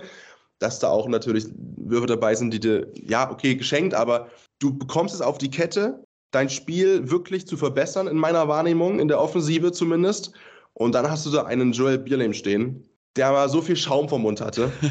dass 0.62 0.80
da 0.80 0.89
auch 0.89 1.08
natürlich 1.08 1.48
Würfe 1.77 2.06
dabei 2.06 2.36
sind, 2.36 2.53
die 2.53 2.60
dir, 2.60 2.88
ja, 2.94 3.30
okay, 3.32 3.56
geschenkt, 3.56 3.96
aber 3.96 4.30
du 4.60 4.77
bekommst 4.77 5.15
es 5.15 5.22
auf 5.22 5.39
die 5.39 5.50
Kette, 5.50 6.03
dein 6.30 6.50
Spiel 6.50 7.10
wirklich 7.10 7.48
zu 7.48 7.58
verbessern, 7.58 8.08
in 8.08 8.18
meiner 8.18 8.48
Wahrnehmung, 8.48 9.00
in 9.00 9.08
der 9.08 9.20
Offensive 9.20 9.72
zumindest. 9.72 10.32
Und 10.74 10.94
dann 10.94 11.10
hast 11.10 11.25
du 11.25 11.32
da 11.32 11.44
einen 11.44 11.72
Joel 11.72 11.98
Bierlehm 11.98 12.34
stehen, 12.34 12.88
der 13.15 13.32
mal 13.32 13.50
so 13.50 13.62
viel 13.62 13.75
Schaum 13.75 14.08
vom 14.08 14.22
Mund 14.22 14.39
hatte. 14.39 14.72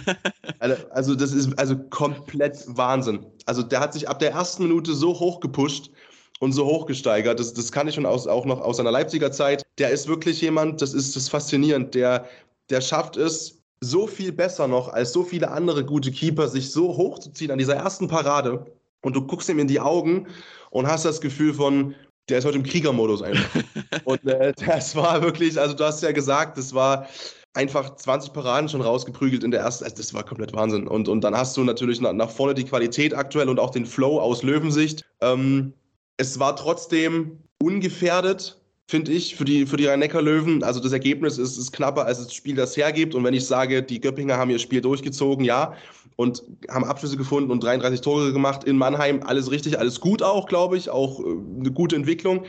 Also, 0.59 0.77
also, 0.91 1.15
das 1.15 1.33
ist 1.33 1.59
also 1.59 1.75
komplett 1.89 2.63
Wahnsinn. 2.67 3.25
Also, 3.47 3.63
der 3.63 3.81
hat 3.81 3.95
sich 3.95 4.11
ab 4.11 4.19
der 4.19 4.33
ersten 4.33 4.65
Minute 4.65 4.93
so 4.93 5.19
hoch 5.19 5.41
gepusht 5.41 5.91
und 6.39 6.53
so 6.53 6.67
hoch 6.67 6.85
gesteigert. 6.85 7.41
Das, 7.41 7.55
das 7.55 7.73
kann 7.73 7.89
ich 7.89 7.95
schon 7.95 8.05
aus, 8.05 8.27
auch 8.27 8.45
noch 8.45 8.61
aus 8.61 8.77
seiner 8.77 8.91
Leipziger 8.91 9.33
Zeit. 9.33 9.63
Der 9.79 9.89
ist 9.89 10.07
wirklich 10.07 10.43
jemand, 10.43 10.83
das 10.83 10.93
ist 10.93 11.17
das 11.17 11.31
faszinierend. 11.31 11.95
Der, 11.95 12.27
der 12.69 12.83
schafft 12.83 13.17
es, 13.17 13.60
so 13.83 14.07
viel 14.07 14.33
besser 14.33 14.69
noch 14.69 14.89
als 14.89 15.13
so 15.13 15.23
viele 15.23 15.51
andere 15.51 15.85
gute 15.85 16.11
Keeper, 16.11 16.49
sich 16.49 16.71
so 16.71 16.97
hochzuziehen 16.97 17.51
an 17.51 17.59
dieser 17.59 17.77
ersten 17.77 18.09
Parade. 18.09 18.67
Und 19.03 19.17
du 19.17 19.27
guckst 19.27 19.49
ihm 19.49 19.59
in 19.59 19.69
die 19.69 19.81
Augen 19.81 20.27
und 20.71 20.87
hast 20.87 21.07
das 21.07 21.21
Gefühl 21.21 21.55
von, 21.55 21.95
der 22.29 22.39
ist 22.39 22.45
heute 22.45 22.59
im 22.59 22.65
Kriegermodus 22.65 23.23
einfach. 23.23 23.63
und 24.05 24.25
äh, 24.27 24.53
das 24.67 24.95
war 24.95 25.23
wirklich, 25.23 25.59
also 25.59 25.75
du 25.75 25.85
hast 25.85 26.03
ja 26.03 26.13
gesagt, 26.13 26.59
das 26.59 26.75
war 26.75 27.09
einfach 27.55 27.97
20 27.97 28.33
Paraden 28.33 28.69
schon 28.69 28.83
rausgeprügelt 28.83 29.43
in 29.43 29.51
der 29.51 29.61
ersten, 29.61 29.85
also 29.85 29.97
das 29.97 30.15
war 30.15 30.23
komplett 30.25 30.53
Wahnsinn. 30.53 30.87
Und, 30.87 31.09
und 31.09 31.23
dann 31.23 31.35
hast 31.35 31.57
du 31.57 31.65
natürlich 31.65 32.01
nach, 32.01 32.13
nach 32.13 32.31
vorne 32.31 32.55
die 32.55 32.65
Qualität 32.65 33.15
aktuell 33.15 33.49
und 33.49 33.59
auch 33.59 33.71
den 33.71 33.87
Flow 33.87 34.21
aus 34.21 34.43
Löwensicht. 34.43 35.05
Ähm, 35.23 35.73
es 36.19 36.39
war 36.39 36.55
trotzdem 36.55 37.39
ungefährdet, 37.63 38.60
finde 38.91 39.13
ich, 39.13 39.37
für 39.37 39.45
die, 39.45 39.67
für 39.67 39.77
die 39.77 39.87
Rhein-Neckar-Löwen. 39.87 40.65
Also 40.65 40.81
das 40.81 40.93
Ergebnis 40.93 41.39
ist, 41.39 41.57
ist 41.57 41.73
knapper, 41.73 42.07
als 42.07 42.19
das 42.19 42.35
Spiel 42.35 42.57
das 42.57 42.77
hergibt. 42.77 43.15
Und 43.15 43.23
wenn 43.23 43.35
ich 43.35 43.47
sage, 43.47 43.83
die 43.83 44.01
Göppinger 44.01 44.37
haben 44.37 44.51
ihr 44.51 44.59
Spiel 44.59 44.81
durchgezogen, 44.81 45.45
ja, 45.45 45.75
und 46.17 46.43
haben 46.69 46.85
Abschlüsse 46.85 47.17
gefunden 47.17 47.51
und 47.51 47.63
33 47.63 48.01
Tore 48.01 48.33
gemacht 48.33 48.65
in 48.65 48.77
Mannheim, 48.77 49.23
alles 49.25 49.51
richtig, 49.51 49.79
alles 49.79 50.01
gut 50.01 50.23
auch, 50.23 50.47
glaube 50.47 50.77
ich, 50.77 50.91
auch 50.91 51.21
äh, 51.21 51.23
eine 51.61 51.71
gute 51.71 51.97
Entwicklung 51.97 52.45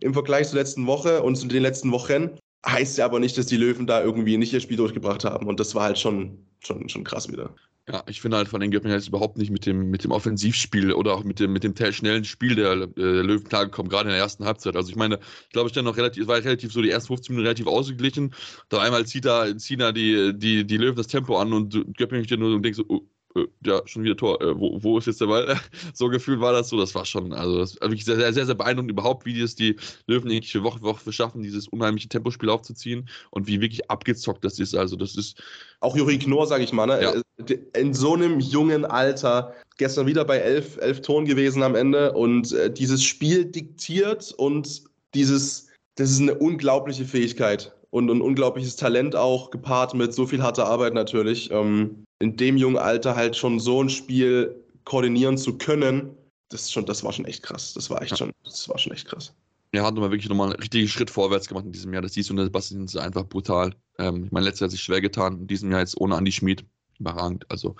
im 0.00 0.14
Vergleich 0.14 0.48
zur 0.48 0.58
letzten 0.58 0.86
Woche 0.86 1.22
und 1.22 1.36
zu 1.36 1.46
den 1.46 1.62
letzten 1.62 1.92
Wochen. 1.92 2.30
Heißt 2.66 2.98
ja 2.98 3.04
aber 3.04 3.20
nicht, 3.20 3.36
dass 3.36 3.46
die 3.46 3.56
Löwen 3.58 3.86
da 3.86 4.02
irgendwie 4.02 4.38
nicht 4.38 4.52
ihr 4.52 4.60
Spiel 4.60 4.78
durchgebracht 4.78 5.24
haben. 5.24 5.46
Und 5.46 5.60
das 5.60 5.74
war 5.74 5.84
halt 5.84 5.98
schon, 5.98 6.38
schon, 6.60 6.88
schon 6.88 7.04
krass 7.04 7.30
wieder. 7.30 7.54
Ja, 7.92 8.04
ich 8.06 8.20
finde 8.20 8.36
halt 8.36 8.46
von 8.46 8.60
den 8.60 8.70
Göppingen 8.70 8.96
jetzt 8.96 9.08
überhaupt 9.08 9.36
nicht 9.36 9.50
mit 9.50 9.66
dem, 9.66 9.90
mit 9.90 10.04
dem 10.04 10.12
Offensivspiel 10.12 10.92
oder 10.92 11.12
auch 11.12 11.24
mit 11.24 11.40
dem, 11.40 11.52
mit 11.52 11.64
dem 11.64 11.74
schnellen 11.92 12.24
Spiel 12.24 12.54
der, 12.54 12.72
äh, 12.72 12.86
der 12.86 13.24
Löwen 13.24 13.42
klargekommen, 13.42 13.90
gerade 13.90 14.08
in 14.08 14.14
der 14.14 14.22
ersten 14.22 14.44
Halbzeit. 14.44 14.76
Also 14.76 14.90
ich 14.90 14.96
meine, 14.96 15.18
ich 15.46 15.52
glaube, 15.52 15.66
ich 15.66 15.72
dann 15.72 15.86
noch 15.86 15.96
relativ, 15.96 16.28
war 16.28 16.36
relativ 16.36 16.72
so 16.72 16.82
die 16.82 16.90
ersten 16.90 17.08
15 17.08 17.34
Minuten 17.34 17.46
relativ 17.48 17.66
ausgeglichen. 17.66 18.32
Dann 18.68 18.80
einmal 18.80 19.06
zieht 19.06 19.24
da, 19.24 19.46
da 19.52 19.92
die, 19.92 20.32
die, 20.38 20.64
die 20.64 20.76
Löwen 20.76 20.94
das 20.94 21.08
Tempo 21.08 21.36
an 21.36 21.52
und 21.52 21.96
Göppingen 21.96 22.24
steht 22.24 22.38
nur 22.38 22.54
und 22.54 22.62
denkt 22.62 22.76
so, 22.76 22.84
oh, 22.86 22.98
äh, 22.98 23.19
ja, 23.64 23.80
schon 23.86 24.02
wieder 24.02 24.16
Tor. 24.16 24.40
Äh, 24.40 24.58
wo, 24.58 24.82
wo 24.82 24.98
ist 24.98 25.06
jetzt 25.06 25.20
der 25.20 25.26
Ball? 25.26 25.58
so 25.94 26.08
gefühlt 26.08 26.40
war 26.40 26.52
das 26.52 26.68
so. 26.68 26.78
Das 26.78 26.94
war 26.94 27.04
schon, 27.04 27.32
also 27.32 27.58
das 27.58 27.80
war 27.80 27.88
wirklich 27.88 28.04
sehr, 28.04 28.16
sehr, 28.16 28.32
sehr, 28.32 28.46
sehr 28.46 28.54
beeindruckend 28.54 28.90
überhaupt, 28.90 29.24
wie 29.24 29.40
das 29.40 29.54
die 29.54 29.76
Löwen 30.06 30.30
jegliche 30.30 30.62
Woche 30.62 30.78
für 30.78 30.84
Woche 30.84 31.12
schaffen, 31.12 31.42
dieses 31.42 31.68
unheimliche 31.68 32.08
Tempospiel 32.08 32.50
aufzuziehen 32.50 33.08
und 33.30 33.46
wie 33.46 33.60
wirklich 33.60 33.88
abgezockt 33.90 34.44
das 34.44 34.58
ist. 34.58 34.74
Also 34.74 34.96
das 34.96 35.16
ist. 35.16 35.40
Auch 35.80 35.96
Juri 35.96 36.18
Knorr, 36.18 36.46
sag 36.46 36.60
ich 36.60 36.72
mal, 36.72 36.86
ne? 36.86 37.02
Ja. 37.02 37.14
Äh, 37.46 37.58
in 37.78 37.94
so 37.94 38.14
einem 38.14 38.40
jungen 38.40 38.84
Alter, 38.84 39.54
gestern 39.78 40.06
wieder 40.06 40.24
bei 40.24 40.38
elf, 40.38 40.76
elf 40.78 41.00
Toren 41.00 41.24
gewesen 41.24 41.62
am 41.62 41.74
Ende 41.74 42.12
und 42.12 42.52
äh, 42.52 42.72
dieses 42.72 43.02
Spiel 43.04 43.44
diktiert 43.44 44.32
und 44.36 44.82
dieses, 45.14 45.68
das 45.94 46.10
ist 46.10 46.20
eine 46.20 46.34
unglaubliche 46.34 47.04
Fähigkeit 47.04 47.74
und 47.90 48.10
ein 48.10 48.20
unglaubliches 48.20 48.76
Talent 48.76 49.16
auch, 49.16 49.50
gepaart 49.50 49.94
mit 49.94 50.14
so 50.14 50.26
viel 50.26 50.42
harter 50.42 50.66
Arbeit 50.66 50.94
natürlich. 50.94 51.50
Ähm, 51.50 52.04
in 52.20 52.36
dem 52.36 52.56
jungen 52.56 52.76
Alter 52.76 53.16
halt 53.16 53.34
schon 53.34 53.58
so 53.58 53.82
ein 53.82 53.90
Spiel 53.90 54.54
koordinieren 54.84 55.36
zu 55.36 55.58
können, 55.58 56.16
das, 56.50 56.70
schon, 56.70 56.86
das 56.86 57.02
war 57.02 57.12
schon 57.12 57.24
echt 57.24 57.42
krass. 57.42 57.74
Das 57.74 57.90
war 57.90 58.00
echt 58.02 58.12
ja. 58.12 58.16
schon, 58.16 58.32
das 58.44 58.68
war 58.68 58.78
schon 58.78 58.92
echt 58.92 59.08
krass. 59.08 59.34
Er 59.72 59.84
hat 59.84 59.94
nochmal 59.94 60.10
wirklich 60.10 60.28
nochmal 60.28 60.48
einen 60.48 60.60
richtigen 60.60 60.88
Schritt 60.88 61.10
vorwärts 61.10 61.48
gemacht 61.48 61.64
in 61.64 61.72
diesem 61.72 61.92
Jahr. 61.92 62.02
Das 62.02 62.12
siehst 62.12 62.28
du, 62.28 62.36
Sebastian 62.36 62.84
ist 62.84 62.96
einfach 62.96 63.24
brutal. 63.24 63.74
Ähm, 63.98 64.24
ich 64.24 64.32
meine, 64.32 64.46
letztes 64.46 64.60
Jahr 64.60 64.66
hat 64.66 64.72
sich 64.72 64.82
schwer 64.82 65.00
getan, 65.00 65.40
in 65.40 65.46
diesem 65.46 65.70
Jahr 65.70 65.80
jetzt 65.80 66.00
ohne 66.00 66.16
Andy 66.16 66.32
Schmid. 66.32 66.64
Überragend. 66.98 67.46
Also 67.48 67.76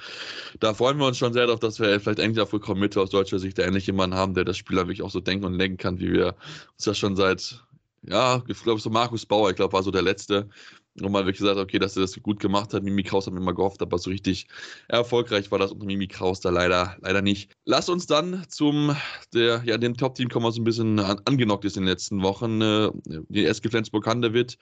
da 0.60 0.72
freuen 0.72 0.96
wir 0.96 1.06
uns 1.06 1.18
schon 1.18 1.34
sehr 1.34 1.46
darauf, 1.46 1.60
dass 1.60 1.78
wir 1.78 2.00
vielleicht 2.00 2.20
endlich 2.20 2.40
auf 2.40 2.50
vollkommen 2.50 2.80
Mitte 2.80 3.02
aus 3.02 3.10
deutscher 3.10 3.38
Sicht 3.38 3.58
endlich 3.58 3.86
jemanden 3.86 4.16
haben, 4.16 4.32
der 4.32 4.44
das 4.44 4.56
Spiel 4.56 4.76
dann 4.76 4.86
wirklich 4.86 5.02
auch 5.02 5.10
so 5.10 5.20
denken 5.20 5.44
und 5.44 5.54
lenken 5.54 5.76
kann, 5.76 5.98
wie 5.98 6.12
wir 6.12 6.36
uns 6.72 6.86
ja 6.86 6.94
schon 6.94 7.16
seit 7.16 7.62
ja, 8.02 8.42
ich 8.46 8.62
glaube, 8.62 8.80
so 8.80 8.90
Markus 8.90 9.26
Bauer, 9.26 9.50
ich 9.50 9.56
glaube, 9.56 9.72
war 9.72 9.82
so 9.82 9.90
der 9.90 10.02
Letzte, 10.02 10.48
man 10.96 11.24
wirklich 11.24 11.38
gesagt 11.38 11.58
okay, 11.58 11.78
dass 11.78 11.96
er 11.96 12.02
das 12.02 12.20
gut 12.22 12.40
gemacht 12.40 12.74
hat. 12.74 12.82
Mimi 12.82 13.02
Kraus 13.02 13.26
hat 13.26 13.34
mir 13.34 13.40
immer 13.40 13.54
gehofft, 13.54 13.82
aber 13.82 13.98
so 13.98 14.10
richtig 14.10 14.48
erfolgreich 14.88 15.50
war 15.50 15.58
das 15.58 15.72
unter 15.72 15.86
Mimi 15.86 16.08
Kraus 16.08 16.40
da 16.40 16.50
leider, 16.50 16.96
leider 17.00 17.22
nicht. 17.22 17.52
Lass 17.64 17.88
uns 17.88 18.06
dann 18.06 18.44
zum, 18.48 18.96
der, 19.32 19.62
ja, 19.64 19.78
dem 19.78 19.96
Top-Team 19.96 20.28
kommen, 20.28 20.46
was 20.46 20.56
ein 20.56 20.64
bisschen 20.64 20.98
an, 20.98 21.20
angenockt 21.24 21.64
ist 21.64 21.76
in 21.76 21.84
den 21.84 21.90
letzten 21.90 22.22
Wochen. 22.22 22.60
Äh, 22.60 22.90
die 23.28 23.46
SG 23.46 23.68
Flensburg-Handewitt 23.68 24.58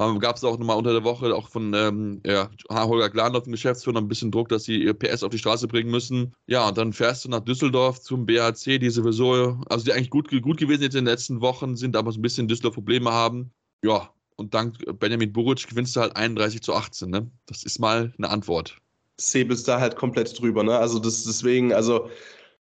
ähm, 0.00 0.18
Gab 0.18 0.36
es 0.36 0.44
auch 0.44 0.58
nochmal 0.58 0.78
unter 0.78 0.92
der 0.92 1.04
Woche 1.04 1.34
auch 1.34 1.48
von 1.48 1.74
ähm, 1.74 2.22
ja, 2.24 2.48
Holger 2.70 3.10
Glandorf, 3.10 3.44
dem 3.44 3.52
Geschäftsführer, 3.52 3.98
ein 3.98 4.08
bisschen 4.08 4.30
Druck, 4.30 4.48
dass 4.48 4.64
sie 4.64 4.82
ihr 4.82 4.94
PS 4.94 5.22
auf 5.22 5.30
die 5.30 5.38
Straße 5.38 5.68
bringen 5.68 5.90
müssen. 5.90 6.34
Ja, 6.46 6.68
und 6.68 6.78
dann 6.78 6.92
fährst 6.92 7.24
du 7.24 7.28
nach 7.28 7.40
Düsseldorf 7.40 8.00
zum 8.00 8.24
BHC, 8.24 8.78
die 8.78 8.90
sowieso, 8.90 9.60
also 9.68 9.84
die 9.84 9.92
eigentlich 9.92 10.10
gut, 10.10 10.30
gut 10.30 10.56
gewesen 10.56 10.82
jetzt 10.82 10.94
in 10.94 11.04
den 11.04 11.12
letzten 11.12 11.40
Wochen 11.42 11.76
sind, 11.76 11.96
aber 11.96 12.12
so 12.12 12.18
ein 12.18 12.22
bisschen 12.22 12.48
Düsseldorf 12.48 12.74
Probleme 12.74 13.12
haben. 13.12 13.52
Ja, 13.84 14.10
und 14.40 14.54
dank 14.54 14.74
Benjamin 14.98 15.32
Buric 15.32 15.68
gewinnst 15.68 15.94
du 15.94 16.00
halt 16.00 16.16
31 16.16 16.62
zu 16.62 16.74
18. 16.74 17.10
Ne? 17.10 17.30
Das 17.46 17.62
ist 17.62 17.78
mal 17.78 18.12
eine 18.18 18.30
Antwort. 18.30 18.76
Sebe 19.18 19.52
ist 19.52 19.68
da 19.68 19.78
halt 19.78 19.96
komplett 19.96 20.40
drüber. 20.40 20.64
Ne? 20.64 20.76
Also 20.76 20.98
das, 20.98 21.24
deswegen, 21.24 21.72
also 21.72 22.08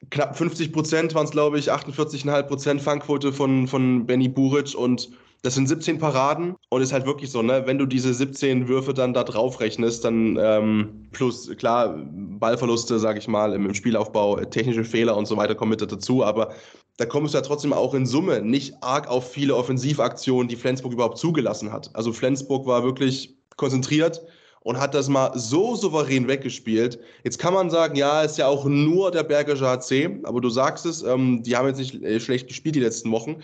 knapp 0.10 0.38
50 0.38 0.72
Prozent 0.72 1.14
waren 1.14 1.26
es, 1.26 1.32
glaube 1.32 1.60
ich, 1.60 1.72
48,5 1.72 2.44
Prozent 2.44 2.82
Fangquote 2.82 3.34
von, 3.34 3.68
von 3.68 4.06
Benny 4.06 4.30
Buric 4.30 4.74
und 4.76 5.10
das 5.44 5.56
sind 5.56 5.68
17 5.68 6.00
Paraden 6.00 6.56
und 6.70 6.82
ist 6.82 6.94
halt 6.94 7.06
wirklich 7.06 7.30
so, 7.30 7.42
ne, 7.42 7.64
wenn 7.66 7.78
du 7.78 7.86
diese 7.86 8.14
17 8.14 8.68
Würfe 8.68 8.94
dann 8.94 9.14
da 9.14 9.24
drauf 9.24 9.60
rechnest, 9.60 10.04
dann 10.04 10.38
ähm, 10.40 11.08
plus, 11.12 11.56
klar, 11.58 11.96
Ballverluste, 12.12 12.98
sag 12.98 13.18
ich 13.18 13.28
mal, 13.28 13.54
im, 13.54 13.68
im 13.68 13.74
Spielaufbau, 13.74 14.44
technische 14.46 14.84
Fehler 14.84 15.16
und 15.16 15.28
so 15.28 15.38
weiter 15.38 15.54
kommen 15.54 15.72
mit 15.72 15.82
dazu, 15.82 16.24
aber 16.24 16.54
da 16.98 17.06
kommst 17.06 17.34
du 17.34 17.38
ja 17.38 17.44
trotzdem 17.44 17.74
auch 17.74 17.94
in 17.94 18.06
Summe 18.06 18.42
nicht 18.42 18.76
arg 18.82 19.08
auf 19.08 19.32
viele 19.32 19.56
Offensivaktionen, 19.56 20.48
die 20.48 20.56
Flensburg 20.56 20.94
überhaupt 20.94 21.18
zugelassen 21.18 21.72
hat. 21.72 21.90
Also 21.94 22.12
Flensburg 22.12 22.66
war 22.66 22.84
wirklich 22.84 23.38
konzentriert 23.56 24.22
und 24.62 24.80
hat 24.80 24.94
das 24.94 25.08
mal 25.08 25.32
so 25.36 25.76
souverän 25.76 26.28
weggespielt. 26.28 27.00
Jetzt 27.24 27.38
kann 27.38 27.54
man 27.54 27.70
sagen, 27.70 27.96
ja, 27.96 28.24
ist 28.24 28.38
ja 28.38 28.48
auch 28.48 28.66
nur 28.66 29.12
der 29.12 29.24
Bergische 29.24 29.68
HC, 29.68 30.20
aber 30.24 30.42
du 30.42 30.50
sagst 30.50 30.86
es, 30.86 31.04
ähm, 31.04 31.44
die 31.44 31.56
haben 31.56 31.68
jetzt 31.68 31.78
nicht 31.78 32.04
äh, 32.04 32.20
schlecht 32.20 32.48
gespielt 32.48 32.76
die 32.76 32.82
letzten 32.82 33.12
Wochen. 33.12 33.42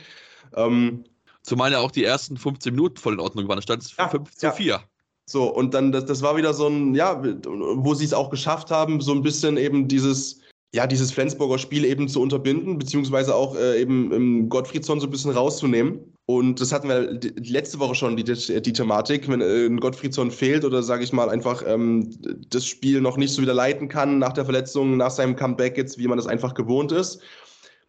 Ähm, 0.56 1.06
Zumal 1.44 1.72
ja 1.72 1.80
auch 1.80 1.92
die 1.92 2.04
ersten 2.04 2.38
15 2.38 2.74
Minuten 2.74 2.98
voll 2.98 3.14
in 3.14 3.20
Ordnung 3.20 3.48
waren. 3.48 3.58
Da 3.58 3.62
stand 3.62 3.84
es 3.84 3.96
ja, 3.96 4.10
5 4.10 4.36
zu 4.36 4.52
4. 4.52 4.82
So, 5.26 5.46
und 5.54 5.74
dann, 5.74 5.92
das, 5.92 6.06
das 6.06 6.22
war 6.22 6.36
wieder 6.36 6.54
so 6.54 6.68
ein, 6.68 6.96
ja, 6.96 7.22
wo 7.24 7.94
sie 7.94 8.06
es 8.06 8.14
auch 8.14 8.30
geschafft 8.30 8.72
haben, 8.72 9.00
so 9.00 9.14
ein 9.14 9.22
bisschen 9.22 9.58
eben 9.58 9.88
dieses, 9.88 10.42
ja, 10.74 10.88
dieses 10.88 11.12
Flensburger 11.12 11.60
Spiel 11.60 11.86
eben 11.86 12.08
zu 12.08 12.22
unterbinden, 12.22 12.78
beziehungsweise 12.78 13.36
auch 13.36 13.56
äh, 13.56 13.80
eben 13.80 14.12
im 14.12 14.50
Gottfriedson 14.50 15.00
so 15.00 15.08
ein 15.08 15.12
bisschen 15.12 15.32
rauszunehmen. 15.32 16.00
Und 16.26 16.62
das 16.62 16.72
hatten 16.72 16.88
wir 16.88 17.20
letzte 17.44 17.80
Woche 17.80 17.96
schon, 17.96 18.16
die, 18.16 18.24
die 18.24 18.74
Thematik, 18.74 19.30
wenn 19.30 19.42
äh, 19.42 19.66
ein 19.66 19.80
Gottfriedson 19.80 20.32
fehlt 20.32 20.66
oder 20.66 20.82
sage 20.82 21.04
ich 21.04 21.14
mal 21.14 21.30
einfach 21.30 21.64
ähm, 21.68 22.10
das 22.50 22.66
Spiel 22.66 23.02
noch 23.02 23.18
nicht 23.18 23.34
so 23.34 23.42
wieder 23.42 23.54
leiten 23.54 23.88
kann 23.88 24.20
nach 24.20 24.34
der 24.34 24.46
Verletzung, 24.46 24.98
nach 24.98 25.12
seinem 25.12 25.36
Comeback 25.36 25.78
jetzt, 25.78 26.00
wie 26.00 26.08
man 26.08 26.18
das 26.18 26.28
einfach 26.28 26.54
gewohnt 26.54 26.92
ist, 26.92 27.20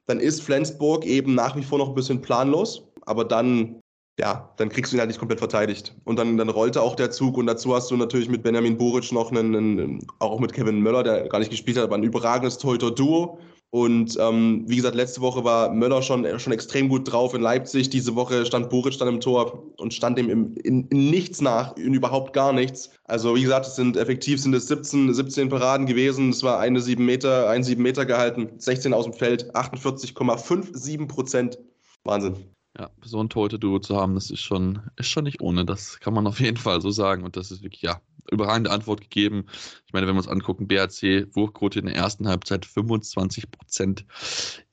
dann 0.06 0.20
ist 0.20 0.42
Flensburg 0.42 1.06
eben 1.06 1.34
nach 1.34 1.56
wie 1.56 1.62
vor 1.62 1.78
noch 1.78 1.88
ein 1.88 1.94
bisschen 1.94 2.20
planlos 2.20 2.82
aber 3.06 3.24
dann, 3.24 3.80
ja, 4.18 4.52
dann 4.56 4.68
kriegst 4.68 4.92
du 4.92 4.96
ihn 4.96 5.00
halt 5.00 5.08
nicht 5.08 5.18
komplett 5.18 5.40
verteidigt. 5.40 5.94
Und 6.04 6.18
dann, 6.18 6.36
dann 6.36 6.48
rollte 6.48 6.80
auch 6.82 6.94
der 6.94 7.10
Zug 7.10 7.36
und 7.36 7.46
dazu 7.46 7.74
hast 7.74 7.90
du 7.90 7.96
natürlich 7.96 8.28
mit 8.28 8.42
Benjamin 8.42 8.78
Buric 8.78 9.10
noch 9.12 9.30
einen, 9.30 9.56
einen 9.56 10.06
auch 10.20 10.38
mit 10.38 10.52
Kevin 10.52 10.80
Möller, 10.80 11.02
der 11.02 11.28
gar 11.28 11.40
nicht 11.40 11.50
gespielt 11.50 11.76
hat, 11.76 11.84
aber 11.84 11.96
ein 11.96 12.04
überragendes 12.04 12.58
Torhüter-Duo. 12.58 13.38
Und 13.70 14.16
ähm, 14.20 14.62
wie 14.68 14.76
gesagt, 14.76 14.94
letzte 14.94 15.20
Woche 15.20 15.42
war 15.42 15.68
Möller 15.68 16.00
schon, 16.00 16.38
schon 16.38 16.52
extrem 16.52 16.88
gut 16.88 17.10
drauf 17.10 17.34
in 17.34 17.40
Leipzig. 17.40 17.90
Diese 17.90 18.14
Woche 18.14 18.46
stand 18.46 18.70
Buric 18.70 18.98
dann 18.98 19.08
im 19.08 19.20
Tor 19.20 19.64
und 19.78 19.92
stand 19.92 20.16
ihm 20.16 20.30
im, 20.30 20.54
in, 20.62 20.86
in, 20.90 21.10
nichts 21.10 21.40
nach, 21.40 21.76
in 21.76 21.92
überhaupt 21.92 22.32
gar 22.34 22.52
nichts. 22.52 22.90
Also 23.02 23.34
wie 23.34 23.42
gesagt, 23.42 23.66
es 23.66 23.74
sind 23.74 23.96
effektiv 23.96 24.40
sind 24.40 24.54
es 24.54 24.68
17, 24.68 25.12
17 25.12 25.48
Paraden 25.48 25.86
gewesen. 25.86 26.30
Es 26.30 26.44
war 26.44 26.60
eine 26.60 26.80
7 26.80 27.04
Meter, 27.04 27.48
ein 27.48 27.64
7 27.64 27.82
Meter 27.82 28.06
gehalten, 28.06 28.52
16 28.58 28.94
aus 28.94 29.06
dem 29.06 29.12
Feld, 29.12 29.52
48,57 29.56 31.08
Prozent 31.08 31.58
Wahnsinn. 32.04 32.53
Ja, 32.76 32.90
so 33.02 33.20
ein 33.20 33.28
Torhüter-Duo 33.28 33.78
zu 33.78 33.96
haben, 33.96 34.14
das 34.14 34.30
ist 34.30 34.40
schon, 34.40 34.82
ist 34.96 35.08
schon 35.08 35.24
nicht 35.24 35.40
ohne. 35.40 35.64
Das 35.64 36.00
kann 36.00 36.12
man 36.12 36.26
auf 36.26 36.40
jeden 36.40 36.56
Fall 36.56 36.80
so 36.80 36.90
sagen. 36.90 37.22
Und 37.22 37.36
das 37.36 37.52
ist 37.52 37.62
wirklich, 37.62 37.82
ja, 37.82 38.00
überragende 38.30 38.70
Antwort 38.70 39.00
gegeben. 39.00 39.46
Ich 39.86 39.92
meine, 39.92 40.06
wenn 40.06 40.14
wir 40.14 40.18
uns 40.18 40.28
angucken, 40.28 40.66
BRC, 40.66 41.28
Wurfquote 41.36 41.78
in 41.78 41.86
der 41.86 41.94
ersten 41.94 42.26
Halbzeit 42.28 42.66
25 42.66 43.50
Prozent. 43.50 44.06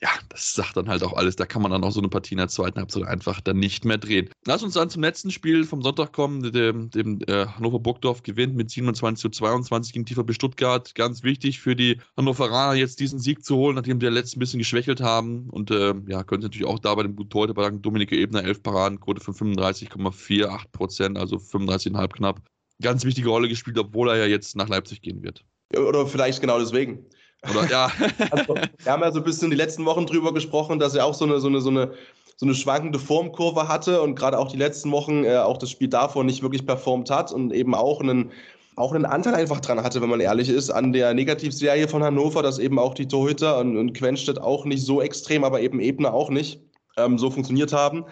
Ja, 0.04 0.10
das 0.30 0.54
sagt 0.54 0.78
dann 0.78 0.90
halt 0.90 1.04
auch 1.04 1.14
alles. 1.14 1.36
Da 1.36 1.46
kann 1.46 1.62
man 1.62 1.72
dann 1.72 1.84
auch 1.84 1.92
so 1.92 2.00
eine 2.00 2.10
Partie 2.10 2.34
in 2.34 2.40
der 2.40 2.48
zweiten 2.48 2.80
Halbzeit 2.80 3.04
einfach 3.04 3.40
dann 3.40 3.58
nicht 3.58 3.86
mehr 3.86 4.00
drehen. 4.00 4.30
Lass 4.48 4.64
uns 4.64 4.74
dann 4.74 4.90
zum 4.90 5.04
letzten 5.04 5.30
Spiel 5.30 5.64
vom 5.64 5.84
Sonntag 5.84 6.12
kommen. 6.12 6.52
Dem, 6.52 6.90
dem 6.90 7.20
äh, 7.28 7.46
Hannover 7.46 7.80
Burgdorf 7.80 8.24
gewinnt 8.24 8.56
mit 8.56 8.72
27 8.72 9.22
zu 9.22 9.30
22 9.30 9.94
gegen 9.94 10.06
TVB 10.08 10.34
Stuttgart. 10.34 10.96
Ganz 10.96 11.22
wichtig 11.22 11.60
für 11.60 11.76
die 11.76 12.02
Hannoveraner 12.18 12.74
jetzt 12.74 13.00
diesen 13.00 13.20
Sieg 13.20 13.46
zu 13.46 13.56
holen, 13.58 13.76
nachdem 13.76 14.00
die 14.00 14.08
letzten 14.08 14.40
ein 14.40 14.40
bisschen 14.40 14.58
geschwächelt 14.58 15.02
haben. 15.02 15.50
Und 15.52 15.70
äh, 15.70 15.94
ja, 16.08 16.24
können 16.24 16.42
natürlich 16.42 16.68
auch 16.68 16.80
da 16.80 16.96
bei 16.96 17.04
dem 17.04 17.16
guten 17.16 17.30
Torhüter 17.30 17.54
bei 17.54 17.70
Dominik 17.70 18.12
Ebner 18.12 18.44
11 18.44 18.64
Paradenquote 18.64 19.22
von 19.22 19.36
35,48 19.36 20.72
Prozent, 20.72 21.18
also 21.20 21.36
35,5 21.36 22.08
knapp 22.08 22.42
ganz 22.82 23.06
wichtige 23.06 23.30
Rolle 23.30 23.48
gespielt, 23.48 23.78
obwohl 23.78 24.10
er 24.10 24.18
ja 24.18 24.26
jetzt 24.26 24.56
nach 24.56 24.68
Leipzig 24.68 25.02
gehen 25.02 25.22
wird. 25.22 25.46
Oder 25.78 26.06
vielleicht 26.08 26.42
genau 26.42 26.60
deswegen. 26.60 27.06
Oder 27.50 27.70
ja. 27.70 27.92
also, 28.32 28.56
wir 28.56 28.92
haben 28.92 29.02
ja 29.02 29.12
so 29.12 29.20
ein 29.20 29.24
bisschen 29.24 29.50
die 29.50 29.56
letzten 29.56 29.86
Wochen 29.86 30.06
drüber 30.06 30.34
gesprochen, 30.34 30.80
dass 30.80 30.96
er 30.96 31.06
auch 31.06 31.14
so 31.14 31.26
eine, 31.26 31.40
so 31.40 31.48
eine, 31.48 31.62
so 31.62 31.70
eine, 31.70 31.92
so 32.38 32.46
eine 32.46 32.56
schwankende 32.56 33.00
Formkurve 33.00 33.68
hatte 33.68 34.02
und 34.02 34.16
gerade 34.16 34.38
auch 34.38 34.52
die 34.52 34.58
letzten 34.58 34.92
Wochen 34.92 35.24
äh, 35.24 35.38
auch 35.38 35.58
das 35.58 35.72
Spiel 35.72 35.88
davor 35.88 36.24
nicht 36.24 36.42
wirklich 36.42 36.66
performt 36.66 37.10
hat 37.10 37.32
und 37.32 37.52
eben 37.54 37.74
auch 37.76 38.02
einen, 38.02 38.32
auch 38.76 38.94
einen 38.94 39.06
Anteil 39.06 39.36
einfach 39.36 39.60
dran 39.60 39.84
hatte, 39.84 40.02
wenn 40.02 40.10
man 40.10 40.20
ehrlich 40.20 40.50
ist, 40.50 40.70
an 40.70 40.94
der 40.94 41.14
Negativserie 41.14 41.88
von 41.88 42.04
Hannover, 42.04 42.42
dass 42.44 42.60
eben 42.60 42.80
auch 42.80 42.94
die 42.94 43.08
Torhüter 43.08 43.60
und, 43.60 43.78
und 43.78 43.94
Quenstedt 43.94 44.40
auch 44.40 44.66
nicht 44.66 44.86
so 44.86 45.02
extrem, 45.02 45.44
aber 45.44 45.62
eben 45.62 45.80
Ebner 45.80 46.14
auch 46.14 46.30
nicht 46.30 46.62
ähm, 46.98 47.18
so 47.18 47.30
funktioniert 47.30 47.74
haben. 47.74 48.06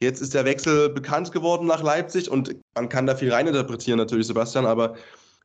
Jetzt 0.00 0.20
ist 0.20 0.34
der 0.34 0.44
Wechsel 0.44 0.90
bekannt 0.90 1.32
geworden 1.32 1.66
nach 1.66 1.82
Leipzig 1.82 2.30
und 2.30 2.54
man 2.74 2.88
kann 2.88 3.06
da 3.06 3.14
viel 3.14 3.32
reininterpretieren 3.32 3.98
natürlich, 3.98 4.26
Sebastian, 4.26 4.66
aber 4.66 4.94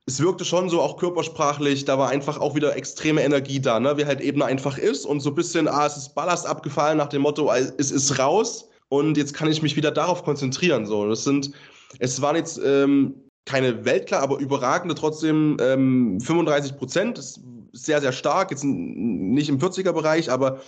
es 0.06 0.20
wirkte 0.20 0.46
schon 0.46 0.70
so 0.70 0.82
auch 0.82 0.98
körpersprachlich, 0.98 1.86
da 1.86 1.98
war 1.98 2.10
einfach 2.10 2.40
auch 2.40 2.56
wieder 2.56 2.76
extreme 2.76 3.24
Energie 3.24 3.60
da, 3.60 3.80
ne? 3.80 3.98
wie 3.98 4.06
halt 4.06 4.22
eben 4.22 4.42
einfach 4.42 4.78
ist 4.78 5.06
und 5.06 5.20
so 5.20 5.30
ein 5.30 5.36
bisschen, 5.36 5.68
ah, 5.68 5.86
es 5.86 5.98
ist 5.98 6.16
Ballast 6.16 6.46
abgefallen 6.46 6.98
nach 6.98 7.10
dem 7.10 7.22
Motto, 7.22 7.52
es 7.52 7.92
ist 7.92 8.18
raus 8.18 8.70
und 8.90 9.18
jetzt 9.18 9.34
kann 9.34 9.50
ich 9.50 9.62
mich 9.62 9.76
wieder 9.76 9.92
darauf 9.92 10.24
konzentrieren. 10.24 10.86
So, 10.86 11.08
das 11.08 11.24
sind, 11.24 11.52
es 12.00 12.22
waren 12.22 12.36
jetzt 12.36 12.60
ähm, 12.64 13.16
keine 13.46 13.86
Weltklar, 13.86 14.22
aber 14.22 14.40
überragende 14.40 14.96
trotzdem 14.96 15.58
ähm, 15.62 16.20
35 16.20 16.78
Prozent, 16.78 17.18
ist 17.18 17.42
sehr, 17.74 18.02
sehr 18.02 18.12
stark, 18.12 18.52
jetzt 18.52 18.64
nicht 18.64 19.50
im 19.50 19.60
40er-Bereich, 19.60 20.32
aber 20.32 20.62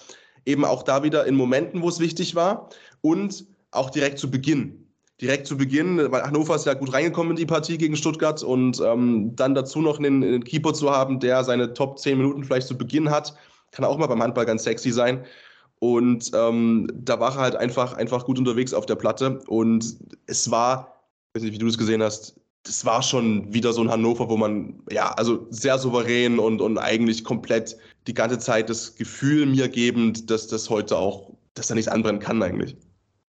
eben 0.46 0.64
auch 0.64 0.84
da 0.84 1.04
wieder 1.04 1.26
in 1.26 1.36
Momenten, 1.36 1.82
wo 1.82 1.90
es 1.90 2.00
wichtig 2.00 2.36
war 2.36 2.70
und 3.02 3.46
auch 3.72 3.90
direkt 3.90 4.20
zu 4.20 4.30
Beginn. 4.30 4.83
Direkt 5.22 5.48
zu 5.48 5.58
Beginn, 5.58 6.12
weil 6.12 6.24
Hannover 6.24 6.56
ist 6.56 6.66
ja 6.66 6.74
gut 6.74 6.92
reingekommen 6.92 7.32
in 7.32 7.38
die 7.38 7.46
Partie 7.46 7.78
gegen 7.78 7.96
Stuttgart 7.96 8.42
und 8.44 8.82
ähm, 8.84 9.36
dann 9.36 9.56
dazu 9.56 9.82
noch 9.82 10.00
einen, 10.00 10.24
einen, 10.24 10.44
Keeper 10.44 10.74
zu 10.74 10.90
haben, 10.92 11.20
der 11.20 11.44
seine 11.44 11.74
Top 11.74 12.00
10 12.00 12.18
Minuten 12.18 12.44
vielleicht 12.44 12.68
zu 12.68 12.78
Beginn 12.78 13.10
hat, 13.10 13.36
kann 13.72 13.86
auch 13.86 13.98
mal 13.98 14.08
beim 14.08 14.22
Handball 14.22 14.46
ganz 14.46 14.64
sexy 14.64 14.92
sein. 14.92 15.24
Und 15.80 16.32
ähm, 16.34 16.88
da 16.94 17.20
war 17.20 17.36
er 17.36 17.42
halt 17.42 17.56
einfach, 17.56 17.94
einfach 17.94 18.26
gut 18.26 18.40
unterwegs 18.40 18.74
auf 18.74 18.86
der 18.86 18.96
Platte. 18.96 19.40
Und 19.48 19.98
es 20.28 20.50
war, 20.50 21.04
ich 21.28 21.36
weiß 21.36 21.44
nicht, 21.44 21.54
wie 21.54 21.58
du 21.58 21.68
das 21.68 21.78
gesehen 21.78 22.02
hast, 22.02 22.40
das 22.64 22.86
war 22.86 23.04
schon 23.04 23.54
wieder 23.54 23.74
so 23.74 23.82
ein 23.82 23.92
Hannover, 23.92 24.30
wo 24.30 24.38
man, 24.38 24.82
ja, 24.90 25.12
also 25.12 25.46
sehr 25.50 25.78
souverän 25.78 26.40
und, 26.40 26.62
und 26.62 26.78
eigentlich 26.78 27.26
komplett 27.26 27.78
die 28.08 28.14
ganze 28.14 28.40
Zeit 28.40 28.70
das 28.70 28.96
Gefühl 28.96 29.46
mir 29.46 29.68
gebend, 29.68 30.30
dass 30.30 30.48
das 30.48 30.70
heute 30.70 30.98
auch, 30.98 31.32
dass 31.56 31.68
da 31.68 31.76
nichts 31.76 31.92
anbrennen 31.92 32.22
kann 32.22 32.42
eigentlich. 32.42 32.78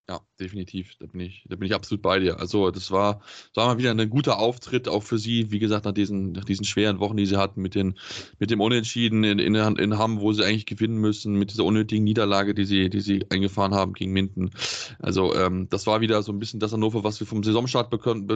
Ja, 0.09 0.21
definitiv. 0.43 0.97
Da 0.99 1.07
bin 1.07 1.21
ich, 1.21 1.45
da 1.49 1.57
bin 1.57 1.67
ich 1.67 1.75
absolut 1.75 2.03
bei 2.03 2.19
dir. 2.19 2.39
Also, 2.39 2.71
das 2.71 2.91
war, 2.91 3.21
das 3.55 3.57
war 3.57 3.67
mal 3.67 3.79
wieder 3.79 3.91
ein 3.91 4.11
guter 4.11 4.39
Auftritt, 4.39 4.89
auch 4.89 5.03
für 5.03 5.19
sie, 5.19 5.51
wie 5.51 5.59
gesagt, 5.59 5.85
nach 5.85 5.93
diesen, 5.93 6.33
nach 6.33 6.45
diesen 6.45 6.65
schweren 6.65 6.99
Wochen, 6.99 7.17
die 7.17 7.27
sie 7.27 7.37
hatten, 7.37 7.63
mit, 7.63 7.75
den, 7.75 7.95
mit 8.39 8.51
dem 8.51 8.61
Unentschieden 8.61 9.25
in, 9.25 9.39
in, 9.39 9.55
in 9.55 9.99
Hamm, 9.99 10.21
wo 10.21 10.33
sie 10.33 10.45
eigentlich 10.45 10.67
gewinnen 10.67 10.97
müssen, 10.97 11.35
mit 11.35 11.51
dieser 11.51 11.65
unnötigen 11.65 12.05
Niederlage, 12.05 12.55
die 12.55 12.65
sie, 12.65 12.91
die 12.91 13.01
sie 13.01 13.25
eingefahren 13.31 13.75
haben 13.75 13.93
gegen 13.95 14.13
Minden. 14.13 14.51
Also, 14.99 15.35
ähm, 15.35 15.69
das 15.71 15.87
war 15.87 16.01
wieder 16.01 16.23
so 16.23 16.33
ein 16.33 16.39
bisschen 16.39 16.61
das 16.61 16.73
Hannover, 16.73 17.05
was 17.05 17.21
wir 17.21 17.27
vom 17.27 17.43
Saisonstart 17.43 17.93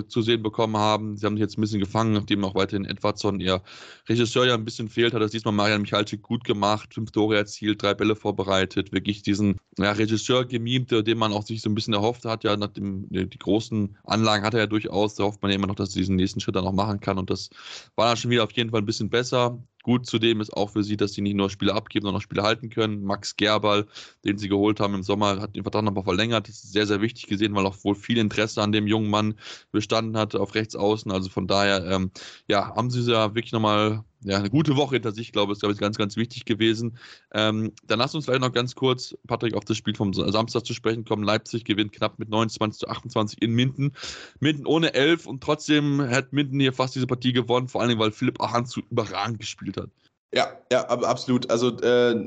zu 0.08 0.22
sehen 0.22 0.42
bekommen 0.42 0.76
haben. 0.76 1.16
Sie 1.16 1.26
haben 1.26 1.34
sich 1.34 1.42
jetzt 1.42 1.58
ein 1.58 1.60
bisschen 1.60 1.80
gefangen, 1.80 2.12
nachdem 2.12 2.44
auch 2.44 2.54
weiterhin 2.54 2.84
Edwardson, 2.84 3.40
ihr 3.40 3.62
Regisseur, 4.08 4.46
ja 4.46 4.54
ein 4.54 4.64
bisschen 4.64 4.88
fehlt, 4.88 5.14
hat 5.14 5.22
das 5.22 5.32
diesmal 5.32 5.54
Marian 5.54 5.82
Michalczyk 5.82 6.22
gut 6.22 6.44
gemacht, 6.44 6.94
fünf 6.94 7.10
Tore 7.10 7.36
erzielt, 7.36 7.82
drei 7.82 7.94
Bälle 7.94 8.16
vorbereitet, 8.16 8.92
wirklich 8.92 9.22
diesen 9.22 9.56
ja, 9.78 9.92
Regisseur 9.92 10.44
gemimt, 10.44 10.90
den 10.90 11.18
man 11.18 11.32
auch 11.32 11.42
sich 11.42 11.60
so 11.60 11.70
ein 11.70 11.74
bisschen 11.74 11.94
erhofft 11.96 12.24
hat, 12.24 12.44
ja, 12.44 12.56
nach 12.56 12.68
dem, 12.68 13.06
die 13.10 13.38
großen 13.38 13.96
Anlagen 14.04 14.44
hat 14.44 14.54
er 14.54 14.60
ja 14.60 14.66
durchaus, 14.66 15.14
da 15.14 15.24
hofft 15.24 15.42
man 15.42 15.50
ja 15.50 15.56
immer 15.56 15.66
noch, 15.66 15.74
dass 15.74 15.90
er 15.90 16.00
diesen 16.00 16.16
nächsten 16.16 16.40
Schritt 16.40 16.56
dann 16.56 16.66
auch 16.66 16.72
machen 16.72 17.00
kann 17.00 17.18
und 17.18 17.30
das 17.30 17.50
war 17.96 18.08
dann 18.08 18.16
schon 18.16 18.30
wieder 18.30 18.44
auf 18.44 18.52
jeden 18.52 18.70
Fall 18.70 18.80
ein 18.80 18.86
bisschen 18.86 19.10
besser. 19.10 19.58
Gut 19.86 20.04
zudem 20.04 20.40
ist 20.40 20.52
auch 20.52 20.70
für 20.70 20.82
sie, 20.82 20.96
dass 20.96 21.12
sie 21.12 21.22
nicht 21.22 21.36
nur 21.36 21.48
Spiele 21.48 21.72
abgeben, 21.72 22.06
sondern 22.06 22.18
auch 22.18 22.22
Spiele 22.22 22.42
halten 22.42 22.70
können. 22.70 23.04
Max 23.04 23.36
Gerbal, 23.36 23.86
den 24.24 24.36
sie 24.36 24.48
geholt 24.48 24.80
haben 24.80 24.94
im 24.94 25.04
Sommer, 25.04 25.40
hat 25.40 25.54
den 25.54 25.62
Vertrag 25.62 25.84
nochmal 25.84 26.02
verlängert. 26.02 26.48
Das 26.48 26.56
ist 26.56 26.72
sehr, 26.72 26.88
sehr 26.88 27.00
wichtig 27.00 27.28
gesehen, 27.28 27.54
weil 27.54 27.64
auch 27.66 27.76
wohl 27.84 27.94
viel 27.94 28.18
Interesse 28.18 28.60
an 28.62 28.72
dem 28.72 28.88
jungen 28.88 29.10
Mann 29.10 29.36
bestanden 29.70 30.16
hat 30.16 30.34
auf 30.34 30.56
rechts 30.56 30.74
außen. 30.74 31.12
Also 31.12 31.30
von 31.30 31.46
daher, 31.46 31.84
ähm, 31.86 32.10
ja, 32.48 32.74
haben 32.74 32.90
sie 32.90 33.08
ja 33.08 33.36
wirklich 33.36 33.52
nochmal 33.52 34.02
ja, 34.22 34.38
eine 34.38 34.50
gute 34.50 34.76
Woche 34.76 34.96
hinter 34.96 35.12
sich, 35.12 35.32
glaube 35.32 35.52
ich, 35.52 35.56
ist, 35.56 35.60
glaube 35.60 35.74
ich, 35.74 35.80
ganz, 35.80 35.98
ganz 35.98 36.16
wichtig 36.16 36.44
gewesen. 36.44 36.98
Ähm, 37.32 37.72
dann 37.86 37.98
lass 37.98 38.14
uns 38.14 38.24
vielleicht 38.24 38.40
noch 38.40 38.52
ganz 38.52 38.74
kurz, 38.74 39.16
Patrick, 39.26 39.54
auf 39.54 39.64
das 39.64 39.76
Spiel 39.76 39.94
vom 39.94 40.12
Samstag 40.12 40.64
zu 40.64 40.74
sprechen 40.74 41.04
kommen. 41.04 41.22
Leipzig 41.22 41.64
gewinnt 41.64 41.92
knapp 41.92 42.18
mit 42.18 42.28
29 42.28 42.80
zu 42.80 42.88
28 42.88 43.42
in 43.42 43.52
Minden. 43.52 43.92
Minden 44.40 44.66
ohne 44.66 44.94
11 44.94 45.26
und 45.26 45.42
trotzdem 45.42 46.00
hat 46.08 46.32
Minden 46.32 46.60
hier 46.60 46.72
fast 46.72 46.94
diese 46.94 47.06
Partie 47.06 47.32
gewonnen, 47.32 47.68
vor 47.68 47.82
allem, 47.82 47.98
weil 47.98 48.10
Philipp 48.10 48.40
Ahans 48.40 48.72
so 48.72 48.80
überragend 48.90 49.38
gespielt 49.38 49.76
hat. 49.76 49.90
Ja, 50.34 50.48
ja, 50.72 50.86
absolut. 50.88 51.50
Also 51.50 51.78
äh, 51.80 52.24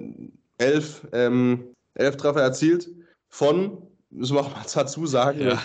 elf, 0.58 1.08
ähm, 1.12 1.76
elf 1.96 2.18
Treffer 2.18 2.42
erzielt 2.42 2.90
von, 3.30 3.82
müssen 4.10 4.36
wir 4.36 4.42
auch 4.42 4.56
mal 4.56 4.66
dazu 4.74 5.06
sagen, 5.06 5.42
ja. 5.42 5.62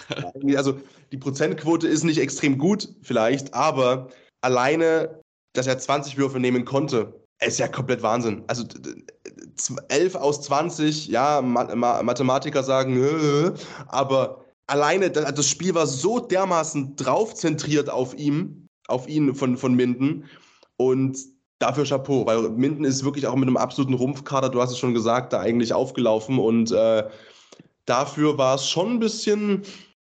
also 0.56 0.80
die 1.12 1.18
Prozentquote 1.18 1.86
ist 1.86 2.04
nicht 2.04 2.18
extrem 2.18 2.58
gut 2.58 2.88
vielleicht, 3.02 3.54
aber 3.54 4.10
alleine 4.40 5.22
dass 5.54 5.66
er 5.66 5.78
20 5.78 6.18
Würfe 6.18 6.38
nehmen 6.38 6.64
konnte, 6.64 7.20
ist 7.40 7.58
ja 7.58 7.68
komplett 7.68 8.02
Wahnsinn. 8.02 8.44
Also 8.46 8.64
11 9.88 10.14
aus 10.16 10.42
20, 10.42 11.08
ja, 11.08 11.40
Mathematiker 11.42 12.62
sagen, 12.62 13.54
aber 13.88 14.44
alleine 14.66 15.10
das 15.10 15.48
Spiel 15.48 15.74
war 15.74 15.86
so 15.86 16.20
dermaßen 16.20 16.96
drauf 16.96 17.34
zentriert 17.34 17.90
auf 17.90 18.14
ihm, 18.14 18.66
auf 18.88 19.08
ihn 19.08 19.34
von, 19.34 19.56
von 19.56 19.74
Minden. 19.74 20.24
Und 20.76 21.18
dafür 21.58 21.84
Chapeau, 21.84 22.26
weil 22.26 22.50
Minden 22.50 22.84
ist 22.84 23.04
wirklich 23.04 23.26
auch 23.26 23.36
mit 23.36 23.48
einem 23.48 23.56
absoluten 23.56 23.94
Rumpfkader, 23.94 24.48
du 24.48 24.60
hast 24.60 24.72
es 24.72 24.78
schon 24.78 24.94
gesagt, 24.94 25.32
da 25.32 25.40
eigentlich 25.40 25.72
aufgelaufen. 25.72 26.38
Und 26.38 26.72
äh, 26.72 27.08
dafür 27.86 28.38
war 28.38 28.56
es 28.56 28.68
schon 28.68 28.92
ein 28.92 28.98
bisschen, 28.98 29.62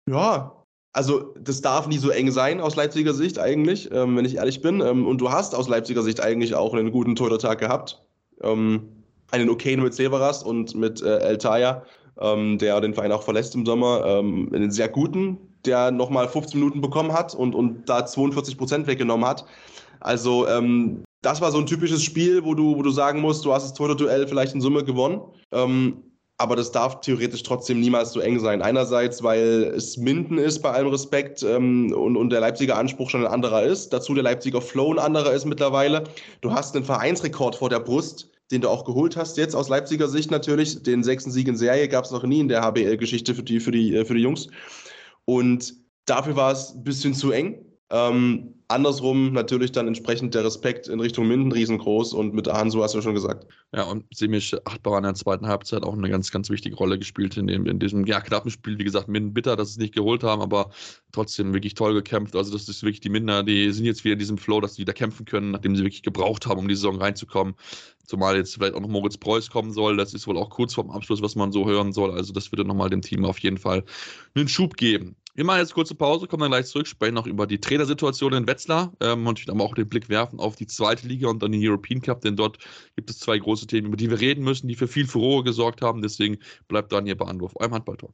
ja, 0.09 0.62
also 0.93 1.33
das 1.39 1.61
darf 1.61 1.87
nie 1.87 1.97
so 1.97 2.09
eng 2.09 2.31
sein 2.31 2.61
aus 2.61 2.75
Leipziger 2.75 3.13
Sicht 3.13 3.39
eigentlich, 3.39 3.89
ähm, 3.91 4.15
wenn 4.15 4.25
ich 4.25 4.35
ehrlich 4.35 4.61
bin. 4.61 4.79
Ähm, 4.79 5.07
und 5.07 5.19
du 5.19 5.31
hast 5.31 5.55
aus 5.55 5.67
Leipziger 5.67 6.03
Sicht 6.03 6.21
eigentlich 6.21 6.53
auch 6.53 6.73
einen 6.73 6.91
guten 6.91 7.15
Torhüter-Tag 7.15 7.59
gehabt. 7.59 8.01
Ähm, 8.41 8.87
einen 9.31 9.49
okayen 9.49 9.81
mit 9.81 9.95
Severas 9.95 10.43
und 10.43 10.75
mit 10.75 11.01
äh, 11.01 11.17
El 11.17 11.39
Taya, 11.39 11.83
ähm, 12.21 12.59
der 12.59 12.79
den 12.79 12.93
Verein 12.93 13.11
auch 13.11 13.23
verlässt 13.23 13.55
im 13.55 13.65
Sommer. 13.65 14.05
Ähm, 14.05 14.51
einen 14.53 14.69
sehr 14.69 14.87
guten, 14.87 15.39
der 15.65 15.89
nochmal 15.89 16.29
15 16.29 16.59
Minuten 16.59 16.81
bekommen 16.81 17.11
hat 17.11 17.33
und, 17.33 17.55
und 17.55 17.89
da 17.89 18.05
42 18.05 18.55
Prozent 18.55 18.85
weggenommen 18.85 19.27
hat. 19.27 19.45
Also 19.99 20.47
ähm, 20.47 21.03
das 21.23 21.41
war 21.41 21.51
so 21.51 21.57
ein 21.57 21.65
typisches 21.65 22.03
Spiel, 22.03 22.43
wo 22.45 22.53
du, 22.53 22.77
wo 22.77 22.83
du 22.83 22.91
sagen 22.91 23.19
musst, 23.19 23.43
du 23.45 23.53
hast 23.53 23.63
das 23.63 23.73
Torhüter-Duell 23.73 24.27
vielleicht 24.27 24.53
in 24.53 24.61
Summe 24.61 24.83
gewonnen. 24.83 25.21
Aber 26.37 26.55
das 26.55 26.71
darf 26.71 27.01
theoretisch 27.01 27.43
trotzdem 27.43 27.79
niemals 27.79 28.11
so 28.11 28.19
eng 28.19 28.39
sein. 28.39 28.61
Einerseits, 28.61 29.21
weil 29.21 29.71
es 29.75 29.97
Minden 29.97 30.37
ist, 30.37 30.61
bei 30.61 30.71
allem 30.71 30.87
Respekt, 30.87 31.43
ähm, 31.43 31.93
und, 31.93 32.17
und 32.17 32.31
der 32.31 32.39
Leipziger 32.39 32.77
Anspruch 32.77 33.09
schon 33.09 33.25
ein 33.25 33.31
anderer 33.31 33.63
ist. 33.63 33.93
Dazu 33.93 34.13
der 34.13 34.23
Leipziger 34.23 34.61
Flow 34.61 34.91
ein 34.91 34.99
anderer 34.99 35.31
ist 35.33 35.45
mittlerweile. 35.45 36.05
Du 36.41 36.51
hast 36.51 36.75
einen 36.75 36.85
Vereinsrekord 36.85 37.55
vor 37.55 37.69
der 37.69 37.79
Brust, 37.79 38.29
den 38.51 38.61
du 38.61 38.69
auch 38.69 38.83
geholt 38.83 39.15
hast, 39.15 39.37
jetzt 39.37 39.55
aus 39.55 39.69
Leipziger 39.69 40.07
Sicht 40.07 40.31
natürlich. 40.31 40.81
Den 40.83 41.03
sechsten 41.03 41.31
Sieg 41.31 41.47
in 41.47 41.55
Serie 41.55 41.87
gab 41.87 42.05
es 42.05 42.11
noch 42.11 42.23
nie 42.23 42.39
in 42.39 42.47
der 42.47 42.61
HBL-Geschichte 42.61 43.35
für 43.35 43.43
die, 43.43 43.59
für, 43.59 43.71
die, 43.71 43.95
äh, 43.95 44.05
für 44.05 44.15
die 44.15 44.21
Jungs. 44.21 44.47
Und 45.25 45.73
dafür 46.05 46.35
war 46.35 46.51
es 46.51 46.73
ein 46.73 46.83
bisschen 46.83 47.13
zu 47.13 47.31
eng. 47.31 47.72
Ähm, 47.89 48.55
andersrum 48.69 49.33
natürlich 49.33 49.71
dann 49.71 49.87
entsprechend 49.87 50.33
der 50.33 50.43
Respekt 50.43 50.87
in 50.87 50.99
Richtung 50.99 51.27
Minden 51.27 51.51
riesengroß 51.51 52.13
und 52.13 52.33
mit 52.33 52.47
Hansu 52.47 52.81
hast 52.81 52.95
du 52.95 53.01
schon 53.01 53.13
gesagt. 53.13 53.45
Ja, 53.71 53.83
und 53.83 54.05
Semisch 54.11 54.55
Achtbauer 54.65 54.97
in 54.97 55.03
der 55.03 55.13
zweiten 55.13 55.47
Halbzeit 55.47 55.83
auch 55.83 55.93
eine 55.93 56.09
ganz, 56.09 56.31
ganz 56.31 56.49
wichtige 56.49 56.75
Rolle 56.75 56.97
gespielt 56.97 57.37
in, 57.37 57.45
dem, 57.47 57.67
in 57.67 57.79
diesem 57.79 58.05
ja, 58.05 58.19
knappen 58.21 58.49
Spiel. 58.49 58.79
Wie 58.79 58.83
gesagt, 58.83 59.09
Minden 59.09 59.33
bitter, 59.33 59.55
dass 59.55 59.69
sie 59.69 59.73
es 59.73 59.77
nicht 59.77 59.93
geholt 59.93 60.23
haben, 60.23 60.41
aber 60.41 60.71
trotzdem 61.11 61.53
wirklich 61.53 61.75
toll 61.75 61.93
gekämpft. 61.93 62.35
Also, 62.35 62.51
das 62.51 62.67
ist 62.67 62.83
wirklich 62.83 63.01
die 63.01 63.09
Minder, 63.09 63.43
die 63.43 63.71
sind 63.71 63.85
jetzt 63.85 64.03
wieder 64.03 64.13
in 64.13 64.19
diesem 64.19 64.37
Flow, 64.37 64.59
dass 64.59 64.75
sie 64.75 64.81
wieder 64.81 64.93
kämpfen 64.93 65.25
können, 65.25 65.51
nachdem 65.51 65.75
sie 65.75 65.83
wirklich 65.83 66.03
gebraucht 66.03 66.47
haben, 66.47 66.59
um 66.59 66.67
die 66.67 66.75
Saison 66.75 66.99
reinzukommen. 66.99 67.55
Zumal 68.05 68.35
jetzt 68.35 68.55
vielleicht 68.55 68.73
auch 68.73 68.81
noch 68.81 68.89
Moritz 68.89 69.17
Preuß 69.17 69.49
kommen 69.49 69.71
soll. 69.71 69.97
Das 69.97 70.13
ist 70.13 70.25
wohl 70.27 70.37
auch 70.37 70.49
kurz 70.49 70.73
vorm 70.73 70.89
Abschluss, 70.89 71.21
was 71.21 71.35
man 71.35 71.51
so 71.51 71.67
hören 71.67 71.93
soll. 71.93 72.11
Also, 72.11 72.33
das 72.33 72.51
würde 72.51 72.65
nochmal 72.65 72.89
dem 72.89 73.01
Team 73.01 73.23
auf 73.25 73.39
jeden 73.39 73.57
Fall 73.57 73.83
einen 74.35 74.47
Schub 74.47 74.77
geben. 74.77 75.15
Wir 75.35 75.45
machen 75.45 75.61
jetzt 75.61 75.73
kurze 75.73 75.95
Pause, 75.95 76.27
kommen 76.27 76.41
dann 76.41 76.51
gleich 76.51 76.67
zurück, 76.67 76.85
sprechen 76.85 77.15
noch 77.15 77.25
über 77.25 77.47
die 77.47 77.59
Trainersituation 77.59 78.33
in 78.33 78.45
Wetzlar 78.45 78.93
ähm, 78.99 79.25
und 79.25 79.43
aber 79.49 79.63
auch 79.63 79.73
den 79.73 79.89
Blick 79.89 80.07
werfen 80.07 80.39
auf 80.39 80.55
die 80.55 80.67
zweite 80.67 81.07
Liga 81.07 81.27
und 81.27 81.41
dann 81.41 81.51
den 81.51 81.67
European 81.67 82.01
Cup, 82.01 82.21
denn 82.21 82.35
dort 82.35 82.59
gibt 82.95 83.09
es 83.09 83.17
zwei 83.17 83.39
große 83.39 83.65
Themen, 83.65 83.87
über 83.87 83.97
die 83.97 84.11
wir 84.11 84.19
reden 84.19 84.43
müssen, 84.43 84.67
die 84.67 84.75
für 84.75 84.87
viel 84.87 85.07
Furore 85.07 85.43
gesorgt 85.43 85.81
haben. 85.81 86.03
Deswegen 86.03 86.37
bleibt 86.67 86.91
dann 86.91 87.07
hier 87.07 87.17
bei 87.17 87.25
Anwurf, 87.25 87.53
eurem 87.55 87.73
Handballtalk. 87.73 88.13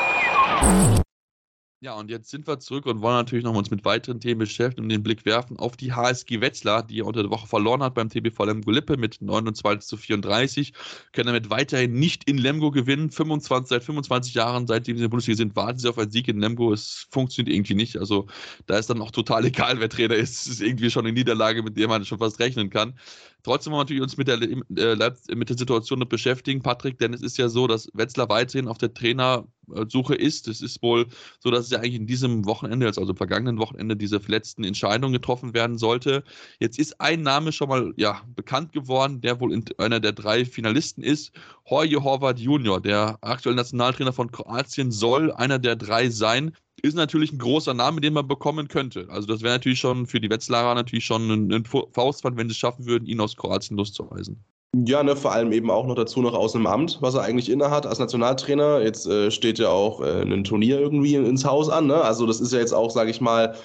Ja, 1.83 1.95
und 1.95 2.11
jetzt 2.11 2.29
sind 2.29 2.45
wir 2.45 2.59
zurück 2.59 2.85
und 2.85 3.01
wollen 3.01 3.15
natürlich 3.15 3.43
noch 3.43 3.55
uns 3.55 3.71
mit 3.71 3.83
weiteren 3.85 4.19
Themen 4.19 4.37
beschäftigen 4.37 4.83
und 4.83 4.89
den 4.89 5.01
Blick 5.01 5.25
werfen 5.25 5.57
auf 5.57 5.75
die 5.75 5.93
HSG 5.93 6.39
Wetzlar, 6.39 6.83
die 6.83 7.01
unter 7.01 7.23
der 7.23 7.31
Woche 7.31 7.47
verloren 7.47 7.81
hat 7.81 7.95
beim 7.95 8.07
TBV 8.07 8.45
Lemgo 8.45 8.69
Lippe 8.69 8.97
mit 8.97 9.19
29 9.19 9.87
zu 9.87 9.97
34, 9.97 10.73
können 11.11 11.25
damit 11.25 11.49
weiterhin 11.49 11.93
nicht 11.93 12.29
in 12.29 12.37
Lemgo 12.37 12.69
gewinnen. 12.69 13.09
25, 13.09 13.69
seit 13.69 13.83
25 13.83 14.35
Jahren, 14.35 14.67
seitdem 14.67 14.95
sie 14.95 14.99
in 14.99 15.05
der 15.05 15.09
Bundesliga 15.09 15.37
sind, 15.37 15.55
warten 15.55 15.79
sie 15.79 15.89
auf 15.89 15.97
einen 15.97 16.11
Sieg 16.11 16.27
in 16.27 16.39
Lemgo. 16.39 16.71
Es 16.71 17.07
funktioniert 17.09 17.51
irgendwie 17.51 17.73
nicht. 17.73 17.97
Also 17.97 18.27
da 18.67 18.77
ist 18.77 18.91
dann 18.91 19.01
auch 19.01 19.09
total 19.09 19.45
egal, 19.45 19.79
wer 19.79 19.89
Trainer 19.89 20.13
ist. 20.13 20.39
Es 20.41 20.47
ist 20.47 20.61
irgendwie 20.61 20.91
schon 20.91 21.07
eine 21.07 21.13
Niederlage, 21.13 21.63
mit 21.63 21.77
der 21.77 21.87
man 21.87 22.05
schon 22.05 22.19
fast 22.19 22.39
rechnen 22.39 22.69
kann. 22.69 22.93
Trotzdem 23.43 23.73
wollen 23.73 23.79
wir 23.79 23.83
natürlich 23.83 24.03
uns 24.03 24.17
mit 24.17 24.27
der, 24.27 24.41
äh, 24.41 25.35
mit 25.35 25.49
der 25.49 25.57
Situation 25.57 25.99
noch 25.99 26.07
beschäftigen, 26.07 26.61
Patrick, 26.61 26.99
denn 26.99 27.13
es 27.13 27.21
ist 27.21 27.37
ja 27.37 27.49
so, 27.49 27.67
dass 27.67 27.89
Wetzlar 27.93 28.29
weiterhin 28.29 28.67
auf 28.67 28.77
der 28.77 28.93
Trainersuche 28.93 30.15
ist. 30.15 30.47
Es 30.47 30.61
ist 30.61 30.81
wohl 30.83 31.07
so, 31.39 31.49
dass 31.49 31.65
es 31.65 31.71
ja 31.71 31.79
eigentlich 31.79 31.95
in 31.95 32.07
diesem 32.07 32.45
Wochenende, 32.45 32.85
also 32.87 33.01
im 33.01 33.15
vergangenen 33.15 33.57
Wochenende, 33.57 33.95
diese 33.95 34.21
letzten 34.27 34.63
Entscheidungen 34.63 35.13
getroffen 35.13 35.53
werden 35.53 35.77
sollte. 35.77 36.23
Jetzt 36.59 36.77
ist 36.77 37.01
ein 37.01 37.23
Name 37.23 37.51
schon 37.51 37.69
mal 37.69 37.93
ja, 37.97 38.21
bekannt 38.35 38.73
geworden, 38.73 39.21
der 39.21 39.39
wohl 39.39 39.63
einer 39.77 39.99
der 39.99 40.11
drei 40.11 40.45
Finalisten 40.45 41.03
ist. 41.03 41.31
Jorge 41.69 42.03
Horvath 42.03 42.39
Junior, 42.39 42.81
der 42.81 43.17
aktuelle 43.21 43.55
Nationaltrainer 43.55 44.13
von 44.13 44.31
Kroatien, 44.31 44.91
soll 44.91 45.31
einer 45.31 45.57
der 45.57 45.75
drei 45.75 46.09
sein 46.09 46.53
ist 46.83 46.95
natürlich 46.95 47.31
ein 47.31 47.37
großer 47.37 47.73
Name, 47.73 48.01
den 48.01 48.13
man 48.13 48.27
bekommen 48.27 48.67
könnte. 48.67 49.07
Also 49.09 49.27
das 49.27 49.41
wäre 49.41 49.53
natürlich 49.53 49.79
schon 49.79 50.07
für 50.07 50.19
die 50.19 50.29
Wetzlarer 50.29 50.75
natürlich 50.75 51.05
schon 51.05 51.29
ein, 51.29 51.51
ein 51.51 51.65
Faustpfand, 51.65 52.37
wenn 52.37 52.47
sie 52.47 52.53
es 52.53 52.57
schaffen 52.57 52.85
würden, 52.85 53.05
ihn 53.05 53.19
aus 53.19 53.35
Kroatien 53.35 53.77
loszuweisen. 53.77 54.43
Ja, 54.73 55.03
ne, 55.03 55.17
vor 55.17 55.33
allem 55.33 55.51
eben 55.51 55.69
auch 55.69 55.85
noch 55.85 55.95
dazu 55.95 56.21
noch 56.21 56.33
aus 56.33 56.55
einem 56.55 56.65
Amt, 56.65 56.99
was 57.01 57.15
er 57.15 57.23
eigentlich 57.23 57.49
innehat 57.49 57.85
als 57.85 57.99
Nationaltrainer. 57.99 58.81
Jetzt 58.81 59.05
äh, 59.05 59.29
steht 59.29 59.59
ja 59.59 59.67
auch 59.67 59.99
äh, 60.01 60.21
ein 60.21 60.45
Turnier 60.45 60.79
irgendwie 60.79 61.15
ins 61.15 61.43
Haus 61.43 61.69
an. 61.69 61.87
Ne? 61.87 62.01
Also 62.01 62.25
das 62.25 62.39
ist 62.39 62.53
ja 62.53 62.59
jetzt 62.59 62.73
auch, 62.73 62.89
sage 62.89 63.11
ich 63.11 63.19
mal, 63.19 63.55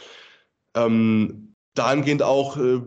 ähm, 0.74 1.54
dahingehend 1.74 2.22
auch 2.22 2.56
äh, 2.56 2.80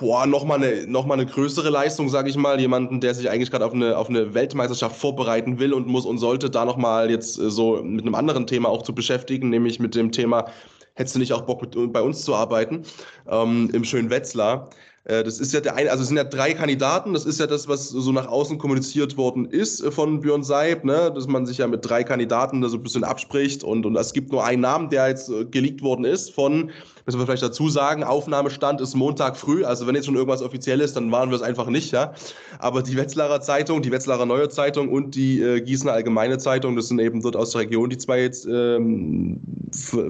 boah, 0.00 0.26
nochmal 0.26 0.62
eine, 0.62 0.86
noch 0.86 1.08
eine 1.08 1.26
größere 1.26 1.70
Leistung, 1.70 2.08
sage 2.08 2.28
ich 2.30 2.36
mal. 2.36 2.60
Jemanden, 2.60 3.00
der 3.00 3.14
sich 3.14 3.30
eigentlich 3.30 3.50
gerade 3.50 3.64
auf 3.64 3.72
eine, 3.72 3.96
auf 3.96 4.08
eine 4.08 4.34
Weltmeisterschaft 4.34 4.96
vorbereiten 4.96 5.58
will 5.58 5.72
und 5.72 5.86
muss 5.86 6.06
und 6.06 6.18
sollte, 6.18 6.50
da 6.50 6.64
nochmal 6.64 7.10
jetzt 7.10 7.38
äh, 7.38 7.50
so 7.50 7.82
mit 7.82 8.04
einem 8.04 8.14
anderen 8.14 8.46
Thema 8.46 8.68
auch 8.68 8.82
zu 8.82 8.94
beschäftigen, 8.94 9.50
nämlich 9.50 9.80
mit 9.80 9.94
dem 9.94 10.12
Thema, 10.12 10.46
hättest 10.94 11.14
du 11.14 11.18
nicht 11.18 11.32
auch 11.32 11.42
Bock 11.42 11.62
mit, 11.62 11.92
bei 11.92 12.02
uns 12.02 12.22
zu 12.22 12.34
arbeiten, 12.34 12.82
ähm, 13.28 13.70
im 13.72 13.84
schönen 13.84 14.10
Wetzlar. 14.10 14.70
Äh, 15.06 15.22
das 15.22 15.38
ist 15.38 15.52
ja 15.52 15.60
der 15.60 15.76
eine, 15.76 15.90
also 15.90 16.02
es 16.02 16.08
sind 16.08 16.16
ja 16.16 16.24
drei 16.24 16.52
Kandidaten. 16.52 17.14
Das 17.14 17.24
ist 17.24 17.40
ja 17.40 17.46
das, 17.46 17.68
was 17.68 17.88
so 17.88 18.12
nach 18.12 18.26
außen 18.26 18.58
kommuniziert 18.58 19.16
worden 19.16 19.46
ist 19.46 19.80
äh, 19.80 19.90
von 19.90 20.20
Björn 20.20 20.42
Seib, 20.42 20.84
ne? 20.84 21.12
dass 21.14 21.26
man 21.26 21.46
sich 21.46 21.58
ja 21.58 21.66
mit 21.66 21.88
drei 21.88 22.04
Kandidaten 22.04 22.60
da 22.60 22.68
so 22.68 22.76
ein 22.76 22.82
bisschen 22.82 23.04
abspricht 23.04 23.64
und, 23.64 23.86
und 23.86 23.96
es 23.96 24.12
gibt 24.12 24.32
nur 24.32 24.44
einen 24.44 24.62
Namen, 24.62 24.90
der 24.90 25.08
jetzt 25.08 25.28
äh, 25.28 25.44
geleakt 25.44 25.82
worden 25.82 26.04
ist 26.04 26.32
von, 26.32 26.70
müssen 27.06 27.18
wir 27.18 27.26
vielleicht 27.26 27.42
dazu 27.42 27.68
sagen, 27.68 28.04
Aufnahmestand 28.04 28.80
ist 28.80 28.94
Montag 28.94 29.36
früh. 29.36 29.64
Also 29.64 29.86
wenn 29.86 29.94
jetzt 29.94 30.06
schon 30.06 30.16
irgendwas 30.16 30.42
offiziell 30.42 30.80
ist, 30.80 30.96
dann 30.96 31.10
waren 31.12 31.30
wir 31.30 31.36
es 31.36 31.42
einfach 31.42 31.68
nicht, 31.68 31.92
ja. 31.92 32.12
Aber 32.58 32.82
die 32.82 32.96
Wetzlarer 32.96 33.40
Zeitung, 33.40 33.80
die 33.82 33.92
Wetzlarer 33.92 34.26
Neue 34.26 34.48
Zeitung 34.48 34.88
und 34.88 35.14
die 35.14 35.40
äh, 35.40 35.60
Gießener 35.60 35.92
Allgemeine 35.92 36.38
Zeitung, 36.38 36.76
das 36.76 36.88
sind 36.88 36.98
eben 36.98 37.22
dort 37.22 37.36
aus 37.36 37.52
der 37.52 37.62
Region 37.62 37.90
die 37.90 37.98
zwei 37.98 38.20
jetzt 38.20 38.46
ähm, 38.46 39.40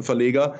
Verleger 0.01 0.55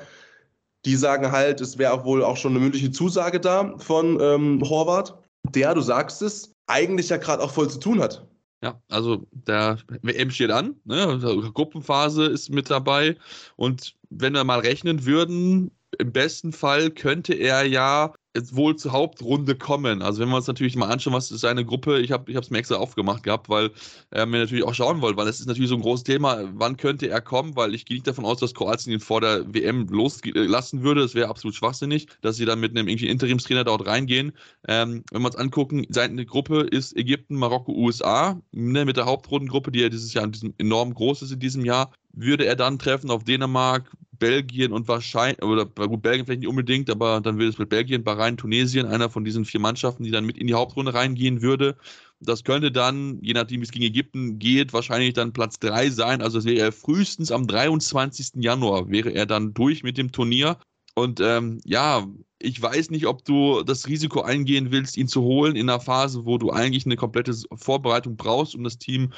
die 0.87 0.95
sagen 0.95 1.31
halt, 1.31 1.59
es 1.59 1.77
wäre 1.77 2.05
wohl 2.05 2.23
auch 2.23 2.37
schon 2.37 2.51
eine 2.51 2.59
mündliche 2.59 2.91
Zusage 2.91 3.41
da 3.41 3.77
von 3.77 4.19
ähm, 4.21 4.61
Horvath, 4.63 5.17
der, 5.43 5.73
du 5.75 5.81
sagst 5.81 6.21
es, 6.21 6.55
eigentlich 6.67 7.09
ja 7.09 7.17
gerade 7.17 7.43
auch 7.43 7.51
voll 7.51 7.69
zu 7.69 7.79
tun 7.79 8.01
hat. 8.01 8.25
Ja, 8.63 8.81
also 8.89 9.27
der 9.31 9.77
WM 10.01 10.31
steht 10.31 10.49
an, 10.49 10.75
ne? 10.85 11.19
Gruppenphase 11.53 12.25
ist 12.25 12.49
mit 12.49 12.69
dabei 12.69 13.17
und 13.55 13.95
wenn 14.09 14.33
wir 14.33 14.45
mal 14.45 14.59
rechnen 14.59 15.05
würden, 15.05 15.71
im 15.99 16.11
besten 16.11 16.53
Fall 16.53 16.91
könnte 16.91 17.33
er 17.33 17.63
ja 17.65 18.13
jetzt 18.37 18.55
wohl 18.55 18.75
zur 18.75 18.91
Hauptrunde 18.91 19.55
kommen. 19.55 20.01
Also 20.01 20.21
wenn 20.21 20.29
wir 20.29 20.35
uns 20.35 20.47
natürlich 20.47 20.75
mal 20.75 20.89
anschauen, 20.89 21.13
was 21.13 21.31
ist 21.31 21.41
seine 21.41 21.65
Gruppe, 21.65 21.99
ich 21.99 22.11
habe 22.11 22.31
es 22.31 22.49
mir 22.51 22.59
extra 22.59 22.75
aufgemacht 22.75 23.23
gehabt, 23.23 23.49
weil 23.49 23.71
äh, 24.11 24.25
wir 24.25 24.39
natürlich 24.39 24.63
auch 24.63 24.75
schauen 24.75 25.01
wollen, 25.01 25.17
weil 25.17 25.27
es 25.27 25.39
ist 25.39 25.47
natürlich 25.47 25.69
so 25.69 25.75
ein 25.75 25.81
großes 25.81 26.03
Thema, 26.03 26.47
wann 26.53 26.77
könnte 26.77 27.09
er 27.09 27.19
kommen, 27.19 27.55
weil 27.55 27.73
ich 27.73 27.85
gehe 27.85 27.95
nicht 27.95 28.05
davon 28.05 28.25
aus, 28.25 28.39
dass 28.39 28.53
Kroatien 28.53 28.93
ihn 28.93 28.99
vor 28.99 29.21
der 29.21 29.51
WM 29.53 29.87
loslassen 29.87 30.83
würde. 30.83 31.01
Das 31.01 31.15
wäre 31.15 31.29
absolut 31.29 31.55
schwachsinnig, 31.55 32.07
dass 32.21 32.37
sie 32.37 32.45
dann 32.45 32.59
mit 32.59 32.71
einem 32.71 32.87
irgendwie 32.87 33.07
Interimstrainer 33.07 33.63
dort 33.63 33.87
reingehen. 33.87 34.33
Ähm, 34.67 35.03
wenn 35.11 35.21
wir 35.21 35.27
uns 35.27 35.35
angucken, 35.35 35.87
seine 35.89 36.25
Gruppe 36.25 36.61
ist 36.61 36.95
Ägypten, 36.95 37.35
Marokko, 37.35 37.73
USA, 37.73 38.39
ne, 38.51 38.85
mit 38.85 38.97
der 38.97 39.05
Hauptrundengruppe, 39.05 39.71
die 39.71 39.79
ja 39.79 39.89
dieses 39.89 40.13
Jahr 40.13 40.29
enorm 40.59 40.93
groß 40.93 41.23
ist 41.23 41.31
in 41.31 41.39
diesem 41.39 41.65
Jahr, 41.65 41.91
würde 42.13 42.45
er 42.45 42.55
dann 42.55 42.79
treffen 42.79 43.09
auf 43.09 43.23
Dänemark, 43.23 43.91
Belgien 44.19 44.71
und 44.71 44.87
wahrscheinlich, 44.87 45.41
oder 45.43 45.65
gut, 45.65 46.01
Belgien 46.01 46.25
vielleicht 46.25 46.41
nicht 46.41 46.49
unbedingt, 46.49 46.89
aber 46.89 47.21
dann 47.21 47.37
würde 47.37 47.49
es 47.49 47.57
mit 47.57 47.69
Belgien, 47.69 48.03
Bahrain, 48.03 48.37
Tunesien, 48.37 48.85
einer 48.85 49.09
von 49.09 49.23
diesen 49.23 49.45
vier 49.45 49.59
Mannschaften, 49.59 50.03
die 50.03 50.11
dann 50.11 50.25
mit 50.25 50.37
in 50.37 50.47
die 50.47 50.53
Hauptrunde 50.53 50.93
reingehen 50.93 51.41
würde. 51.41 51.75
Das 52.19 52.43
könnte 52.43 52.71
dann, 52.71 53.19
je 53.21 53.33
nachdem, 53.33 53.61
wie 53.61 53.65
es 53.65 53.71
gegen 53.71 53.85
Ägypten 53.85 54.39
geht, 54.39 54.73
wahrscheinlich 54.73 55.13
dann 55.13 55.33
Platz 55.33 55.59
3 55.59 55.89
sein. 55.91 56.21
Also 56.21 56.39
es 56.39 56.45
wäre 56.45 56.57
er 56.57 56.71
frühestens 56.71 57.31
am 57.31 57.45
23. 57.45 58.31
Januar, 58.35 58.89
wäre 58.89 59.11
er 59.11 59.25
dann 59.25 59.53
durch 59.53 59.83
mit 59.83 59.97
dem 59.97 60.11
Turnier. 60.11 60.57
Und 60.95 61.19
ähm, 61.21 61.61
ja, 61.63 62.07
ich 62.39 62.59
weiß 62.59 62.89
nicht, 62.89 63.05
ob 63.05 63.23
du 63.23 63.61
das 63.63 63.87
Risiko 63.87 64.21
eingehen 64.21 64.71
willst, 64.71 64.97
ihn 64.97 65.07
zu 65.07 65.21
holen 65.21 65.55
in 65.55 65.69
einer 65.69 65.79
Phase, 65.79 66.25
wo 66.25 66.39
du 66.39 66.49
eigentlich 66.49 66.85
eine 66.85 66.95
komplette 66.95 67.35
Vorbereitung 67.53 68.17
brauchst, 68.17 68.55
um 68.55 68.63
das 68.63 68.79
Team 68.79 69.13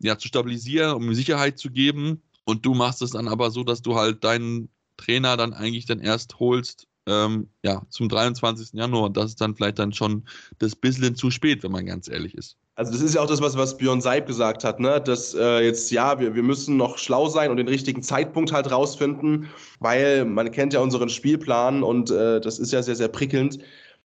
ja, 0.00 0.18
zu 0.18 0.28
stabilisieren, 0.28 0.94
um 0.94 1.14
Sicherheit 1.14 1.58
zu 1.58 1.70
geben 1.70 2.22
und 2.50 2.66
du 2.66 2.74
machst 2.74 3.02
es 3.02 3.12
dann 3.12 3.28
aber 3.28 3.50
so, 3.50 3.64
dass 3.64 3.82
du 3.82 3.94
halt 3.96 4.24
deinen 4.24 4.68
Trainer 4.96 5.36
dann 5.36 5.54
eigentlich 5.54 5.86
dann 5.86 6.00
erst 6.00 6.38
holst, 6.38 6.86
ähm, 7.06 7.48
ja, 7.62 7.82
zum 7.88 8.08
23. 8.08 8.72
Januar. 8.72 9.04
Und 9.04 9.16
das 9.16 9.30
ist 9.30 9.40
dann 9.40 9.54
vielleicht 9.54 9.78
dann 9.78 9.92
schon 9.92 10.24
das 10.58 10.76
bisschen 10.76 11.14
zu 11.16 11.30
spät, 11.30 11.62
wenn 11.62 11.72
man 11.72 11.86
ganz 11.86 12.08
ehrlich 12.08 12.34
ist. 12.34 12.56
Also 12.74 12.92
das 12.92 13.02
ist 13.02 13.14
ja 13.14 13.20
auch 13.20 13.26
das, 13.26 13.42
was, 13.42 13.56
was 13.56 13.76
Björn 13.76 14.00
Seib 14.00 14.26
gesagt 14.26 14.64
hat, 14.64 14.80
ne? 14.80 15.00
dass 15.00 15.34
äh, 15.34 15.64
jetzt, 15.64 15.90
ja, 15.90 16.18
wir, 16.18 16.34
wir 16.34 16.42
müssen 16.42 16.76
noch 16.76 16.96
schlau 16.96 17.28
sein 17.28 17.50
und 17.50 17.58
den 17.58 17.68
richtigen 17.68 18.02
Zeitpunkt 18.02 18.52
halt 18.52 18.70
rausfinden, 18.70 19.48
weil 19.80 20.24
man 20.24 20.50
kennt 20.50 20.72
ja 20.72 20.80
unseren 20.80 21.10
Spielplan 21.10 21.82
und 21.82 22.10
äh, 22.10 22.40
das 22.40 22.58
ist 22.58 22.72
ja 22.72 22.82
sehr, 22.82 22.96
sehr 22.96 23.08
prickelnd. 23.08 23.58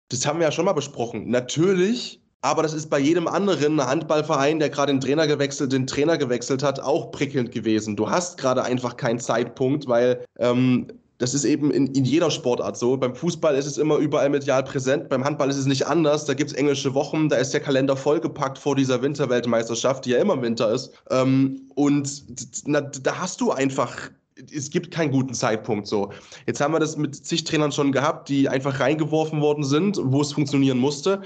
Das 0.09 0.27
haben 0.27 0.39
wir 0.39 0.47
ja 0.47 0.53
schon 0.53 0.65
mal 0.65 0.73
besprochen. 0.73 1.29
Natürlich 1.29 2.22
aber 2.43 2.63
das 2.63 2.75
ist 2.75 2.91
bei 2.91 2.99
jedem 2.99 3.29
anderen 3.29 3.81
Handballverein, 3.81 4.59
der 4.59 4.69
gerade 4.69 4.93
den 4.93 5.01
Trainer 5.01 5.27
gewechselt, 5.29 5.73
den 5.73 5.87
Trainer 5.87 6.19
gewechselt 6.19 6.63
hat, 6.63 6.81
auch 6.81 7.13
prickelnd 7.13 7.53
gewesen. 7.53 7.97
Du 7.97 8.11
hast 8.11 8.37
gerade 8.37 8.65
einfach 8.65 8.97
keinen 8.97 9.21
Zeitpunkt, 9.21 9.87
weil 9.87 10.25
ähm, 10.39 10.89
das 11.19 11.35
ist 11.35 11.45
eben 11.45 11.71
in, 11.71 11.87
in, 11.95 12.05
jeder 12.05 12.33
Sportart 12.33 12.77
so. 12.77 12.97
Beim 12.97 13.15
Fußball 13.15 13.55
ist 13.55 13.67
es 13.67 13.79
immer 13.79 13.99
überall 13.99 14.29
medial 14.29 14.65
präsent. 14.65 15.09
Beim 15.09 15.25
Handball 15.25 15.51
ist 15.51 15.57
es 15.57 15.67
nicht 15.67 15.87
anders. 15.87 16.25
Da 16.25 16.35
gibt 16.35 16.51
es 16.51 16.57
englische 16.57 16.95
Wochen, 16.95 17.29
da 17.29 17.37
ist 17.37 17.55
der 17.55 17.61
Kalender 17.61 17.97
vollgepackt 17.97 18.59
vor 18.59 18.75
dieser 18.75 19.01
Winterweltmeisterschaft, 19.03 20.05
die 20.05 20.11
ja 20.11 20.19
immer 20.19 20.43
Winter 20.43 20.73
ist. 20.73 20.91
Ähm, 21.11 21.63
und 21.77 22.25
na, 22.67 22.81
da 22.81 23.21
hast 23.21 23.41
du 23.41 23.53
einfach 23.53 24.11
es 24.53 24.71
gibt 24.71 24.91
keinen 24.91 25.13
guten 25.13 25.35
Zeitpunkt 25.35 25.87
so. 25.87 26.11
Jetzt 26.47 26.61
haben 26.61 26.73
wir 26.73 26.81
das 26.81 26.97
mit 26.97 27.15
zig 27.15 27.45
Trainern 27.45 27.71
schon 27.71 27.93
gehabt, 27.93 28.29
die 28.29 28.49
einfach 28.49 28.81
reingeworfen 28.81 29.41
worden 29.41 29.63
sind, 29.63 30.01
wo 30.03 30.23
es 30.23 30.33
funktionieren 30.33 30.79
musste. 30.79 31.23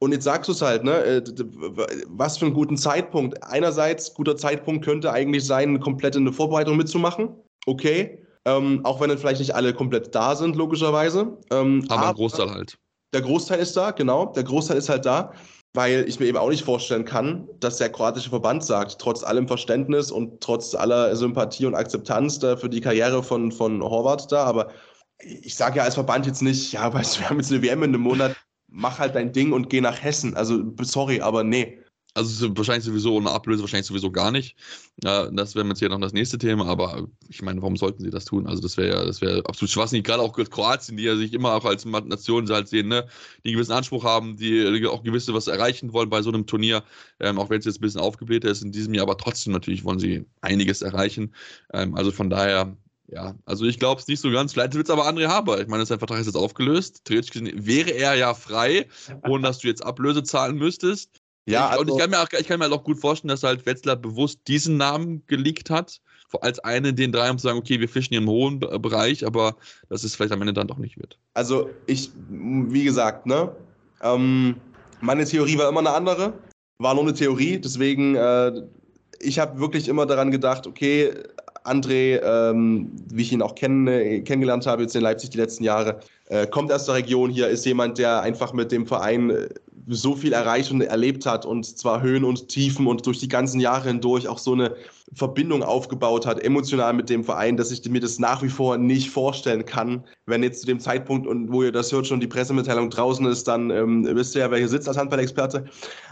Und 0.00 0.12
jetzt 0.12 0.24
sagst 0.24 0.48
du 0.48 0.52
es 0.52 0.62
halt, 0.62 0.84
ne? 0.84 1.04
Äh, 1.04 1.22
was 2.06 2.38
für 2.38 2.46
einen 2.46 2.54
guten 2.54 2.76
Zeitpunkt. 2.76 3.42
Einerseits, 3.42 4.14
guter 4.14 4.36
Zeitpunkt 4.36 4.84
könnte 4.84 5.12
eigentlich 5.12 5.44
sein, 5.44 5.80
komplett 5.80 6.14
in 6.14 6.22
eine 6.22 6.32
Vorbereitung 6.32 6.76
mitzumachen. 6.76 7.30
Okay. 7.66 8.24
Ähm, 8.44 8.80
auch 8.84 9.00
wenn 9.00 9.08
dann 9.08 9.18
vielleicht 9.18 9.40
nicht 9.40 9.54
alle 9.54 9.74
komplett 9.74 10.14
da 10.14 10.36
sind, 10.36 10.56
logischerweise. 10.56 11.36
Ähm, 11.50 11.84
aber, 11.88 12.02
aber 12.02 12.14
Großteil 12.14 12.50
halt. 12.50 12.78
Der 13.12 13.22
Großteil 13.22 13.58
ist 13.58 13.76
da, 13.76 13.90
genau. 13.90 14.26
Der 14.26 14.44
Großteil 14.44 14.76
ist 14.76 14.88
halt 14.88 15.04
da, 15.04 15.32
weil 15.74 16.04
ich 16.08 16.20
mir 16.20 16.26
eben 16.26 16.38
auch 16.38 16.50
nicht 16.50 16.64
vorstellen 16.64 17.04
kann, 17.04 17.48
dass 17.58 17.78
der 17.78 17.90
kroatische 17.90 18.30
Verband 18.30 18.64
sagt, 18.64 18.98
trotz 18.98 19.22
allem 19.24 19.48
Verständnis 19.48 20.10
und 20.10 20.40
trotz 20.40 20.74
aller 20.74 21.14
Sympathie 21.16 21.66
und 21.66 21.74
Akzeptanz 21.74 22.38
da 22.38 22.56
für 22.56 22.68
die 22.68 22.80
Karriere 22.80 23.22
von, 23.22 23.50
von 23.50 23.82
Horvath 23.82 24.30
da, 24.30 24.44
aber 24.44 24.70
ich 25.18 25.56
sage 25.56 25.78
ja 25.78 25.84
als 25.84 25.94
Verband 25.94 26.26
jetzt 26.26 26.42
nicht, 26.42 26.72
ja, 26.72 26.92
weißt 26.92 27.16
du, 27.16 27.20
wir 27.20 27.30
haben 27.30 27.38
jetzt 27.38 27.50
eine 27.50 27.62
WM 27.62 27.82
in 27.82 27.94
einem 27.94 28.02
Monat, 28.02 28.36
mach 28.68 28.98
halt 28.98 29.14
dein 29.14 29.32
Ding 29.32 29.52
und 29.52 29.70
geh 29.70 29.80
nach 29.80 30.02
Hessen. 30.02 30.34
Also, 30.36 30.62
sorry, 30.82 31.20
aber 31.20 31.44
nee. 31.44 31.78
Also 32.14 32.56
wahrscheinlich 32.56 32.84
sowieso 32.84 33.14
ohne 33.14 33.30
Ablöse, 33.30 33.62
wahrscheinlich 33.62 33.86
sowieso 33.86 34.10
gar 34.10 34.32
nicht. 34.32 34.56
Das 34.96 35.54
wäre 35.54 35.68
jetzt 35.68 35.78
hier 35.78 35.88
noch 35.88 36.00
das 36.00 36.12
nächste 36.12 36.36
Thema, 36.36 36.66
aber 36.66 37.06
ich 37.28 37.42
meine, 37.42 37.62
warum 37.62 37.76
sollten 37.76 38.02
sie 38.02 38.10
das 38.10 38.24
tun? 38.24 38.48
Also 38.48 38.60
das 38.60 38.76
wäre 38.76 38.88
ja, 38.88 39.04
das 39.04 39.20
wäre 39.20 39.44
absolut 39.46 39.70
schwachsinnig, 39.70 40.04
gerade 40.04 40.22
auch 40.22 40.32
Kroatien, 40.32 40.96
die 40.96 41.04
ja 41.04 41.16
sich 41.16 41.32
immer 41.32 41.54
auch 41.54 41.64
als 41.64 41.84
Nation 41.84 42.48
halt 42.48 42.66
sehen, 42.66 42.88
ne? 42.88 43.06
die 43.44 43.50
einen 43.50 43.56
gewissen 43.56 43.72
Anspruch 43.72 44.02
haben, 44.04 44.36
die 44.36 44.84
auch 44.88 45.04
gewisse 45.04 45.32
was 45.32 45.46
erreichen 45.46 45.92
wollen 45.92 46.10
bei 46.10 46.20
so 46.22 46.30
einem 46.30 46.46
Turnier, 46.46 46.82
ähm, 47.20 47.38
auch 47.38 47.50
wenn 47.50 47.60
es 47.60 47.66
jetzt 47.66 47.78
ein 47.78 47.82
bisschen 47.82 48.00
aufgebläht 48.00 48.44
ist 48.44 48.62
in 48.62 48.72
diesem 48.72 48.94
Jahr, 48.94 49.04
aber 49.04 49.16
trotzdem 49.16 49.52
natürlich 49.52 49.84
wollen 49.84 50.00
sie 50.00 50.26
einiges 50.40 50.82
erreichen. 50.82 51.32
Ähm, 51.72 51.94
also 51.94 52.10
von 52.10 52.30
daher, 52.30 52.76
ja, 53.10 53.34
also 53.46 53.64
ich 53.64 53.78
glaube 53.78 54.00
es 54.00 54.06
nicht 54.06 54.20
so 54.20 54.30
ganz. 54.30 54.52
Vielleicht 54.52 54.74
wird 54.74 54.86
es 54.86 54.90
aber 54.92 55.08
André 55.08 55.28
Haber. 55.28 55.60
Ich 55.60 55.68
meine, 55.68 55.84
sein 55.86 55.98
Vertrag 55.98 56.20
ist 56.20 56.26
jetzt 56.26 56.36
aufgelöst. 56.36 57.02
Theoretisch 57.04 57.30
gesehen 57.30 57.66
wäre 57.66 57.90
er 57.90 58.14
ja 58.14 58.34
frei, 58.34 58.86
ohne 59.26 59.44
dass 59.44 59.58
du 59.58 59.68
jetzt 59.68 59.84
Ablöse 59.84 60.22
zahlen 60.22 60.56
müsstest. 60.56 61.10
Ja, 61.46 61.68
also, 61.68 61.80
und 61.80 61.86
ich 61.88 61.92
also 61.94 62.02
kann, 62.02 62.10
mir 62.10 62.20
auch, 62.20 62.38
ich 62.38 62.46
kann 62.46 62.58
mir 62.58 62.64
halt 62.64 62.74
auch 62.74 62.84
gut 62.84 63.00
vorstellen, 63.00 63.30
dass 63.30 63.42
halt 63.42 63.64
Wetzlar 63.64 63.96
bewusst 63.96 64.40
diesen 64.46 64.76
Namen 64.76 65.24
geleakt 65.26 65.70
hat, 65.70 66.00
als 66.42 66.58
einen 66.58 66.94
den 66.94 67.10
drei, 67.10 67.30
um 67.30 67.38
zu 67.38 67.44
sagen, 67.44 67.58
okay, 67.58 67.80
wir 67.80 67.88
fischen 67.88 68.10
hier 68.10 68.18
im 68.18 68.28
hohen 68.28 68.60
Bereich, 68.60 69.24
aber 69.24 69.56
dass 69.88 70.04
es 70.04 70.14
vielleicht 70.14 70.32
am 70.32 70.42
Ende 70.42 70.52
dann 70.52 70.68
doch 70.68 70.76
nicht 70.76 70.98
wird. 70.98 71.18
Also 71.32 71.70
ich, 71.86 72.10
wie 72.28 72.84
gesagt, 72.84 73.24
ne, 73.24 73.50
ähm, 74.02 74.56
meine 75.00 75.24
Theorie 75.24 75.56
war 75.56 75.70
immer 75.70 75.80
eine 75.80 75.92
andere, 75.92 76.34
war 76.76 76.92
nur 76.92 77.04
eine 77.04 77.14
Theorie, 77.14 77.58
deswegen, 77.58 78.14
äh, 78.14 78.52
ich 79.18 79.38
habe 79.38 79.58
wirklich 79.58 79.88
immer 79.88 80.04
daran 80.04 80.30
gedacht, 80.30 80.66
okay, 80.66 81.14
André, 81.68 82.20
ähm, 82.22 82.92
wie 83.12 83.22
ich 83.22 83.32
ihn 83.32 83.42
auch 83.42 83.54
kenn, 83.54 83.86
kennengelernt 84.24 84.66
habe 84.66 84.82
jetzt 84.82 84.96
in 84.96 85.02
Leipzig 85.02 85.30
die 85.30 85.38
letzten 85.38 85.64
Jahre, 85.64 86.00
äh, 86.26 86.46
kommt 86.46 86.72
aus 86.72 86.86
der 86.86 86.96
Region. 86.96 87.30
Hier, 87.30 87.48
ist 87.48 87.64
jemand, 87.64 87.98
der 87.98 88.22
einfach 88.22 88.52
mit 88.52 88.72
dem 88.72 88.86
Verein 88.86 89.30
äh, 89.30 89.48
so 89.86 90.16
viel 90.16 90.32
erreicht 90.32 90.70
und 90.70 90.80
erlebt 90.80 91.26
hat 91.26 91.46
und 91.46 91.64
zwar 91.64 92.02
Höhen 92.02 92.24
und 92.24 92.48
Tiefen 92.48 92.86
und 92.86 93.06
durch 93.06 93.18
die 93.18 93.28
ganzen 93.28 93.60
Jahre 93.60 93.88
hindurch 93.88 94.28
auch 94.28 94.38
so 94.38 94.52
eine 94.52 94.74
Verbindung 95.14 95.62
aufgebaut 95.62 96.26
hat, 96.26 96.40
emotional 96.40 96.92
mit 96.92 97.08
dem 97.08 97.24
Verein, 97.24 97.56
dass 97.56 97.70
ich 97.70 97.88
mir 97.88 98.00
das 98.00 98.18
nach 98.18 98.42
wie 98.42 98.48
vor 98.48 98.76
nicht 98.76 99.10
vorstellen 99.10 99.64
kann. 99.64 100.04
Wenn 100.26 100.42
jetzt 100.42 100.60
zu 100.60 100.66
dem 100.66 100.80
Zeitpunkt 100.80 101.26
und 101.26 101.50
wo 101.50 101.62
ihr 101.62 101.72
das 101.72 101.92
hört, 101.92 102.06
schon 102.06 102.20
die 102.20 102.26
Pressemitteilung 102.26 102.90
draußen 102.90 103.24
ist, 103.26 103.48
dann 103.48 103.70
ähm, 103.70 104.06
wisst 104.14 104.34
ihr 104.34 104.42
ja, 104.42 104.50
wer 104.50 104.58
hier 104.58 104.68
sitzt 104.68 104.88
als 104.88 104.98
Handballexperte. 104.98 105.64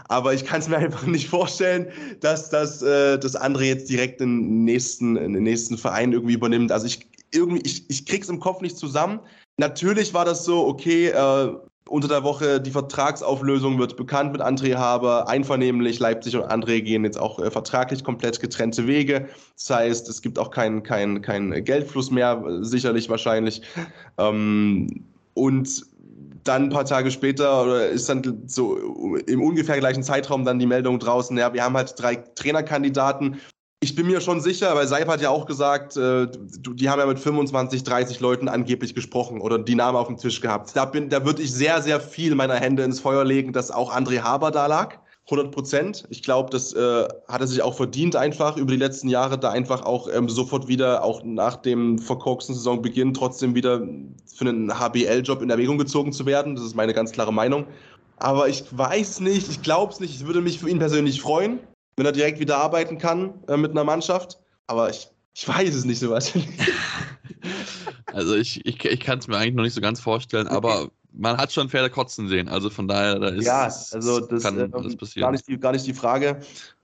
Aber 0.07 0.33
ich 0.33 0.45
kann 0.45 0.61
es 0.61 0.67
mir 0.67 0.77
einfach 0.77 1.05
nicht 1.05 1.29
vorstellen, 1.29 1.87
dass 2.21 2.49
das 2.49 2.81
äh, 2.81 3.19
dass 3.19 3.39
André 3.39 3.63
jetzt 3.63 3.89
direkt 3.89 4.19
den 4.19 4.63
nächsten, 4.63 5.15
den 5.15 5.43
nächsten 5.43 5.77
Verein 5.77 6.13
irgendwie 6.13 6.33
übernimmt. 6.33 6.71
Also 6.71 6.87
ich 6.87 7.07
irgendwie, 7.31 7.61
ich, 7.65 7.89
ich 7.89 8.05
krieg's 8.05 8.29
im 8.29 8.39
Kopf 8.39 8.61
nicht 8.61 8.77
zusammen. 8.77 9.19
Natürlich 9.57 10.13
war 10.13 10.25
das 10.25 10.45
so, 10.45 10.65
okay, 10.65 11.07
äh, 11.07 11.53
unter 11.87 12.07
der 12.07 12.23
Woche 12.23 12.61
die 12.61 12.71
Vertragsauflösung 12.71 13.79
wird 13.79 13.97
bekannt 13.97 14.31
mit 14.31 14.41
André 14.41 14.75
Haber. 14.75 15.27
Einvernehmlich 15.27 15.99
Leipzig 15.99 16.35
und 16.35 16.43
André 16.43 16.81
gehen 16.81 17.03
jetzt 17.03 17.19
auch 17.19 17.39
äh, 17.39 17.51
vertraglich 17.51 18.03
komplett 18.03 18.39
getrennte 18.39 18.87
Wege. 18.87 19.27
Das 19.55 19.69
heißt, 19.69 20.09
es 20.09 20.21
gibt 20.21 20.39
auch 20.39 20.51
keinen 20.51 20.83
kein, 20.83 21.21
kein 21.21 21.63
Geldfluss 21.63 22.11
mehr, 22.11 22.43
sicherlich 22.61 23.09
wahrscheinlich. 23.09 23.61
Ähm, 24.17 25.05
und 25.33 25.85
dann 26.43 26.63
ein 26.63 26.69
paar 26.69 26.85
Tage 26.85 27.11
später 27.11 27.63
oder 27.63 27.87
ist 27.89 28.09
dann 28.09 28.43
so 28.47 29.15
im 29.27 29.41
ungefähr 29.41 29.79
gleichen 29.79 30.03
Zeitraum 30.03 30.45
dann 30.45 30.59
die 30.59 30.65
Meldung 30.65 30.99
draußen, 30.99 31.37
ja, 31.37 31.53
wir 31.53 31.63
haben 31.63 31.75
halt 31.75 31.93
drei 31.97 32.15
Trainerkandidaten 32.15 33.39
ich 33.79 33.93
bin 33.93 34.07
mir 34.07 34.21
schon 34.21 34.41
sicher, 34.41 34.75
weil 34.75 34.87
Seip 34.87 35.07
hat 35.07 35.21
ja 35.21 35.29
auch 35.29 35.45
gesagt, 35.45 35.97
äh, 35.97 36.27
die 36.27 36.89
haben 36.89 36.99
ja 36.99 37.05
mit 37.05 37.19
25, 37.19 37.83
30 37.83 38.19
Leuten 38.19 38.47
angeblich 38.47 38.95
gesprochen 38.95 39.39
oder 39.39 39.59
die 39.59 39.75
Namen 39.75 39.97
auf 39.97 40.07
dem 40.07 40.17
Tisch 40.17 40.41
gehabt. 40.41 40.75
Da, 40.75 40.85
bin, 40.85 41.09
da 41.09 41.25
würde 41.25 41.43
ich 41.43 41.53
sehr, 41.53 41.81
sehr 41.83 41.99
viel 41.99 42.33
meiner 42.33 42.55
Hände 42.55 42.83
ins 42.83 42.99
Feuer 42.99 43.23
legen, 43.23 43.53
dass 43.53 43.69
auch 43.69 43.95
André 43.95 44.21
Haber 44.21 44.51
da 44.51 44.65
lag. 44.65 44.97
100 45.25 45.51
Prozent. 45.51 46.05
Ich 46.09 46.23
glaube, 46.23 46.49
das 46.49 46.73
äh, 46.73 47.07
hat 47.27 47.41
er 47.41 47.47
sich 47.47 47.61
auch 47.61 47.75
verdient, 47.75 48.15
einfach 48.15 48.55
über 48.55 48.71
die 48.71 48.77
letzten 48.77 49.09
Jahre 49.09 49.37
da 49.37 49.51
einfach 49.51 49.83
auch 49.83 50.07
ähm, 50.11 50.29
sofort 50.29 50.69
wieder, 50.69 51.03
auch 51.03 51.21
nach 51.23 51.57
dem 51.57 51.99
verkorksten 51.99 52.55
Saisonbeginn, 52.55 53.13
trotzdem 53.13 53.53
wieder 53.53 53.85
für 54.25 54.45
einen 54.45 54.79
HBL-Job 54.79 55.41
in 55.41 55.49
Erwägung 55.49 55.77
gezogen 55.77 56.13
zu 56.13 56.25
werden. 56.25 56.55
Das 56.55 56.63
ist 56.63 56.75
meine 56.75 56.93
ganz 56.93 57.11
klare 57.11 57.33
Meinung. 57.33 57.67
Aber 58.15 58.47
ich 58.47 58.63
weiß 58.71 59.19
nicht, 59.19 59.49
ich 59.49 59.61
glaube 59.61 59.91
es 59.91 59.99
nicht. 59.99 60.15
Ich 60.15 60.25
würde 60.25 60.41
mich 60.41 60.59
für 60.59 60.69
ihn 60.69 60.79
persönlich 60.79 61.21
freuen 61.21 61.59
wenn 61.97 62.05
er 62.05 62.11
direkt 62.13 62.39
wieder 62.39 62.57
arbeiten 62.57 62.97
kann 62.97 63.33
äh, 63.47 63.57
mit 63.57 63.71
einer 63.71 63.83
Mannschaft. 63.83 64.39
Aber 64.67 64.89
ich, 64.89 65.09
ich 65.33 65.47
weiß 65.47 65.73
es 65.73 65.83
nicht 65.83 65.99
so 65.99 66.11
was. 66.11 66.31
also 68.13 68.35
ich, 68.35 68.65
ich, 68.65 68.83
ich 68.85 68.99
kann 68.99 69.19
es 69.19 69.27
mir 69.27 69.37
eigentlich 69.37 69.55
noch 69.55 69.63
nicht 69.63 69.73
so 69.73 69.81
ganz 69.81 69.99
vorstellen, 69.99 70.47
okay. 70.47 70.55
aber 70.55 70.89
man 71.11 71.37
hat 71.37 71.51
schon 71.51 71.69
Pferde 71.69 71.89
kotzen 71.89 72.27
sehen. 72.27 72.47
Also 72.47 72.69
von 72.69 72.87
daher, 72.87 73.19
da 73.19 73.29
ist 73.29 73.45
ja, 73.45 73.63
also 73.63 74.19
das, 74.19 74.43
kann 74.43 74.59
äh, 74.59 74.69
alles 74.71 74.95
passieren. 74.95 75.23
Gar 75.23 75.31
nicht, 75.31 75.47
die, 75.47 75.59
gar 75.59 75.71
nicht 75.71 75.87
die 75.87 75.93
Frage. 75.93 76.39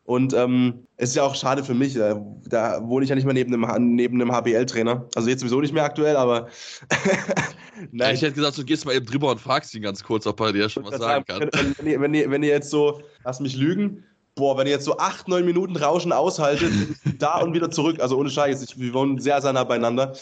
Und 0.06 0.34
ähm, 0.34 0.86
es 0.98 1.12
ist 1.12 1.16
ja 1.16 1.24
auch 1.24 1.36
schade 1.36 1.64
für 1.64 1.76
mich. 1.76 1.94
Da, 1.94 2.20
da 2.46 2.82
wohne 2.84 3.04
ich 3.04 3.10
ja 3.10 3.16
nicht 3.16 3.24
mehr 3.24 3.34
neben 3.34 3.64
einem, 3.64 3.96
neben 3.96 4.20
einem 4.20 4.34
HBL-Trainer. 4.34 5.08
Also 5.16 5.30
jetzt 5.30 5.42
sowieso 5.42 5.62
nicht 5.62 5.74
mehr 5.74 5.84
aktuell, 5.84 6.18
aber. 6.18 6.50
Nein. 7.92 8.16
Ich 8.16 8.22
hätte 8.22 8.34
gesagt, 8.34 8.58
du 8.58 8.66
gehst 8.66 8.86
mal 8.86 8.96
eben 8.96 9.06
drüber 9.06 9.32
und 9.32 9.40
fragst 9.40 9.74
ihn 9.76 9.82
ganz 9.82 10.04
kurz, 10.04 10.28
ob 10.28 10.40
er 10.42 10.52
dir 10.52 10.68
schon 10.68 10.84
was 10.84 10.98
sagen 10.98 11.24
kann. 11.26 11.50
Wenn, 11.54 11.76
wenn, 11.78 12.02
wenn, 12.02 12.14
ihr, 12.14 12.30
wenn 12.32 12.44
ihr 12.44 12.50
jetzt 12.50 12.70
so, 12.70 13.02
lass 13.24 13.40
mich 13.40 13.56
lügen, 13.56 14.04
boah, 14.36 14.58
wenn 14.58 14.68
ihr 14.68 14.74
jetzt 14.74 14.86
so 14.86 14.98
acht, 14.98 15.28
neun 15.28 15.46
Minuten 15.46 15.76
Rauschen 15.76 16.12
aushaltet, 16.12 16.74
da 17.20 17.40
und 17.40 17.54
wieder 17.54 17.72
zurück, 17.72 18.00
also 18.00 18.18
ohne 18.18 18.30
Scheiß, 18.30 18.78
wir 18.78 18.94
wohnen 18.94 19.20
sehr, 19.20 19.42
sehr 19.42 19.54
nah 19.54 19.64
beieinander. 19.64 20.14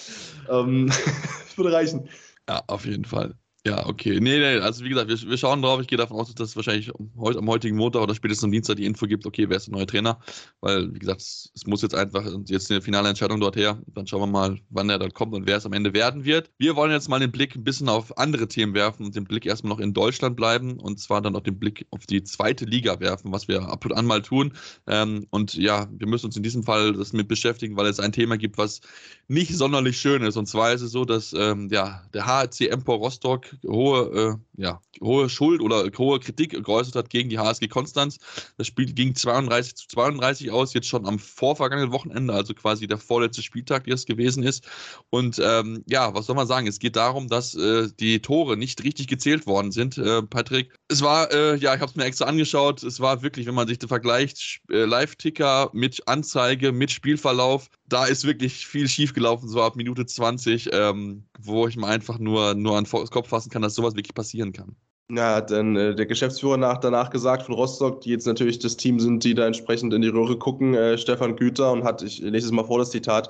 Ähm, 0.49 0.87
das 0.87 1.57
würde 1.57 1.73
reichen. 1.73 2.09
Ja, 2.49 2.61
auf 2.67 2.85
jeden 2.85 3.05
Fall. 3.05 3.35
Ja, 3.63 3.85
okay. 3.85 4.19
Nee, 4.19 4.39
nee, 4.39 4.57
also 4.57 4.83
wie 4.83 4.89
gesagt, 4.89 5.07
wir, 5.07 5.29
wir 5.29 5.37
schauen 5.37 5.61
drauf. 5.61 5.79
Ich 5.81 5.87
gehe 5.87 5.97
davon 5.97 6.17
aus, 6.19 6.33
dass 6.33 6.49
es 6.49 6.55
wahrscheinlich 6.55 6.91
heute, 7.15 7.37
am 7.37 7.47
heutigen 7.47 7.77
Montag 7.77 8.01
oder 8.01 8.15
spätestens 8.15 8.45
am 8.45 8.51
Dienstag 8.51 8.77
die 8.77 8.85
Info 8.85 9.05
gibt, 9.05 9.23
okay, 9.27 9.47
wer 9.49 9.57
ist 9.57 9.67
der 9.67 9.75
neue 9.75 9.85
Trainer? 9.85 10.19
Weil, 10.61 10.91
wie 10.95 10.97
gesagt, 10.97 11.21
es, 11.21 11.51
es 11.53 11.67
muss 11.67 11.83
jetzt 11.83 11.93
einfach 11.93 12.25
jetzt 12.47 12.71
eine 12.71 12.81
finale 12.81 13.09
Entscheidung 13.09 13.39
dort 13.39 13.55
her. 13.55 13.79
Dann 13.85 14.07
schauen 14.07 14.21
wir 14.21 14.25
mal, 14.27 14.59
wann 14.71 14.89
er 14.89 14.97
dann 14.97 15.13
kommt 15.13 15.35
und 15.35 15.45
wer 15.45 15.57
es 15.57 15.65
am 15.67 15.73
Ende 15.73 15.93
werden 15.93 16.25
wird. 16.25 16.49
Wir 16.57 16.75
wollen 16.75 16.91
jetzt 16.91 17.07
mal 17.07 17.19
den 17.19 17.31
Blick 17.31 17.55
ein 17.55 17.63
bisschen 17.63 17.87
auf 17.87 18.17
andere 18.17 18.47
Themen 18.47 18.73
werfen 18.73 19.05
und 19.05 19.15
den 19.15 19.25
Blick 19.25 19.45
erstmal 19.45 19.73
noch 19.73 19.79
in 19.79 19.93
Deutschland 19.93 20.35
bleiben 20.35 20.79
und 20.79 20.99
zwar 20.99 21.21
dann 21.21 21.35
auch 21.35 21.41
den 21.41 21.59
Blick 21.59 21.85
auf 21.91 22.07
die 22.07 22.23
zweite 22.23 22.65
Liga 22.65 22.99
werfen, 22.99 23.31
was 23.31 23.47
wir 23.47 23.61
ab 23.61 23.85
und 23.85 23.93
an 23.93 24.07
mal 24.07 24.23
tun. 24.23 24.53
Ähm, 24.87 25.27
und 25.29 25.53
ja, 25.53 25.87
wir 25.91 26.07
müssen 26.07 26.25
uns 26.25 26.35
in 26.35 26.41
diesem 26.41 26.63
Fall 26.63 26.93
das 26.93 27.13
mit 27.13 27.27
beschäftigen, 27.27 27.77
weil 27.77 27.85
es 27.85 27.99
ein 27.99 28.11
Thema 28.11 28.39
gibt, 28.39 28.57
was 28.57 28.81
nicht 29.27 29.55
sonderlich 29.55 29.99
schön 30.01 30.23
ist. 30.23 30.35
Und 30.35 30.47
zwar 30.47 30.73
ist 30.73 30.81
es 30.81 30.91
so, 30.91 31.05
dass 31.05 31.31
ähm, 31.33 31.69
ja, 31.71 32.01
der 32.15 32.25
HC 32.25 32.67
Empor 32.69 32.97
Rostock 32.97 33.50
hohe, 33.67 34.37
äh, 34.37 34.50
ja, 34.61 34.79
hohe 35.01 35.27
Schuld 35.27 35.59
oder 35.59 35.89
hohe 35.97 36.19
Kritik 36.19 36.51
geäußert 36.51 36.95
hat 36.95 37.09
gegen 37.09 37.29
die 37.29 37.39
HSG 37.39 37.67
Konstanz. 37.67 38.19
Das 38.57 38.67
Spiel 38.67 38.93
ging 38.93 39.15
32 39.15 39.75
zu 39.75 39.87
32 39.87 40.51
aus, 40.51 40.73
jetzt 40.75 40.87
schon 40.87 41.07
am 41.07 41.17
vorvergangenen 41.17 41.91
Wochenende, 41.91 42.33
also 42.33 42.53
quasi 42.53 42.85
der 42.85 42.99
vorletzte 42.99 43.41
Spieltag, 43.41 43.85
der 43.85 43.95
es 43.95 44.05
gewesen 44.05 44.43
ist. 44.43 44.67
Und 45.09 45.41
ähm, 45.43 45.83
ja, 45.87 46.13
was 46.13 46.27
soll 46.27 46.35
man 46.35 46.45
sagen? 46.45 46.67
Es 46.67 46.77
geht 46.77 46.95
darum, 46.95 47.27
dass 47.27 47.55
äh, 47.55 47.89
die 47.99 48.21
Tore 48.21 48.55
nicht 48.55 48.83
richtig 48.83 49.07
gezählt 49.07 49.47
worden 49.47 49.71
sind, 49.71 49.97
äh, 49.97 50.21
Patrick. 50.21 50.73
Es 50.89 51.01
war, 51.01 51.31
äh, 51.31 51.55
ja, 51.57 51.73
ich 51.73 51.81
habe 51.81 51.89
es 51.89 51.95
mir 51.95 52.05
extra 52.05 52.25
angeschaut, 52.25 52.83
es 52.83 52.99
war 52.99 53.23
wirklich, 53.23 53.47
wenn 53.47 53.55
man 53.55 53.67
sich 53.67 53.79
das 53.79 53.87
vergleicht, 53.87 54.61
äh, 54.69 54.85
Live-Ticker 54.85 55.71
mit 55.73 56.07
Anzeige, 56.07 56.71
mit 56.71 56.91
Spielverlauf, 56.91 57.67
da 57.91 58.05
ist 58.05 58.25
wirklich 58.25 58.65
viel 58.67 58.87
schiefgelaufen, 58.87 59.49
so 59.49 59.61
ab 59.61 59.75
Minute 59.75 60.05
20, 60.05 60.69
ähm, 60.71 61.25
wo 61.39 61.67
ich 61.67 61.75
mir 61.75 61.87
einfach 61.87 62.19
nur, 62.19 62.53
nur 62.53 62.77
an 62.77 62.85
den 62.85 63.09
Kopf 63.09 63.29
fassen 63.29 63.49
kann, 63.49 63.61
dass 63.61 63.75
sowas 63.75 63.95
wirklich 63.95 64.13
passieren 64.13 64.50
kann. 64.53 64.75
Ja, 65.13 65.35
hat 65.35 65.51
dann 65.51 65.75
äh, 65.75 65.93
der 65.93 66.05
Geschäftsführer 66.05 66.55
nach, 66.55 66.77
danach 66.77 67.09
gesagt 67.09 67.43
von 67.43 67.55
Rostock, 67.55 67.99
die 68.01 68.11
jetzt 68.11 68.25
natürlich 68.25 68.59
das 68.59 68.77
Team 68.77 68.99
sind, 68.99 69.23
die 69.25 69.33
da 69.33 69.45
entsprechend 69.45 69.93
in 69.93 70.01
die 70.01 70.07
Röhre 70.07 70.37
gucken, 70.37 70.73
äh, 70.73 70.97
Stefan 70.97 71.35
Güter, 71.35 71.73
und 71.73 71.83
hat, 71.83 72.01
ich 72.01 72.19
lese 72.19 72.45
es 72.45 72.51
mal 72.53 72.63
vor, 72.63 72.79
das 72.79 72.91
Zitat, 72.91 73.29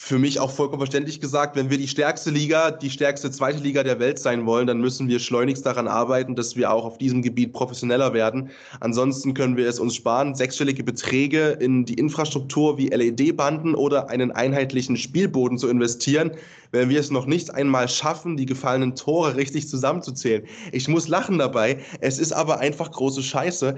für 0.00 0.20
mich 0.20 0.38
auch 0.38 0.52
vollkommen 0.52 0.78
verständlich 0.78 1.20
gesagt, 1.20 1.56
wenn 1.56 1.70
wir 1.70 1.76
die 1.76 1.88
stärkste 1.88 2.30
Liga, 2.30 2.70
die 2.70 2.88
stärkste 2.88 3.32
zweite 3.32 3.58
Liga 3.58 3.82
der 3.82 3.98
Welt 3.98 4.20
sein 4.20 4.46
wollen, 4.46 4.68
dann 4.68 4.80
müssen 4.80 5.08
wir 5.08 5.18
schleunigst 5.18 5.66
daran 5.66 5.88
arbeiten, 5.88 6.36
dass 6.36 6.54
wir 6.54 6.72
auch 6.72 6.84
auf 6.84 6.98
diesem 6.98 7.20
Gebiet 7.20 7.52
professioneller 7.52 8.14
werden. 8.14 8.48
Ansonsten 8.78 9.34
können 9.34 9.56
wir 9.56 9.68
es 9.68 9.80
uns 9.80 9.96
sparen, 9.96 10.36
sechsstellige 10.36 10.84
Beträge 10.84 11.48
in 11.60 11.84
die 11.84 11.94
Infrastruktur 11.94 12.78
wie 12.78 12.86
LED-Banden 12.86 13.74
oder 13.74 14.08
einen 14.08 14.30
einheitlichen 14.30 14.96
Spielboden 14.96 15.58
zu 15.58 15.68
investieren, 15.68 16.30
wenn 16.70 16.90
wir 16.90 17.00
es 17.00 17.10
noch 17.10 17.26
nicht 17.26 17.52
einmal 17.52 17.88
schaffen, 17.88 18.36
die 18.36 18.46
gefallenen 18.46 18.94
Tore 18.94 19.34
richtig 19.34 19.68
zusammenzuzählen. 19.68 20.44
Ich 20.70 20.86
muss 20.86 21.08
lachen 21.08 21.38
dabei. 21.38 21.80
Es 22.00 22.20
ist 22.20 22.32
aber 22.32 22.60
einfach 22.60 22.92
große 22.92 23.24
Scheiße. 23.24 23.76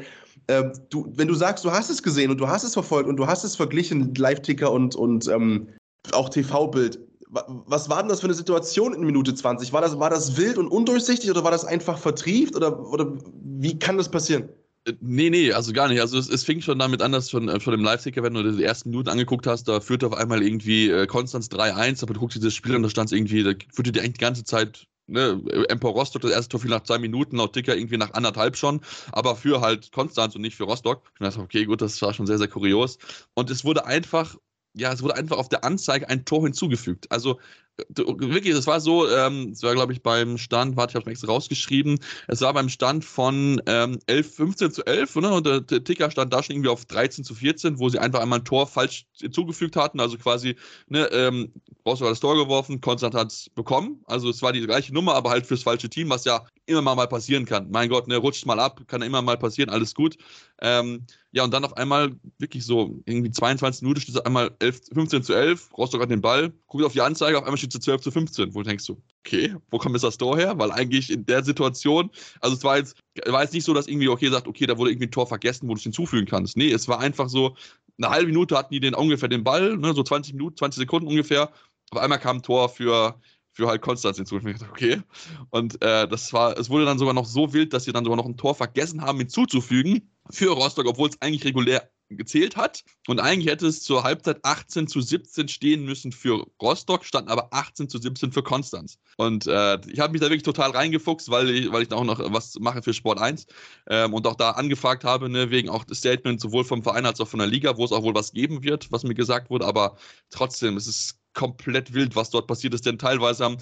Ähm, 0.48 0.72
du, 0.90 1.10
wenn 1.16 1.28
du 1.28 1.34
sagst, 1.34 1.64
du 1.64 1.72
hast 1.72 1.88
es 1.88 2.02
gesehen 2.02 2.30
und 2.30 2.38
du 2.38 2.46
hast 2.46 2.62
es 2.62 2.74
verfolgt 2.74 3.08
und 3.08 3.16
du 3.16 3.26
hast 3.26 3.42
es 3.42 3.56
verglichen, 3.56 4.14
Live-Ticker 4.14 4.70
und, 4.70 4.94
und 4.94 5.26
ähm, 5.28 5.68
auch 6.12 6.28
TV-Bild. 6.28 6.98
Was 7.28 7.88
war 7.88 8.02
denn 8.02 8.08
das 8.08 8.20
für 8.20 8.26
eine 8.26 8.34
Situation 8.34 8.92
in 8.92 9.04
Minute 9.04 9.34
20? 9.34 9.72
War 9.72 9.80
das, 9.80 9.98
war 10.00 10.10
das 10.10 10.36
wild 10.36 10.58
und 10.58 10.66
undurchsichtig 10.66 11.30
oder 11.30 11.44
war 11.44 11.52
das 11.52 11.64
einfach 11.64 11.96
vertrieft 11.96 12.56
oder, 12.56 12.80
oder 12.90 13.16
wie 13.34 13.78
kann 13.78 13.96
das 13.98 14.10
passieren? 14.10 14.48
Äh, 14.84 14.94
nee, 15.00 15.30
nee, 15.30 15.52
also 15.52 15.72
gar 15.72 15.88
nicht. 15.88 16.00
Also 16.00 16.18
es, 16.18 16.28
es 16.28 16.42
fing 16.42 16.60
schon 16.60 16.80
damit 16.80 17.02
an, 17.02 17.12
dass 17.12 17.30
von, 17.30 17.48
äh, 17.48 17.60
von 17.60 17.72
dem 17.72 17.84
Live-Ticker, 17.84 18.22
wenn 18.24 18.34
du 18.34 18.42
die 18.42 18.64
ersten 18.64 18.90
Minuten 18.90 19.10
angeguckt 19.10 19.46
hast, 19.46 19.68
da 19.68 19.80
führte 19.80 20.08
auf 20.08 20.14
einmal 20.14 20.42
irgendwie 20.42 20.90
äh, 20.90 21.06
Konstanz 21.06 21.46
3-1, 21.48 22.02
aber 22.02 22.14
du 22.14 22.20
guckst 22.20 22.36
dieses 22.36 22.54
Spiel 22.54 22.74
und 22.74 22.82
da 22.82 22.90
stand 22.90 23.10
es 23.10 23.12
irgendwie, 23.16 23.44
da 23.44 23.52
führte 23.72 23.92
die 23.92 24.00
eigentlich 24.00 24.14
die 24.14 24.20
ganze 24.20 24.42
Zeit 24.42 24.88
ne, 25.10 25.42
Empor 25.68 25.92
Rostock, 25.92 26.22
das 26.22 26.30
erste 26.30 26.50
Tor 26.50 26.60
fiel 26.60 26.70
nach 26.70 26.84
zwei 26.84 26.98
Minuten, 26.98 27.36
laut 27.36 27.52
Ticker 27.52 27.76
irgendwie 27.76 27.96
nach 27.96 28.14
anderthalb 28.14 28.56
schon, 28.56 28.80
aber 29.12 29.36
für 29.36 29.60
halt 29.60 29.92
Konstanz 29.92 30.34
und 30.34 30.42
nicht 30.42 30.56
für 30.56 30.64
Rostock. 30.64 31.02
Ich 31.14 31.26
dachte, 31.26 31.40
okay, 31.40 31.64
gut, 31.64 31.82
das 31.82 32.00
war 32.02 32.14
schon 32.14 32.26
sehr, 32.26 32.38
sehr 32.38 32.48
kurios. 32.48 32.98
Und 33.34 33.50
es 33.50 33.64
wurde 33.64 33.84
einfach 33.84 34.36
ja, 34.74 34.92
es 34.92 35.02
wurde 35.02 35.16
einfach 35.16 35.38
auf 35.38 35.48
der 35.48 35.64
Anzeige 35.64 36.08
ein 36.08 36.24
Tor 36.24 36.42
hinzugefügt. 36.44 37.10
Also 37.10 37.40
wirklich, 37.88 38.54
es 38.54 38.66
war 38.66 38.80
so, 38.80 39.08
ähm, 39.08 39.50
es 39.52 39.62
war 39.62 39.74
glaube 39.74 39.92
ich 39.92 40.02
beim 40.02 40.38
Stand, 40.38 40.76
warte, 40.76 40.92
ich 40.92 40.94
habe 40.94 41.02
es 41.02 41.06
mir 41.06 41.12
extra 41.12 41.28
rausgeschrieben, 41.28 41.98
es 42.28 42.40
war 42.40 42.52
beim 42.52 42.68
Stand 42.68 43.04
von 43.04 43.60
ähm, 43.66 43.98
11, 44.06 44.34
15 44.34 44.72
zu 44.72 44.86
11 44.86 45.16
ne, 45.16 45.32
und 45.32 45.46
der, 45.46 45.60
der, 45.60 45.84
Ticker 45.84 46.10
stand 46.10 46.32
da 46.32 46.42
schon 46.42 46.56
irgendwie 46.56 46.70
auf 46.70 46.84
13 46.84 47.24
zu 47.24 47.34
14, 47.34 47.78
wo 47.78 47.88
sie 47.88 47.98
einfach 47.98 48.20
einmal 48.20 48.40
ein 48.40 48.44
Tor 48.44 48.66
falsch 48.66 49.06
hinzugefügt 49.18 49.76
hatten, 49.76 50.00
also 50.00 50.16
quasi, 50.18 50.56
ne, 50.88 51.06
ähm, 51.12 51.52
Rostock 51.86 52.08
hat 52.08 52.12
das 52.12 52.20
Tor 52.20 52.36
geworfen, 52.36 52.80
Konstantin 52.80 53.20
hat 53.20 53.32
es 53.32 53.50
bekommen, 53.50 54.02
also 54.06 54.30
es 54.30 54.42
war 54.42 54.52
die 54.52 54.60
gleiche 54.60 54.92
Nummer, 54.94 55.14
aber 55.14 55.30
halt 55.30 55.46
fürs 55.46 55.62
falsche 55.62 55.88
Team, 55.88 56.10
was 56.10 56.24
ja 56.24 56.44
immer 56.66 56.82
mal, 56.82 56.94
mal 56.94 57.08
passieren 57.08 57.44
kann. 57.44 57.70
Mein 57.70 57.88
Gott, 57.88 58.08
ne, 58.08 58.16
rutscht 58.16 58.46
mal 58.46 58.60
ab, 58.60 58.80
kann 58.86 59.00
ja 59.00 59.06
immer 59.06 59.22
mal 59.22 59.36
passieren, 59.36 59.70
alles 59.70 59.94
gut. 59.94 60.16
Ähm, 60.62 61.06
ja, 61.32 61.44
und 61.44 61.52
dann 61.52 61.64
auf 61.64 61.76
einmal 61.76 62.12
wirklich 62.38 62.64
so, 62.64 63.00
irgendwie 63.06 63.30
22 63.30 63.82
Minuten 63.82 64.00
steht 64.00 64.16
es 64.16 64.20
einmal 64.20 64.50
11, 64.58 64.80
15 64.92 65.22
zu 65.22 65.34
11, 65.34 65.70
Rostock 65.76 66.02
hat 66.02 66.10
den 66.10 66.20
Ball, 66.20 66.52
guckt 66.66 66.84
auf 66.84 66.92
die 66.92 67.00
Anzeige, 67.00 67.38
auf 67.38 67.44
einmal 67.44 67.56
steht 67.56 67.69
es 67.74 67.84
12 67.84 68.02
zu 68.02 68.10
15, 68.10 68.54
wo 68.54 68.62
du 68.62 68.68
denkst 68.68 68.84
so, 68.84 69.00
okay, 69.24 69.54
wo 69.70 69.78
kommt 69.78 69.94
jetzt 69.94 70.02
das 70.02 70.18
Tor 70.18 70.36
her? 70.36 70.58
Weil 70.58 70.72
eigentlich 70.72 71.10
in 71.10 71.26
der 71.26 71.44
Situation, 71.44 72.10
also 72.40 72.56
es 72.56 72.64
war 72.64 72.78
jetzt, 72.78 72.96
war 73.26 73.42
jetzt 73.42 73.54
nicht 73.54 73.64
so, 73.64 73.74
dass 73.74 73.86
irgendwie 73.86 74.08
okay 74.08 74.28
sagt, 74.28 74.48
okay, 74.48 74.66
da 74.66 74.78
wurde 74.78 74.90
irgendwie 74.90 75.06
ein 75.06 75.12
Tor 75.12 75.26
vergessen, 75.26 75.68
wo 75.68 75.74
du 75.74 75.78
es 75.78 75.82
hinzufügen 75.82 76.26
kannst. 76.26 76.56
Nee, 76.56 76.72
es 76.72 76.88
war 76.88 77.00
einfach 77.00 77.28
so, 77.28 77.56
eine 77.98 78.10
halbe 78.10 78.26
Minute 78.26 78.56
hatten 78.56 78.72
die 78.72 78.80
den 78.80 78.94
ungefähr 78.94 79.28
den 79.28 79.44
Ball, 79.44 79.76
ne, 79.76 79.94
so 79.94 80.02
20 80.02 80.34
Minuten, 80.34 80.56
20 80.56 80.80
Sekunden 80.80 81.08
ungefähr. 81.08 81.50
Auf 81.90 81.98
einmal 81.98 82.18
kam 82.18 82.38
ein 82.38 82.42
Tor 82.42 82.68
für, 82.68 83.20
für 83.52 83.68
halt 83.68 83.82
Konstanz 83.82 84.16
hinzu. 84.16 84.36
Und 84.36 84.46
ich 84.46 84.58
dachte, 84.58 84.70
okay. 84.70 85.02
Und 85.50 85.82
äh, 85.82 86.08
das 86.08 86.32
war, 86.32 86.58
es 86.58 86.70
wurde 86.70 86.84
dann 86.84 86.98
sogar 86.98 87.14
noch 87.14 87.26
so 87.26 87.52
wild, 87.52 87.72
dass 87.72 87.84
sie 87.84 87.92
dann 87.92 88.04
sogar 88.04 88.16
noch 88.16 88.26
ein 88.26 88.36
Tor 88.36 88.54
vergessen 88.54 89.02
haben 89.02 89.18
hinzuzufügen 89.18 90.10
für 90.30 90.52
Rostock, 90.52 90.86
obwohl 90.86 91.08
es 91.08 91.20
eigentlich 91.20 91.44
regulär 91.44 91.90
gezählt 92.10 92.56
hat. 92.56 92.84
Und 93.06 93.20
eigentlich 93.20 93.50
hätte 93.50 93.66
es 93.66 93.82
zur 93.82 94.02
Halbzeit 94.02 94.38
18 94.42 94.88
zu 94.88 95.00
17 95.00 95.48
stehen 95.48 95.84
müssen 95.84 96.12
für 96.12 96.46
Rostock, 96.60 97.04
stand 97.04 97.28
aber 97.28 97.48
18 97.52 97.88
zu 97.88 97.98
17 97.98 98.32
für 98.32 98.42
Konstanz. 98.42 98.98
Und 99.16 99.46
äh, 99.46 99.78
ich 99.88 100.00
habe 100.00 100.12
mich 100.12 100.20
da 100.20 100.26
wirklich 100.26 100.42
total 100.42 100.70
reingefuchst, 100.70 101.30
weil 101.30 101.50
ich, 101.50 101.72
weil 101.72 101.82
ich 101.82 101.88
da 101.88 101.96
auch 101.96 102.04
noch 102.04 102.20
was 102.32 102.56
mache 102.60 102.82
für 102.82 102.94
Sport 102.94 103.20
1 103.20 103.46
ähm, 103.88 104.14
und 104.14 104.26
auch 104.26 104.36
da 104.36 104.50
angefragt 104.52 105.04
habe, 105.04 105.28
ne, 105.28 105.50
wegen 105.50 105.68
auch 105.68 105.84
des 105.84 105.98
Statements 105.98 106.42
sowohl 106.42 106.64
vom 106.64 106.82
Verein 106.82 107.06
als 107.06 107.20
auch 107.20 107.28
von 107.28 107.38
der 107.38 107.48
Liga, 107.48 107.76
wo 107.76 107.84
es 107.84 107.92
auch 107.92 108.02
wohl 108.02 108.14
was 108.14 108.32
geben 108.32 108.62
wird, 108.62 108.90
was 108.90 109.04
mir 109.04 109.14
gesagt 109.14 109.50
wurde. 109.50 109.66
Aber 109.66 109.96
trotzdem, 110.30 110.76
es 110.76 110.86
ist 110.86 111.18
komplett 111.32 111.94
wild, 111.94 112.16
was 112.16 112.30
dort 112.30 112.48
passiert 112.48 112.74
ist, 112.74 112.86
denn 112.86 112.98
teilweise 112.98 113.44
haben 113.44 113.58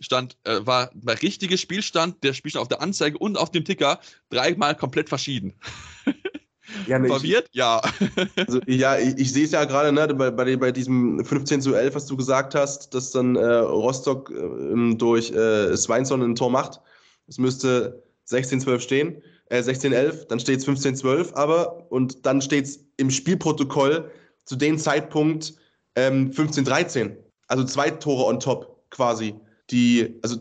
stand, 0.00 0.36
äh, 0.44 0.66
war 0.66 0.90
bei 0.94 1.14
richtiges 1.14 1.60
Spielstand, 1.60 2.22
der 2.24 2.34
Spielstand 2.34 2.62
auf 2.62 2.68
der 2.68 2.82
Anzeige 2.82 3.18
und 3.18 3.38
auf 3.38 3.50
dem 3.50 3.64
Ticker 3.64 4.00
dreimal 4.30 4.74
komplett 4.74 5.08
verschieden. 5.08 5.54
Ja, 6.86 6.98
ne, 6.98 7.08
Verwirrt? 7.08 7.48
Ich, 7.50 7.58
ja. 7.58 7.80
Also, 8.36 8.60
ja, 8.66 8.98
ich, 8.98 9.18
ich 9.18 9.32
sehe 9.32 9.44
es 9.44 9.52
ja 9.52 9.64
gerade 9.64 9.92
ne, 9.92 10.08
bei, 10.14 10.30
bei, 10.30 10.56
bei 10.56 10.72
diesem 10.72 11.24
15 11.24 11.60
zu 11.60 11.74
11, 11.74 11.94
was 11.94 12.06
du 12.06 12.16
gesagt 12.16 12.54
hast, 12.54 12.94
dass 12.94 13.10
dann 13.10 13.36
äh, 13.36 13.44
Rostock 13.44 14.30
äh, 14.30 14.94
durch 14.94 15.30
äh, 15.30 15.76
Sveinsson 15.76 16.22
ein 16.22 16.34
Tor 16.34 16.50
macht. 16.50 16.80
Es 17.28 17.38
müsste 17.38 18.02
16-12 18.28 18.80
stehen, 18.80 19.22
äh, 19.46 19.60
16-11, 19.60 20.26
dann 20.28 20.40
steht 20.40 20.60
es 20.60 20.66
15-12, 20.66 21.34
aber 21.34 21.90
und 21.90 22.24
dann 22.26 22.40
steht 22.40 22.66
es 22.66 22.84
im 22.96 23.10
Spielprotokoll 23.10 24.10
zu 24.44 24.56
dem 24.56 24.78
Zeitpunkt 24.78 25.54
ähm, 25.96 26.30
15-13. 26.30 27.16
Also 27.48 27.64
zwei 27.64 27.90
Tore 27.90 28.24
on 28.24 28.40
top 28.40 28.84
quasi. 28.90 29.34
Die, 29.70 30.18
also 30.22 30.36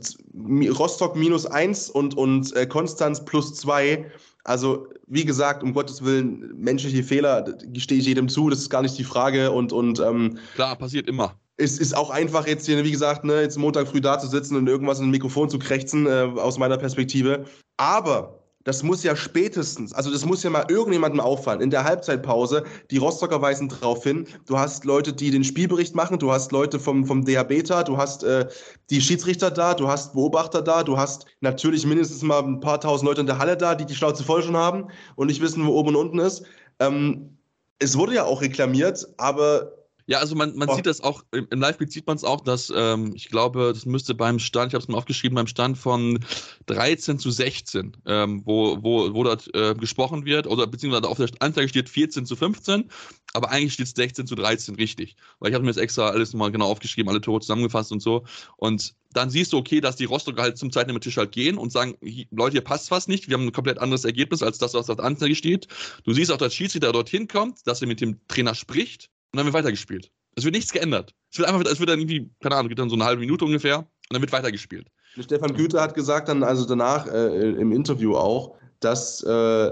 Rostock 0.78 1.16
minus 1.16 1.46
1 1.46 1.90
und, 1.90 2.18
und 2.18 2.56
äh, 2.56 2.66
Konstanz 2.66 3.24
plus 3.24 3.56
2 3.56 4.12
also, 4.44 4.88
wie 5.08 5.26
gesagt, 5.26 5.64
um 5.64 5.74
Gottes 5.74 6.04
Willen, 6.04 6.54
menschliche 6.58 7.04
Fehler 7.04 7.44
gestehe 7.68 8.00
ich 8.00 8.06
jedem 8.06 8.28
zu, 8.28 8.50
das 8.50 8.60
ist 8.60 8.70
gar 8.70 8.82
nicht 8.82 8.98
die 8.98 9.04
Frage. 9.04 9.52
Und, 9.52 9.72
und 9.72 10.00
ähm, 10.00 10.38
klar, 10.56 10.76
passiert 10.76 11.08
immer. 11.08 11.36
Es 11.58 11.78
ist 11.78 11.96
auch 11.96 12.10
einfach, 12.10 12.48
jetzt 12.48 12.66
hier, 12.66 12.84
wie 12.84 12.92
gesagt, 12.92 13.24
ne, 13.24 13.42
jetzt 13.42 13.58
Montag 13.58 13.88
früh 13.88 14.02
da 14.02 14.18
zu 14.18 14.28
sitzen 14.28 14.56
und 14.56 14.68
irgendwas 14.68 15.00
in 15.00 15.06
ein 15.06 15.12
Mikrofon 15.12 15.50
zu 15.50 15.60
krächzen, 15.60 16.08
äh, 16.08 16.28
aus 16.36 16.58
meiner 16.58 16.78
Perspektive. 16.78 17.46
Aber 17.78 18.41
das 18.64 18.84
muss 18.84 19.04
ja 19.04 19.16
spätestens, 19.16 19.94
also 19.94 20.12
das 20.12 20.26
muss 20.26 20.44
ja 20.44 20.50
mal 20.50 20.66
irgendjemandem 20.70 21.20
auffallen. 21.20 21.62
In 21.62 21.70
der 21.70 21.84
Halbzeitpause, 21.84 22.64
die 22.92 22.98
Rostocker 22.98 23.42
weisen 23.42 23.70
drauf 23.70 24.04
hin. 24.04 24.28
Du 24.46 24.58
hast 24.58 24.86
Leute, 24.86 25.14
die 25.14 25.32
den 25.32 25.44
Spielbericht 25.44 25.96
machen, 25.96 26.20
du 26.20 26.32
hast 26.32 26.52
Leute 26.52 26.80
vom, 26.80 27.06
vom 27.06 27.26
DHB 27.26 27.64
da, 27.64 27.84
du 27.84 27.98
hast 27.98 28.24
äh, 28.24 28.48
die 28.90 29.02
Schiedsrichter 29.02 29.52
da, 29.52 29.74
du 29.74 29.88
hast 29.88 30.14
Beobachter 30.14 30.62
da, 30.62 30.84
du 30.84 30.98
hast 30.98 31.26
natürlich 31.42 31.86
mindestens 31.86 32.22
mal 32.22 32.44
ein 32.44 32.60
paar 32.60 32.80
tausend 32.80 33.08
Leute 33.08 33.22
in 33.22 33.28
der 33.28 33.40
Halle 33.40 33.58
da, 33.58 33.76
die 33.76 33.86
die 33.86 33.96
Schnauze 33.96 34.24
voll 34.24 34.44
schon 34.44 34.58
haben 34.58 34.88
und 35.16 35.28
nicht 35.28 35.42
wissen, 35.42 35.66
wo 35.66 35.72
oben 35.72 35.90
und 35.90 35.96
unten 35.96 36.20
ist. 36.20 36.44
Ähm, 36.80 37.38
es 37.80 37.98
wurde 37.98 38.14
ja 38.14 38.26
auch 38.26 38.42
reklamiert, 38.42 39.08
aber 39.18 39.81
ja, 40.12 40.20
also 40.20 40.36
man, 40.36 40.58
man 40.58 40.68
oh. 40.68 40.76
sieht 40.76 40.86
das 40.88 41.00
auch, 41.00 41.24
im 41.32 41.62
Live-Beat 41.62 41.90
sieht 41.90 42.06
man 42.06 42.18
es 42.18 42.26
auch, 42.26 42.42
dass 42.42 42.70
ähm, 42.76 43.14
ich 43.16 43.30
glaube, 43.30 43.72
das 43.74 43.86
müsste 43.86 44.14
beim 44.14 44.40
Stand, 44.40 44.72
ich 44.72 44.74
habe 44.74 44.84
es 44.84 44.90
mal 44.90 44.98
aufgeschrieben, 44.98 45.38
beim 45.38 45.48
Stand 45.48 45.78
von 45.78 46.20
13 46.66 47.18
zu 47.18 47.32
16, 47.32 47.96
ähm, 48.06 48.42
wo, 48.44 48.78
wo, 48.82 49.14
wo 49.14 49.24
dort 49.24 49.50
äh, 49.56 49.74
gesprochen 49.74 50.26
wird, 50.26 50.48
oder 50.48 50.68
beziehungsweise 50.68 51.08
auf 51.08 51.16
der 51.16 51.30
Anzeige 51.40 51.70
steht 51.70 51.88
14 51.88 52.26
zu 52.26 52.36
15, 52.36 52.90
aber 53.32 53.52
eigentlich 53.52 53.72
steht 53.72 53.86
es 53.86 53.94
16 53.94 54.28
zu 54.28 54.36
13 54.36 54.76
richtig. 54.76 55.16
Weil 55.40 55.52
ich 55.52 55.56
habe 55.56 55.64
mir 55.64 55.70
jetzt 55.70 55.80
extra 55.80 56.10
alles 56.10 56.34
mal 56.34 56.52
genau 56.52 56.70
aufgeschrieben, 56.70 57.10
alle 57.10 57.22
Tore 57.22 57.40
zusammengefasst 57.40 57.94
und 57.94 58.02
so. 58.02 58.26
Und 58.58 58.94
dann 59.14 59.30
siehst 59.30 59.54
du, 59.54 59.58
okay, 59.58 59.80
dass 59.80 59.96
die 59.96 60.04
Rostocker 60.04 60.42
halt 60.42 60.58
zum 60.58 60.74
Zeitnehmertisch 60.74 61.16
halt 61.16 61.32
gehen 61.32 61.58
und 61.58 61.72
sagen, 61.72 61.96
Leute, 62.32 62.52
hier 62.52 62.62
passt 62.62 62.92
was 62.92 63.08
nicht, 63.08 63.30
wir 63.30 63.38
haben 63.38 63.46
ein 63.46 63.54
komplett 63.54 63.78
anderes 63.78 64.04
Ergebnis 64.04 64.44
als 64.44 64.58
das, 64.58 64.74
was 64.74 64.90
auf 64.90 64.98
der 64.98 65.06
Anzeige 65.06 65.36
steht. 65.36 65.70
Du 66.04 66.12
siehst 66.12 66.34
auch, 66.34 66.38
dass 66.38 66.54
Schiedsrichter 66.54 66.92
dorthin 66.92 67.30
kommt, 67.30 67.66
dass 67.66 67.82
er 67.82 67.88
mit 67.88 68.02
dem 68.02 68.20
Trainer 68.28 68.56
spricht 68.56 69.10
und 69.32 69.38
dann 69.38 69.46
wird 69.46 69.54
weitergespielt. 69.54 70.12
Es 70.36 70.44
wird 70.44 70.56
nichts 70.56 70.72
geändert. 70.72 71.14
Es 71.32 71.40
wird 71.40 71.50
einfach, 71.50 71.70
es 71.70 71.80
wird 71.80 71.90
dann 71.90 72.00
irgendwie, 72.00 72.30
keine 72.42 72.56
Ahnung, 72.56 72.70
geht 72.70 72.80
dann 72.80 72.90
so 72.90 72.96
eine 72.96 73.06
halbe 73.06 73.22
Minute 73.22 73.46
ungefähr 73.46 73.80
und 73.80 73.88
dann 74.12 74.22
wird 74.22 74.32
weitergespielt. 74.32 74.88
Stefan 75.20 75.54
Güter 75.54 75.82
hat 75.82 75.94
gesagt 75.94 76.30
dann 76.30 76.44
also 76.44 76.66
danach 76.66 77.08
äh, 77.08 77.50
im 77.52 77.72
Interview 77.72 78.16
auch, 78.16 78.56
dass 78.80 79.22
äh, 79.24 79.72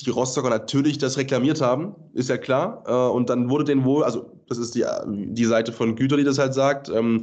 die 0.00 0.10
Rostocker 0.10 0.50
natürlich 0.50 0.98
das 0.98 1.16
reklamiert 1.18 1.60
haben, 1.60 1.94
ist 2.14 2.30
ja 2.30 2.38
klar. 2.38 2.82
Äh, 2.86 2.92
und 2.92 3.28
dann 3.28 3.50
wurde 3.50 3.64
denen 3.64 3.84
wohl, 3.84 4.04
also 4.04 4.32
das 4.48 4.58
ist 4.58 4.74
die, 4.74 4.84
die 5.06 5.44
Seite 5.44 5.72
von 5.72 5.94
Güter, 5.94 6.16
die 6.16 6.24
das 6.24 6.38
halt 6.38 6.54
sagt, 6.54 6.88
ähm, 6.88 7.22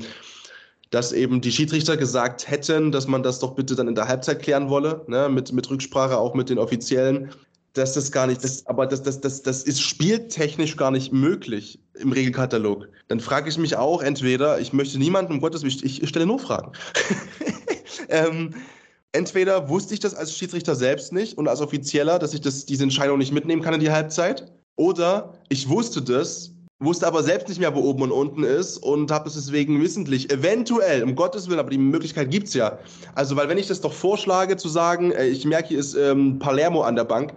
dass 0.91 1.11
eben 1.11 1.41
die 1.41 1.51
Schiedsrichter 1.51 1.97
gesagt 1.97 2.49
hätten, 2.49 2.91
dass 2.91 3.07
man 3.07 3.22
das 3.22 3.39
doch 3.39 3.53
bitte 3.53 3.76
dann 3.76 3.88
in 3.88 3.95
der 3.95 4.07
Halbzeit 4.07 4.41
klären 4.41 4.70
wolle, 4.70 5.03
ne, 5.07 5.30
mit, 5.30 5.51
mit 5.53 5.70
Rücksprache 5.70 6.17
auch 6.17 6.34
mit 6.34 6.49
den 6.49 6.57
Offiziellen 6.57 7.30
dass 7.74 7.93
das 7.93 8.11
gar 8.11 8.28
nicht, 8.28 8.43
das, 8.43 8.65
aber 8.65 8.86
das, 8.88 9.03
das, 9.03 9.22
das, 9.22 9.41
das 9.41 9.63
ist 9.63 9.82
spieltechnisch 9.82 10.76
gar 10.76 10.91
nicht 10.91 11.13
möglich 11.13 11.80
im 11.95 12.11
Regelkatalog. 12.11 12.88
Dann 13.07 13.20
frage 13.20 13.49
ich 13.49 13.57
mich 13.57 13.76
auch 13.76 14.01
entweder, 14.01 14.59
ich 14.59 14.74
möchte 14.74 14.97
niemanden, 14.97 15.34
um 15.34 15.41
Gottes 15.41 15.61
Willen, 15.61 15.80
ich, 15.84 16.01
ich 16.01 16.09
stelle 16.09 16.26
nur 16.26 16.39
Fragen. 16.39 16.72
ähm, 18.09 18.53
entweder 19.11 19.70
wusste 19.70 19.93
ich 19.93 19.99
das 19.99 20.15
als 20.15 20.36
Schiedsrichter 20.36 20.76
selbst 20.76 21.13
nicht 21.13 21.38
und 21.38 21.47
als 21.47 21.61
Offizieller, 21.61 22.20
dass 22.20 22.34
ich 22.34 22.41
das, 22.41 22.65
diese 22.65 22.84
Entscheidung 22.84 23.20
nicht 23.20 23.34
mitnehmen 23.34 23.61
kann 23.61 23.74
in 23.74 23.80
die 23.80 23.91
Halbzeit, 23.91 24.51
oder 24.76 25.34
ich 25.49 25.67
wusste 25.67 26.01
das, 26.01 26.53
wusste 26.80 27.05
aber 27.05 27.22
selbst 27.22 27.49
nicht 27.49 27.59
mehr, 27.59 27.76
wo 27.76 27.82
oben 27.82 28.03
und 28.03 28.11
unten 28.11 28.43
ist 28.43 28.78
und 28.78 29.11
habe 29.11 29.28
es 29.28 29.36
deswegen 29.36 29.82
wissentlich, 29.82 30.32
eventuell, 30.32 31.03
um 31.03 31.15
Gottes 31.15 31.49
Willen, 31.49 31.59
aber 31.59 31.70
die 31.70 31.78
Möglichkeit 31.78 32.32
gibt 32.32 32.47
es 32.47 32.53
ja. 32.53 32.80
Also, 33.15 33.36
weil 33.36 33.49
wenn 33.49 33.57
ich 33.57 33.67
das 33.67 33.82
doch 33.82 33.91
vorschlage 33.91 34.55
zu 34.55 34.70
sagen, 34.70 35.11
äh, 35.11 35.28
ich 35.28 35.45
merke, 35.45 35.70
hier 35.70 35.80
ist 35.80 35.95
ähm, 35.95 36.39
Palermo 36.39 36.82
an 36.82 36.95
der 36.95 37.03
Bank, 37.03 37.34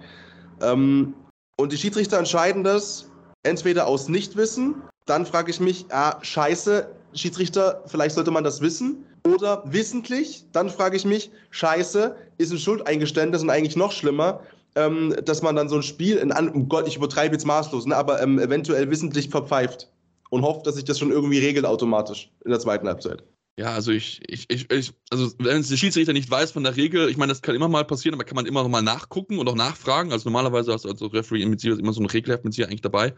ähm, 0.62 1.14
und 1.56 1.72
die 1.72 1.76
Schiedsrichter 1.76 2.18
entscheiden 2.18 2.64
das 2.64 3.10
entweder 3.42 3.86
aus 3.86 4.08
Nichtwissen 4.08 4.82
dann 5.06 5.26
frage 5.26 5.50
ich 5.50 5.60
mich, 5.60 5.86
ah, 5.90 6.18
scheiße, 6.22 6.88
Schiedsrichter, 7.14 7.82
vielleicht 7.86 8.14
sollte 8.14 8.30
man 8.30 8.44
das 8.44 8.60
wissen. 8.60 9.04
Oder 9.26 9.62
wissentlich, 9.66 10.44
dann 10.52 10.68
frage 10.68 10.96
ich 10.96 11.04
mich, 11.04 11.30
scheiße, 11.50 12.16
ist 12.38 12.52
ein 12.52 12.58
Schuldeingeständnis 12.58 13.42
und 13.42 13.50
eigentlich 13.50 13.76
noch 13.76 13.92
schlimmer, 13.92 14.40
ähm, 14.74 15.14
dass 15.24 15.42
man 15.42 15.54
dann 15.54 15.68
so 15.68 15.76
ein 15.76 15.82
Spiel, 15.82 16.16
in, 16.16 16.32
oh 16.32 16.64
Gott, 16.64 16.88
ich 16.88 16.96
übertreibe 16.96 17.34
jetzt 17.34 17.46
maßlos, 17.46 17.86
ne, 17.86 17.96
aber 17.96 18.20
ähm, 18.20 18.38
eventuell 18.38 18.90
wissentlich 18.90 19.28
verpfeift 19.28 19.88
und 20.30 20.42
hofft, 20.42 20.66
dass 20.66 20.74
sich 20.74 20.84
das 20.84 20.98
schon 20.98 21.12
irgendwie 21.12 21.38
regelt 21.38 21.66
automatisch 21.66 22.32
in 22.44 22.50
der 22.50 22.58
zweiten 22.58 22.88
Halbzeit. 22.88 23.22
Ja, 23.58 23.74
also 23.74 23.92
ich, 23.92 24.22
ich, 24.30 24.48
ich, 24.50 24.66
also 25.10 25.30
wenn 25.38 25.60
es 25.60 25.68
der 25.68 25.76
Schiedsrichter 25.76 26.14
nicht 26.14 26.30
weiß 26.30 26.52
von 26.52 26.64
der 26.64 26.74
Regel, 26.76 27.10
ich 27.10 27.18
meine, 27.18 27.30
das 27.32 27.42
kann 27.42 27.54
immer 27.54 27.68
mal 27.68 27.84
passieren, 27.84 28.14
aber 28.14 28.24
kann 28.24 28.34
man 28.34 28.46
immer 28.46 28.62
noch 28.62 28.70
mal 28.70 28.80
nachgucken 28.80 29.38
und 29.38 29.46
auch 29.46 29.54
nachfragen. 29.54 30.10
Also 30.10 30.30
normalerweise 30.30 30.72
hast 30.72 30.86
du 30.86 30.88
als 30.88 31.02
Referee 31.02 31.44
mit 31.44 31.60
sich 31.60 31.70
immer 31.78 31.92
so 31.92 32.00
ein 32.00 32.06
Regelheft 32.06 32.44
mit 32.44 32.54
sich 32.54 32.64
eigentlich 32.64 32.80
dabei. 32.80 33.14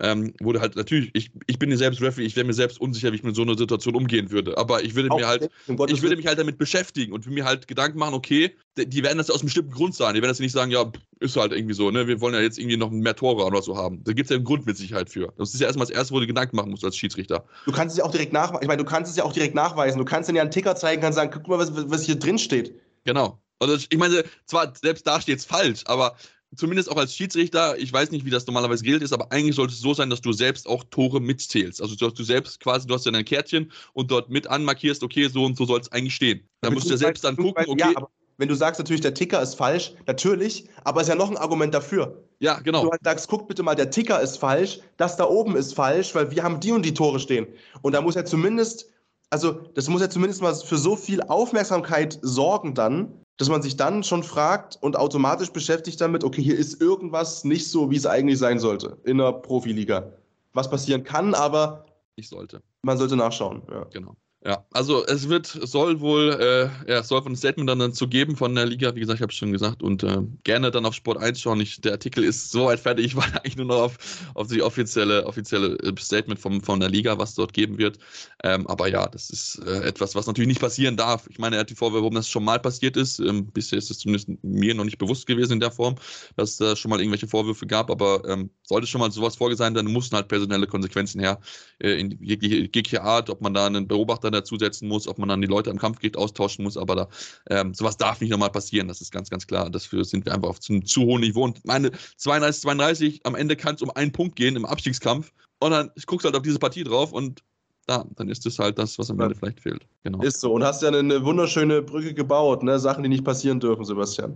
Ähm, 0.00 0.32
wurde 0.40 0.60
halt 0.60 0.76
natürlich, 0.76 1.10
ich, 1.14 1.30
ich 1.46 1.58
bin 1.58 1.76
selbst 1.76 2.00
Referee, 2.00 2.24
ich 2.24 2.36
wäre 2.36 2.46
mir 2.46 2.52
selbst 2.52 2.80
unsicher, 2.80 3.10
wie 3.10 3.16
ich 3.16 3.24
mit 3.24 3.34
so 3.34 3.42
einer 3.42 3.58
Situation 3.58 3.96
umgehen 3.96 4.30
würde. 4.30 4.56
Aber 4.56 4.84
ich 4.84 4.94
würde 4.94 5.10
auch 5.10 5.18
mir 5.18 5.26
halt, 5.26 5.50
ich 5.88 6.02
würde 6.02 6.16
mich 6.16 6.26
halt 6.26 6.38
damit 6.38 6.56
beschäftigen 6.56 7.12
und 7.12 7.26
mir 7.26 7.44
halt 7.44 7.66
Gedanken 7.66 7.98
machen, 7.98 8.14
okay, 8.14 8.54
die 8.76 9.02
werden 9.02 9.18
das 9.18 9.28
aus 9.28 9.40
einem 9.40 9.46
bestimmten 9.46 9.72
Grund 9.72 9.94
sagen. 9.94 10.14
Die 10.14 10.22
werden 10.22 10.30
das 10.30 10.38
nicht 10.38 10.52
sagen, 10.52 10.70
ja, 10.70 10.90
ist 11.20 11.36
halt 11.36 11.52
irgendwie 11.52 11.74
so, 11.74 11.90
ne? 11.90 12.06
Wir 12.06 12.20
wollen 12.20 12.34
ja 12.34 12.40
jetzt 12.40 12.58
irgendwie 12.58 12.76
noch 12.76 12.90
mehr 12.90 13.16
Tore 13.16 13.44
oder 13.44 13.60
so 13.60 13.76
haben. 13.76 14.04
Da 14.04 14.12
gibt 14.12 14.26
es 14.26 14.30
ja 14.30 14.36
einen 14.36 14.44
Grund 14.44 14.66
mit 14.66 14.76
Sicherheit 14.76 15.10
für. 15.10 15.32
Das 15.36 15.52
ist 15.52 15.60
ja 15.60 15.66
erstmal 15.66 15.86
das 15.86 15.96
Erste, 15.96 16.14
wo 16.14 16.20
du 16.20 16.26
Gedanken 16.26 16.54
machen 16.54 16.70
musst 16.70 16.84
als 16.84 16.96
Schiedsrichter. 16.96 17.44
Du 17.64 17.72
kannst 17.72 17.94
es 17.94 17.98
ja 17.98 18.04
auch 18.04 18.12
direkt 18.12 18.32
nachweisen. 18.32 18.62
Ich 18.62 18.68
meine, 18.68 18.82
du 18.82 18.88
kannst 18.88 19.10
es 19.10 19.16
ja 19.16 19.24
auch 19.24 19.32
direkt 19.32 19.54
nachweisen. 19.54 19.98
Du 19.98 20.04
kannst 20.04 20.28
dann 20.28 20.36
ja 20.36 20.42
einen 20.42 20.52
Ticker 20.52 20.76
zeigen, 20.76 21.02
kannst 21.02 21.16
sagen, 21.16 21.30
guck 21.32 21.48
mal, 21.48 21.58
was, 21.58 21.72
was 21.74 22.04
hier 22.04 22.16
drin 22.16 22.38
steht. 22.38 22.72
Genau. 23.04 23.40
Also 23.58 23.74
ich 23.74 23.98
meine, 23.98 24.24
zwar 24.46 24.72
selbst 24.80 25.06
da 25.06 25.20
steht 25.20 25.38
es 25.38 25.44
falsch, 25.44 25.82
aber 25.86 26.16
zumindest 26.56 26.90
auch 26.90 26.96
als 26.96 27.14
Schiedsrichter, 27.14 27.78
ich 27.78 27.92
weiß 27.92 28.10
nicht, 28.10 28.24
wie 28.24 28.30
das 28.30 28.46
normalerweise 28.46 28.84
gilt 28.84 29.02
ist, 29.02 29.12
aber 29.12 29.32
eigentlich 29.32 29.56
sollte 29.56 29.74
es 29.74 29.80
so 29.80 29.94
sein, 29.94 30.10
dass 30.10 30.20
du 30.20 30.32
selbst 30.32 30.66
auch 30.66 30.84
Tore 30.90 31.20
mitzählst. 31.20 31.82
Also 31.82 31.94
dass 31.94 32.14
du 32.14 32.22
selbst 32.22 32.60
quasi, 32.60 32.86
du 32.86 32.94
hast 32.94 33.06
ja 33.06 33.12
ein 33.12 33.24
Kärtchen 33.24 33.70
und 33.92 34.10
dort 34.10 34.30
mit 34.30 34.46
anmarkierst, 34.46 35.02
okay, 35.02 35.28
so 35.28 35.44
und 35.44 35.56
so 35.56 35.66
soll 35.66 35.80
es 35.80 35.92
eigentlich 35.92 36.14
stehen. 36.14 36.48
Da 36.60 36.70
musst 36.70 36.86
du 36.86 36.90
ja 36.90 36.96
selbst 36.96 37.24
dann 37.24 37.36
gucken, 37.36 37.64
okay. 37.68 37.92
Ja, 37.94 38.08
wenn 38.38 38.48
du 38.48 38.54
sagst 38.54 38.78
natürlich, 38.78 39.00
der 39.00 39.14
Ticker 39.14 39.42
ist 39.42 39.56
falsch, 39.56 39.92
natürlich, 40.06 40.68
aber 40.84 41.00
es 41.00 41.08
ist 41.08 41.10
ja 41.10 41.16
noch 41.16 41.30
ein 41.30 41.36
Argument 41.36 41.74
dafür. 41.74 42.22
Ja, 42.38 42.60
genau. 42.60 42.84
Du 42.84 42.90
halt 42.92 43.02
sagst, 43.02 43.28
guck 43.28 43.48
bitte 43.48 43.64
mal, 43.64 43.74
der 43.74 43.90
Ticker 43.90 44.20
ist 44.20 44.36
falsch, 44.36 44.78
das 44.96 45.16
da 45.16 45.24
oben 45.24 45.56
ist 45.56 45.74
falsch, 45.74 46.14
weil 46.14 46.30
wir 46.30 46.44
haben 46.44 46.60
die 46.60 46.70
und 46.70 46.84
die 46.84 46.94
Tore 46.94 47.18
stehen. 47.18 47.48
Und 47.82 47.94
da 47.94 48.00
muss 48.00 48.14
ja 48.14 48.24
zumindest, 48.24 48.90
also 49.30 49.52
das 49.74 49.88
muss 49.88 50.00
ja 50.00 50.08
zumindest 50.08 50.42
mal 50.42 50.54
für 50.54 50.78
so 50.78 50.96
viel 50.96 51.22
Aufmerksamkeit 51.22 52.18
sorgen 52.22 52.74
dann, 52.74 53.12
dass 53.36 53.48
man 53.48 53.62
sich 53.62 53.76
dann 53.76 54.02
schon 54.02 54.22
fragt 54.22 54.78
und 54.80 54.96
automatisch 54.96 55.50
beschäftigt 55.50 56.00
damit, 56.00 56.24
okay, 56.24 56.42
hier 56.42 56.56
ist 56.56 56.80
irgendwas 56.80 57.44
nicht 57.44 57.70
so, 57.70 57.90
wie 57.90 57.96
es 57.96 58.06
eigentlich 58.06 58.38
sein 58.38 58.58
sollte 58.58 58.98
in 59.04 59.18
der 59.18 59.32
Profiliga. 59.32 60.12
Was 60.54 60.68
passieren 60.68 61.04
kann, 61.04 61.34
aber 61.34 61.86
nicht 62.16 62.28
sollte. 62.28 62.62
Man 62.82 62.98
sollte 62.98 63.16
nachschauen. 63.16 63.62
Ja. 63.70 63.84
Genau. 63.92 64.16
Ja, 64.44 64.64
also 64.70 65.04
es 65.04 65.28
wird, 65.28 65.46
soll 65.46 66.00
wohl, 66.00 66.30
äh, 66.40 66.90
ja, 66.90 67.00
es 67.00 67.08
soll 67.08 67.20
von 67.22 67.32
ein 67.32 67.36
Statement 67.36 67.68
dann, 67.68 67.80
dann 67.80 67.92
zu 67.92 68.06
geben 68.06 68.36
von 68.36 68.54
der 68.54 68.66
Liga, 68.66 68.94
wie 68.94 69.00
gesagt, 69.00 69.18
ich 69.18 69.22
habe 69.22 69.32
es 69.32 69.36
schon 69.36 69.50
gesagt, 69.50 69.82
und 69.82 70.04
äh, 70.04 70.18
gerne 70.44 70.70
dann 70.70 70.86
auf 70.86 70.94
Sport 70.94 71.18
1 71.18 71.40
schauen. 71.40 71.60
Ich, 71.60 71.80
der 71.80 71.90
Artikel 71.92 72.22
ist 72.22 72.52
soweit 72.52 72.78
fertig, 72.78 73.06
ich 73.06 73.16
warte 73.16 73.34
eigentlich 73.42 73.56
nur 73.56 73.66
noch 73.66 73.80
auf, 73.82 73.98
auf 74.34 74.46
die 74.46 74.62
offizielle, 74.62 75.26
offizielle 75.26 75.76
äh, 75.80 75.92
Statement 75.98 76.38
vom, 76.38 76.62
von 76.62 76.78
der 76.78 76.88
Liga, 76.88 77.18
was 77.18 77.34
dort 77.34 77.52
geben 77.52 77.78
wird. 77.78 77.98
Ähm, 78.44 78.64
aber 78.68 78.86
ja, 78.88 79.08
das 79.08 79.28
ist 79.30 79.58
äh, 79.66 79.80
etwas, 79.88 80.14
was 80.14 80.28
natürlich 80.28 80.48
nicht 80.48 80.60
passieren 80.60 80.96
darf. 80.96 81.26
Ich 81.28 81.38
meine, 81.40 81.56
er 81.56 81.60
hat 81.60 81.70
die 81.70 81.74
Vorwürfe, 81.74 82.02
warum 82.04 82.14
das 82.14 82.28
schon 82.28 82.44
mal 82.44 82.60
passiert 82.60 82.96
ist. 82.96 83.18
Ähm, 83.18 83.50
bisher 83.50 83.78
ist 83.78 83.90
es 83.90 83.98
zumindest 83.98 84.28
mir 84.44 84.72
noch 84.74 84.84
nicht 84.84 84.98
bewusst 84.98 85.26
gewesen 85.26 85.54
in 85.54 85.60
der 85.60 85.72
Form, 85.72 85.96
dass 86.36 86.50
es 86.50 86.56
da 86.58 86.76
schon 86.76 86.90
mal 86.90 87.00
irgendwelche 87.00 87.26
Vorwürfe 87.26 87.66
gab, 87.66 87.90
aber 87.90 88.22
ähm, 88.28 88.50
sollte 88.68 88.86
schon 88.86 89.00
mal 89.00 89.10
sowas 89.10 89.36
vorgesehen 89.36 89.58
sein, 89.58 89.74
dann 89.74 89.92
mussten 89.92 90.14
halt 90.14 90.28
personelle 90.28 90.66
Konsequenzen 90.66 91.20
her, 91.20 91.40
äh, 91.78 91.98
in 91.98 92.10
jegliche, 92.22 92.56
jegliche 92.56 93.02
Art, 93.02 93.30
ob 93.30 93.40
man 93.40 93.54
da 93.54 93.66
einen 93.66 93.88
Beobachter 93.88 94.30
dazusetzen 94.30 94.88
muss, 94.88 95.08
ob 95.08 95.18
man 95.18 95.28
dann 95.28 95.40
die 95.40 95.48
Leute 95.48 95.70
am 95.70 95.78
Kampfgericht 95.78 96.16
austauschen 96.16 96.64
muss, 96.64 96.76
aber 96.76 96.94
da, 96.94 97.08
ähm, 97.48 97.72
sowas 97.72 97.96
darf 97.96 98.20
nicht 98.20 98.30
nochmal 98.30 98.50
passieren, 98.50 98.86
das 98.86 99.00
ist 99.00 99.10
ganz, 99.10 99.30
ganz 99.30 99.46
klar. 99.46 99.70
Dafür 99.70 100.04
sind 100.04 100.26
wir 100.26 100.34
einfach 100.34 100.50
auf 100.50 100.58
einem 100.68 100.84
zu 100.84 101.02
hohen 101.02 101.22
Niveau. 101.22 101.44
Und 101.44 101.64
meine 101.64 101.90
32, 102.16 102.62
32, 102.62 103.20
am 103.24 103.34
Ende 103.34 103.56
kann 103.56 103.74
es 103.74 103.82
um 103.82 103.90
einen 103.90 104.12
Punkt 104.12 104.36
gehen 104.36 104.54
im 104.54 104.66
Abstiegskampf. 104.66 105.32
Und 105.60 105.70
dann 105.70 105.90
guckst 106.06 106.24
du 106.24 106.28
halt 106.28 106.36
auf 106.36 106.42
diese 106.42 106.58
Partie 106.58 106.84
drauf 106.84 107.12
und 107.12 107.42
da, 107.86 108.04
dann 108.16 108.28
ist 108.28 108.44
es 108.44 108.58
halt 108.58 108.78
das, 108.78 108.98
was 108.98 109.10
am 109.10 109.18
Ende 109.18 109.34
ja. 109.34 109.38
vielleicht 109.38 109.60
fehlt. 109.60 109.86
Genau. 110.04 110.22
Ist 110.22 110.40
so. 110.40 110.52
Und 110.52 110.62
hast 110.62 110.82
ja 110.82 110.90
eine 110.90 111.24
wunderschöne 111.24 111.80
Brücke 111.80 112.12
gebaut, 112.12 112.62
ne? 112.62 112.78
Sachen, 112.78 113.02
die 113.02 113.08
nicht 113.08 113.24
passieren 113.24 113.60
dürfen, 113.60 113.84
Sebastian. 113.84 114.34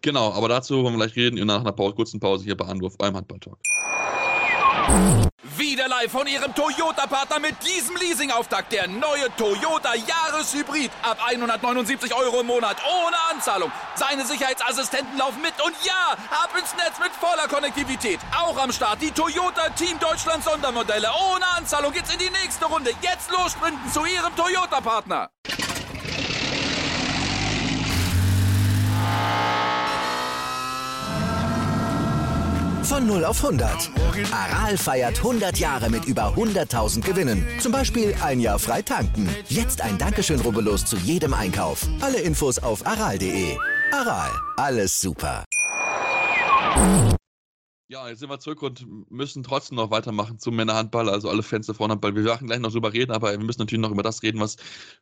Genau, 0.00 0.32
aber 0.32 0.48
dazu 0.48 0.82
wollen 0.82 0.94
wir 0.94 1.06
gleich 1.06 1.16
reden 1.16 1.44
nach 1.46 1.60
einer 1.60 1.72
Pause, 1.72 1.94
kurzen 1.94 2.20
Pause 2.20 2.44
hier 2.44 2.56
bei 2.56 2.66
Anruf 2.66 2.96
beim 2.96 3.16
Handball-Talk. 3.16 3.58
Wieder 5.56 5.88
live 5.88 6.10
von 6.10 6.26
Ihrem 6.26 6.54
Toyota-Partner 6.54 7.40
mit 7.40 7.56
diesem 7.66 7.96
Leasing-Auftakt. 7.96 8.72
Der 8.72 8.86
neue 8.86 9.28
Toyota 9.36 9.94
Jahreshybrid. 9.94 10.90
Ab 11.02 11.18
179 11.26 12.14
Euro 12.14 12.40
im 12.40 12.46
Monat. 12.46 12.76
Ohne 12.84 13.16
Anzahlung. 13.32 13.70
Seine 13.96 14.24
Sicherheitsassistenten 14.24 15.18
laufen 15.18 15.42
mit. 15.42 15.54
Und 15.64 15.74
ja, 15.84 16.16
ab 16.30 16.50
ins 16.58 16.74
Netz 16.76 16.98
mit 17.00 17.10
voller 17.12 17.48
Konnektivität. 17.48 18.20
Auch 18.36 18.56
am 18.56 18.72
Start 18.72 19.02
die 19.02 19.10
Toyota 19.10 19.68
Team 19.70 19.98
Deutschland 19.98 20.44
Sondermodelle. 20.44 21.08
Ohne 21.32 21.46
Anzahlung 21.56 21.92
geht's 21.92 22.12
in 22.12 22.18
die 22.18 22.30
nächste 22.30 22.66
Runde. 22.66 22.90
Jetzt 23.02 23.30
los 23.30 23.56
zu 23.92 24.04
Ihrem 24.04 24.34
Toyota-Partner. 24.36 25.30
Von 32.88 33.06
0 33.06 33.26
auf 33.26 33.44
100. 33.44 33.90
Aral 34.32 34.78
feiert 34.78 35.18
100 35.18 35.58
Jahre 35.58 35.90
mit 35.90 36.06
über 36.06 36.34
100.000 36.34 37.02
Gewinnen. 37.02 37.46
Zum 37.60 37.70
Beispiel 37.70 38.14
ein 38.22 38.40
Jahr 38.40 38.58
frei 38.58 38.80
tanken. 38.80 39.28
Jetzt 39.50 39.82
ein 39.82 39.98
Dankeschön, 39.98 40.40
rubbellos 40.40 40.86
zu 40.86 40.96
jedem 40.96 41.34
Einkauf. 41.34 41.86
Alle 42.00 42.18
Infos 42.18 42.58
auf 42.58 42.86
aral.de. 42.86 43.58
Aral, 43.92 44.30
alles 44.56 44.98
super. 44.98 45.44
Ja, 47.90 48.06
jetzt 48.06 48.18
sind 48.18 48.28
wir 48.28 48.38
zurück 48.38 48.62
und 48.62 49.10
müssen 49.10 49.42
trotzdem 49.42 49.76
noch 49.76 49.90
weitermachen 49.90 50.38
zum 50.38 50.56
Männerhandball, 50.56 51.08
also 51.08 51.30
alle 51.30 51.42
Fans 51.42 51.64
der 51.64 51.74
Frauenhandball. 51.74 52.14
Wir 52.14 52.24
werden 52.24 52.46
gleich 52.46 52.58
noch 52.58 52.70
drüber 52.70 52.92
reden, 52.92 53.12
aber 53.12 53.30
wir 53.30 53.38
müssen 53.38 53.60
natürlich 53.60 53.80
noch 53.80 53.90
über 53.90 54.02
das 54.02 54.22
reden, 54.22 54.40
was 54.40 54.56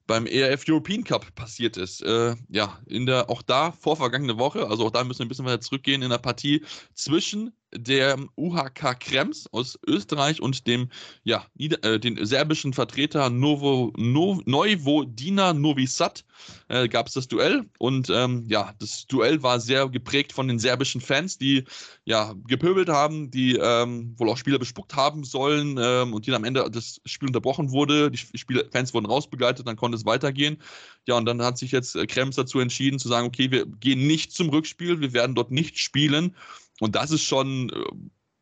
beim 0.06 0.24
ERF 0.26 0.64
European 0.68 1.02
Cup 1.02 1.34
passiert 1.34 1.76
ist. 1.76 2.00
Äh, 2.02 2.36
ja, 2.48 2.78
in 2.86 3.06
der, 3.06 3.28
auch 3.28 3.42
da 3.42 3.72
vorvergangene 3.72 4.38
Woche, 4.38 4.68
also 4.68 4.86
auch 4.86 4.92
da 4.92 5.02
müssen 5.02 5.18
wir 5.18 5.26
ein 5.26 5.28
bisschen 5.28 5.46
weiter 5.46 5.60
zurückgehen 5.60 6.02
in 6.02 6.10
der 6.10 6.18
Partie 6.18 6.64
zwischen 6.94 7.52
der 7.78 8.16
UHK 8.36 8.98
Krems 9.00 9.46
aus 9.52 9.78
Österreich 9.86 10.40
und 10.40 10.66
dem, 10.66 10.88
ja, 11.24 11.46
äh, 11.58 11.98
den 11.98 12.24
serbischen 12.24 12.72
Vertreter 12.72 13.30
Novo, 13.30 13.92
no, 13.96 14.40
Neuvodina 14.44 15.52
Novi 15.52 15.86
Sad 15.86 16.24
äh, 16.68 16.88
gab 16.88 17.06
es 17.06 17.14
das 17.14 17.28
Duell. 17.28 17.64
Und 17.78 18.10
ähm, 18.10 18.44
ja, 18.48 18.74
das 18.78 19.06
Duell 19.06 19.42
war 19.42 19.60
sehr 19.60 19.88
geprägt 19.88 20.32
von 20.32 20.48
den 20.48 20.58
serbischen 20.58 21.00
Fans, 21.00 21.38
die 21.38 21.64
ja 22.04 22.34
gepöbelt 22.46 22.88
haben, 22.88 23.30
die 23.30 23.56
ähm, 23.56 24.14
wohl 24.16 24.30
auch 24.30 24.36
Spieler 24.36 24.58
bespuckt 24.58 24.94
haben 24.94 25.24
sollen 25.24 25.78
ähm, 25.80 26.14
und 26.14 26.26
die 26.26 26.34
am 26.34 26.44
Ende 26.44 26.68
das 26.70 27.00
Spiel 27.04 27.28
unterbrochen 27.28 27.70
wurde. 27.70 28.10
Die 28.10 28.18
Spieler, 28.18 28.64
Fans 28.70 28.94
wurden 28.94 29.06
rausbegleitet, 29.06 29.66
dann 29.66 29.76
konnte 29.76 29.96
es 29.96 30.06
weitergehen. 30.06 30.58
Ja, 31.06 31.16
und 31.16 31.26
dann 31.26 31.42
hat 31.42 31.58
sich 31.58 31.72
jetzt 31.72 31.96
äh, 31.96 32.06
Krems 32.06 32.36
dazu 32.36 32.60
entschieden 32.60 32.98
zu 32.98 33.08
sagen, 33.08 33.26
okay, 33.26 33.50
wir 33.50 33.66
gehen 33.66 34.06
nicht 34.06 34.32
zum 34.32 34.48
Rückspiel, 34.48 35.00
wir 35.00 35.12
werden 35.12 35.34
dort 35.34 35.50
nicht 35.50 35.78
spielen. 35.78 36.34
Und 36.80 36.94
das 36.94 37.10
ist 37.10 37.22
schon 37.22 37.70
äh, 37.70 37.84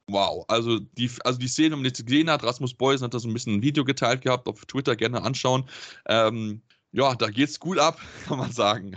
wow. 0.08 0.44
Also 0.48 0.78
die, 0.78 1.10
also 1.24 1.38
die 1.38 1.48
Szene, 1.48 1.72
wenn 1.72 1.78
man 1.78 1.86
jetzt 1.86 2.04
gesehen 2.04 2.30
hat, 2.30 2.42
Rasmus 2.42 2.74
Beuys 2.74 3.02
hat 3.02 3.14
da 3.14 3.18
so 3.18 3.28
ein 3.28 3.34
bisschen 3.34 3.54
ein 3.54 3.62
Video 3.62 3.84
geteilt 3.84 4.22
gehabt, 4.22 4.48
auf 4.48 4.64
Twitter 4.66 4.96
gerne 4.96 5.22
anschauen. 5.22 5.64
Ähm, 6.06 6.62
ja, 6.92 7.14
da 7.14 7.28
geht's 7.28 7.58
gut 7.58 7.78
ab, 7.78 7.98
kann 8.26 8.38
man 8.38 8.52
sagen. 8.52 8.96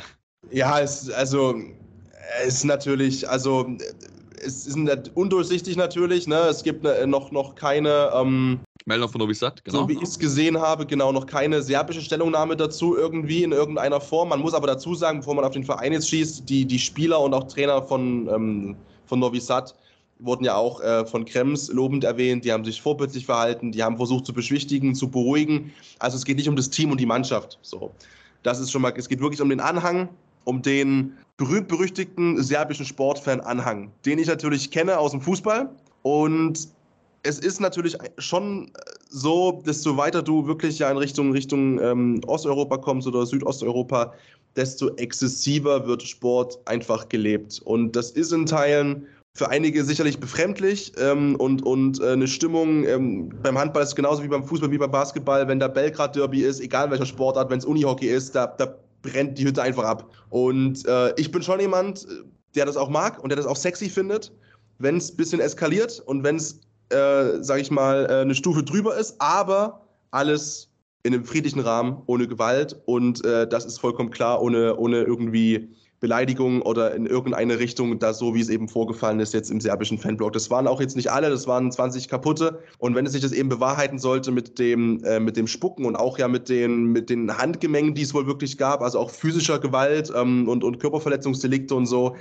Ja, 0.51 0.79
es, 0.79 1.09
also 1.09 1.55
es 2.45 2.55
ist 2.55 2.63
natürlich, 2.65 3.27
also 3.27 3.75
es 4.39 4.67
ist 4.67 4.77
undurchsichtig 5.15 5.77
natürlich, 5.77 6.27
ne? 6.27 6.39
Es 6.41 6.63
gibt 6.63 6.83
ne, 6.83 7.07
noch, 7.07 7.31
noch 7.31 7.55
keine 7.55 8.11
ähm, 8.13 8.59
Meldung 8.85 9.09
von 9.09 9.19
Novi 9.19 9.33
Sad, 9.33 9.63
genau. 9.65 9.79
So 9.79 9.89
wie 9.89 9.93
ich 9.93 10.03
es 10.03 10.19
gesehen 10.19 10.57
habe, 10.57 10.85
genau, 10.85 11.11
noch 11.11 11.25
keine 11.25 11.61
serbische 11.61 12.01
Stellungnahme 12.01 12.55
dazu 12.55 12.95
irgendwie 12.95 13.43
in 13.43 13.51
irgendeiner 13.51 13.99
Form. 13.99 14.29
Man 14.29 14.39
muss 14.39 14.53
aber 14.53 14.67
dazu 14.67 14.93
sagen, 14.93 15.19
bevor 15.19 15.35
man 15.35 15.43
auf 15.43 15.53
den 15.53 15.63
Verein 15.63 15.91
jetzt 15.91 16.09
schießt, 16.09 16.47
die, 16.47 16.65
die 16.65 16.79
Spieler 16.79 17.19
und 17.19 17.33
auch 17.33 17.47
Trainer 17.47 17.81
von 17.81 18.29
ähm, 18.29 18.77
von 19.07 19.19
Novi 19.19 19.39
Sad 19.39 19.75
wurden 20.19 20.43
ja 20.43 20.55
auch 20.55 20.81
äh, 20.81 21.05
von 21.05 21.25
Krems 21.25 21.69
lobend 21.71 22.03
erwähnt. 22.03 22.45
Die 22.45 22.51
haben 22.51 22.65
sich 22.65 22.81
vorbildlich 22.81 23.25
verhalten, 23.25 23.71
die 23.71 23.83
haben 23.83 23.97
versucht 23.97 24.25
zu 24.25 24.33
beschwichtigen, 24.33 24.95
zu 24.95 25.09
beruhigen. 25.09 25.73
Also 25.99 26.17
es 26.17 26.25
geht 26.25 26.37
nicht 26.37 26.49
um 26.49 26.55
das 26.55 26.69
Team 26.69 26.91
und 26.91 26.99
die 26.99 27.05
Mannschaft. 27.05 27.59
So, 27.61 27.91
das 28.43 28.59
ist 28.59 28.71
schon 28.71 28.81
mal. 28.81 28.93
Es 28.95 29.09
geht 29.09 29.19
wirklich 29.19 29.41
um 29.41 29.49
den 29.49 29.59
Anhang, 29.59 30.09
um 30.43 30.61
den 30.61 31.13
berühmt-berüchtigten 31.37 32.41
serbischen 32.41 32.85
Sportfan 32.85 33.41
Anhang, 33.41 33.91
den 34.05 34.17
ich 34.17 34.27
natürlich 34.27 34.71
kenne 34.71 34.97
aus 34.97 35.11
dem 35.11 35.21
Fußball. 35.21 35.69
Und 36.01 36.69
es 37.23 37.39
ist 37.39 37.59
natürlich 37.59 37.97
schon 38.17 38.71
so, 39.09 39.61
desto 39.65 39.97
weiter 39.97 40.23
du 40.23 40.47
wirklich 40.47 40.79
ja 40.79 40.89
in 40.89 40.97
Richtung, 40.97 41.31
Richtung 41.31 41.79
ähm, 41.79 42.21
Osteuropa 42.25 42.77
kommst 42.77 43.07
oder 43.07 43.25
Südosteuropa, 43.25 44.13
desto 44.55 44.95
exzessiver 44.95 45.85
wird 45.87 46.03
Sport 46.03 46.59
einfach 46.65 47.09
gelebt. 47.09 47.61
Und 47.63 47.95
das 47.95 48.11
ist 48.11 48.31
in 48.31 48.45
Teilen 48.45 49.07
für 49.37 49.49
einige 49.49 49.83
sicherlich 49.83 50.19
befremdlich 50.19 50.93
ähm, 50.97 51.35
und, 51.35 51.63
und 51.63 52.01
äh, 52.01 52.13
eine 52.13 52.27
Stimmung 52.27 52.85
ähm, 52.85 53.29
beim 53.43 53.57
Handball 53.57 53.83
ist 53.83 53.95
genauso 53.95 54.23
wie 54.23 54.27
beim 54.27 54.43
Fußball, 54.43 54.71
wie 54.71 54.79
beim 54.79 54.89
Basketball, 54.89 55.47
wenn 55.47 55.59
da 55.59 55.67
Belgrad-Derby 55.67 56.41
ist, 56.41 56.59
egal 56.59 56.89
welcher 56.89 57.05
Sportart, 57.05 57.51
wenn 57.51 57.59
es 57.59 57.65
Unihockey 57.65 58.07
ist, 58.07 58.33
da, 58.33 58.47
da 58.47 58.75
brennt 59.03 59.37
die 59.37 59.45
Hütte 59.45 59.61
einfach 59.61 59.83
ab. 59.83 60.11
Und 60.29 60.85
äh, 60.87 61.13
ich 61.19 61.31
bin 61.31 61.43
schon 61.43 61.59
jemand, 61.59 62.07
der 62.55 62.65
das 62.65 62.77
auch 62.77 62.89
mag 62.89 63.21
und 63.21 63.29
der 63.29 63.37
das 63.37 63.45
auch 63.45 63.55
sexy 63.55 63.89
findet, 63.89 64.31
wenn 64.79 64.97
es 64.97 65.11
ein 65.11 65.17
bisschen 65.17 65.39
eskaliert 65.39 66.01
und 66.05 66.23
wenn 66.23 66.37
es, 66.37 66.59
äh, 66.89 67.41
sag 67.41 67.59
ich 67.59 67.69
mal, 67.69 68.07
äh, 68.09 68.21
eine 68.21 68.33
Stufe 68.33 68.63
drüber 68.63 68.97
ist, 68.97 69.15
aber 69.19 69.85
alles 70.09 70.69
in 71.07 71.13
einem 71.13 71.25
friedlichen 71.25 71.61
Rahmen, 71.61 72.01
ohne 72.05 72.27
Gewalt 72.27 72.79
und 72.85 73.23
äh, 73.25 73.47
das 73.47 73.65
ist 73.65 73.79
vollkommen 73.79 74.11
klar, 74.11 74.41
ohne, 74.41 74.75
ohne 74.77 75.03
irgendwie 75.03 75.69
Beleidigung 75.99 76.61
oder 76.61 76.93
in 76.93 77.07
irgendeine 77.07 77.57
Richtung, 77.57 77.97
da 77.97 78.13
so 78.13 78.35
wie 78.35 78.41
es 78.41 78.49
eben 78.49 78.67
vorgefallen 78.67 79.19
ist 79.19 79.33
jetzt 79.33 79.49
im 79.49 79.59
serbischen 79.59 79.97
Fanblock. 79.97 80.33
Das 80.33 80.51
waren 80.51 80.67
auch 80.67 80.79
jetzt 80.79 80.95
nicht 80.95 81.11
alle, 81.11 81.29
das 81.29 81.47
waren 81.47 81.71
20 81.71 82.07
kaputte. 82.07 82.59
Und 82.77 82.93
wenn 82.93 83.05
es 83.07 83.13
sich 83.13 83.21
das 83.21 83.31
eben 83.31 83.49
bewahrheiten 83.49 83.97
sollte 83.97 84.31
mit 84.31 84.59
dem, 84.59 85.03
äh, 85.03 85.19
mit 85.19 85.37
dem 85.37 85.47
Spucken 85.47 85.85
und 85.85 85.95
auch 85.95 86.19
ja 86.19 86.27
mit 86.27 86.49
den, 86.49 86.91
mit 86.91 87.09
den 87.09 87.35
Handgemengen, 87.35 87.95
die 87.95 88.03
es 88.03 88.13
wohl 88.13 88.27
wirklich 88.27 88.57
gab, 88.59 88.81
also 88.81 88.99
auch 88.99 89.09
physischer 89.09 89.57
Gewalt 89.57 90.11
ähm, 90.15 90.47
und, 90.47 90.63
und 90.63 90.79
Körperverletzungsdelikte 90.79 91.73
und 91.73 91.87
so, 91.87 92.15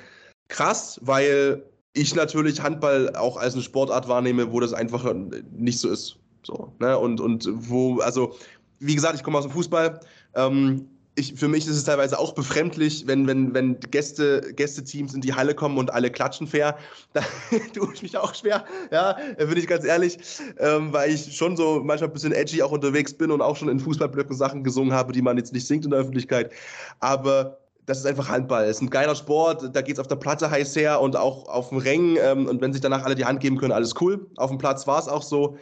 krass, 0.48 0.98
weil 1.02 1.62
ich 1.92 2.14
natürlich 2.14 2.62
Handball 2.62 3.14
auch 3.14 3.36
als 3.36 3.54
eine 3.54 3.62
Sportart 3.62 4.08
wahrnehme, 4.08 4.52
wo 4.52 4.60
das 4.60 4.72
einfach 4.72 5.12
nicht 5.52 5.80
so 5.80 5.90
ist. 5.90 6.18
So, 6.46 6.72
ne? 6.78 6.96
Und, 6.96 7.20
und 7.20 7.48
wo, 7.52 7.98
also, 7.98 8.36
wie 8.80 8.94
gesagt, 8.94 9.16
ich 9.16 9.22
komme 9.22 9.38
aus 9.38 9.44
dem 9.44 9.52
Fußball. 9.52 10.00
Ähm, 10.34 10.88
ich, 11.18 11.34
für 11.34 11.48
mich 11.48 11.66
ist 11.66 11.76
es 11.76 11.84
teilweise 11.84 12.18
auch 12.18 12.34
befremdlich, 12.34 13.06
wenn, 13.06 13.26
wenn, 13.26 13.54
wenn 13.54 13.80
Gäste, 13.80 14.52
Gästeteams 14.54 15.14
in 15.14 15.22
die 15.22 15.32
Halle 15.32 15.54
kommen 15.54 15.78
und 15.78 15.92
alle 15.92 16.10
klatschen 16.10 16.46
fair. 16.46 16.76
Da 17.14 17.22
tue 17.72 17.92
ich 17.94 18.02
mich 18.02 18.18
auch 18.18 18.34
schwer, 18.34 18.66
ja, 18.92 19.16
bin 19.38 19.56
ich 19.56 19.66
ganz 19.66 19.84
ehrlich, 19.84 20.18
ähm, 20.58 20.92
weil 20.92 21.10
ich 21.10 21.34
schon 21.34 21.56
so 21.56 21.80
manchmal 21.82 22.10
ein 22.10 22.12
bisschen 22.12 22.32
edgy 22.32 22.62
auch 22.62 22.70
unterwegs 22.70 23.14
bin 23.14 23.30
und 23.30 23.40
auch 23.40 23.56
schon 23.56 23.70
in 23.70 23.80
Fußballblöcken 23.80 24.36
Sachen 24.36 24.62
gesungen 24.62 24.92
habe, 24.92 25.12
die 25.12 25.22
man 25.22 25.38
jetzt 25.38 25.54
nicht 25.54 25.66
singt 25.66 25.86
in 25.86 25.92
der 25.92 26.00
Öffentlichkeit. 26.00 26.52
Aber 27.00 27.58
das 27.86 27.98
ist 27.98 28.06
einfach 28.06 28.28
Handball. 28.28 28.64
Es 28.64 28.76
ist 28.76 28.82
ein 28.82 28.90
geiler 28.90 29.14
Sport, 29.14 29.70
da 29.74 29.80
geht 29.80 29.94
es 29.94 30.00
auf 30.00 30.08
der 30.08 30.16
Platte 30.16 30.50
heiß 30.50 30.76
her 30.76 31.00
und 31.00 31.16
auch 31.16 31.48
auf 31.48 31.70
dem 31.70 31.78
Ring. 31.78 32.18
Ähm, 32.20 32.46
und 32.46 32.60
wenn 32.60 32.72
sich 32.72 32.82
danach 32.82 33.04
alle 33.04 33.14
die 33.14 33.24
Hand 33.24 33.40
geben 33.40 33.56
können, 33.56 33.72
alles 33.72 33.94
cool. 34.00 34.26
Auf 34.36 34.50
dem 34.50 34.58
Platz 34.58 34.86
war 34.86 34.98
es 34.98 35.08
auch 35.08 35.22
so. 35.22 35.56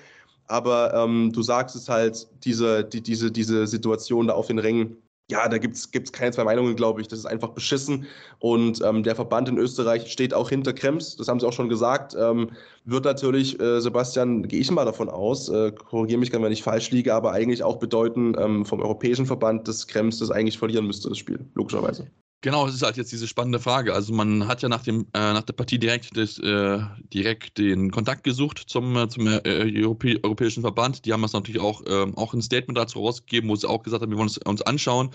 Aber 0.47 0.95
ähm, 0.95 1.32
du 1.32 1.42
sagst 1.42 1.74
es 1.76 1.88
halt, 1.88 2.26
diese, 2.45 2.84
die, 2.84 3.03
diese, 3.03 3.30
diese 3.32 3.66
Situation 3.66 4.28
da 4.28 4.34
auf 4.34 4.47
den 4.49 4.59
Rängen, 4.59 4.97
ja, 5.30 5.49
da 5.49 5.57
gibt 5.57 5.76
es 5.76 6.12
keine 6.12 6.32
zwei 6.32 6.45
Meinungen, 6.45 6.76
glaube 6.76 7.01
ich. 7.01 7.09
Das 7.09 7.18
ist 7.18 7.24
einfach 7.24 7.51
beschissen. 7.51 8.07
Und 8.40 8.82
ähm, 8.82 9.03
der 9.03 9.16
Verband 9.16 9.49
in 9.49 9.57
Österreich 9.57 10.12
steht 10.12 10.34
auch 10.34 10.51
hinter 10.51 10.74
Krems. 10.74 11.16
Das 11.16 11.28
haben 11.28 11.40
sie 11.40 11.47
auch 11.47 11.53
schon 11.53 11.70
gesagt. 11.70 12.14
Ähm, 12.18 12.51
wird 12.84 13.07
natürlich, 13.07 13.59
äh, 13.59 13.80
Sebastian, 13.80 14.47
gehe 14.47 14.61
ich 14.61 14.70
mal 14.70 14.84
davon 14.84 15.09
aus, 15.09 15.49
äh, 15.49 15.72
korrigiere 15.72 16.20
mich, 16.20 16.32
wenn 16.32 16.53
ich 16.53 16.62
falsch 16.62 16.90
liege, 16.90 17.14
aber 17.14 17.32
eigentlich 17.32 17.62
auch 17.62 17.76
bedeuten 17.76 18.34
ähm, 18.38 18.66
vom 18.66 18.80
Europäischen 18.80 19.24
Verband, 19.24 19.66
dass 19.66 19.86
Krems 19.86 20.18
das 20.18 20.30
eigentlich 20.30 20.59
verlieren 20.59 20.86
müsste, 20.86 21.09
das 21.09 21.16
Spiel, 21.16 21.40
logischerweise. 21.55 22.07
Genau, 22.45 22.66
es 22.66 22.74
ist 22.74 22.82
halt 22.82 22.99
jetzt 22.99 23.11
diese 23.11 23.26
spannende 23.26 23.59
Frage. 23.59 23.95
Also 23.95 24.12
man 24.12 24.47
hat 24.47 24.61
ja 24.61 24.68
nach, 24.68 24.82
dem, 24.82 25.07
äh, 25.14 25.32
nach 25.32 25.45
der 25.45 25.55
Partie 25.55 25.78
direkt, 25.78 26.14
des, 26.14 26.38
äh, 26.40 26.78
direkt 27.11 27.57
den 27.57 27.90
Kontakt 27.90 28.22
gesucht 28.22 28.62
zum, 28.66 28.95
äh, 28.99 29.09
zum 29.09 29.26
äh, 29.26 29.40
Europä 29.47 30.18
Europäischen 30.22 30.61
Verband. 30.61 31.07
Die 31.07 31.14
haben 31.14 31.22
das 31.22 31.32
natürlich 31.32 31.62
auch, 31.62 31.80
ähm, 31.86 32.14
auch 32.18 32.34
ein 32.34 32.42
Statement 32.42 32.76
dazu 32.76 32.99
rausgegeben, 32.99 33.49
wo 33.49 33.57
sie 33.57 33.66
auch 33.66 33.82
gesagt 33.82 34.03
haben, 34.03 34.11
wir 34.11 34.18
wollen 34.18 34.28
es 34.28 34.36
uns 34.36 34.61
anschauen. 34.61 35.09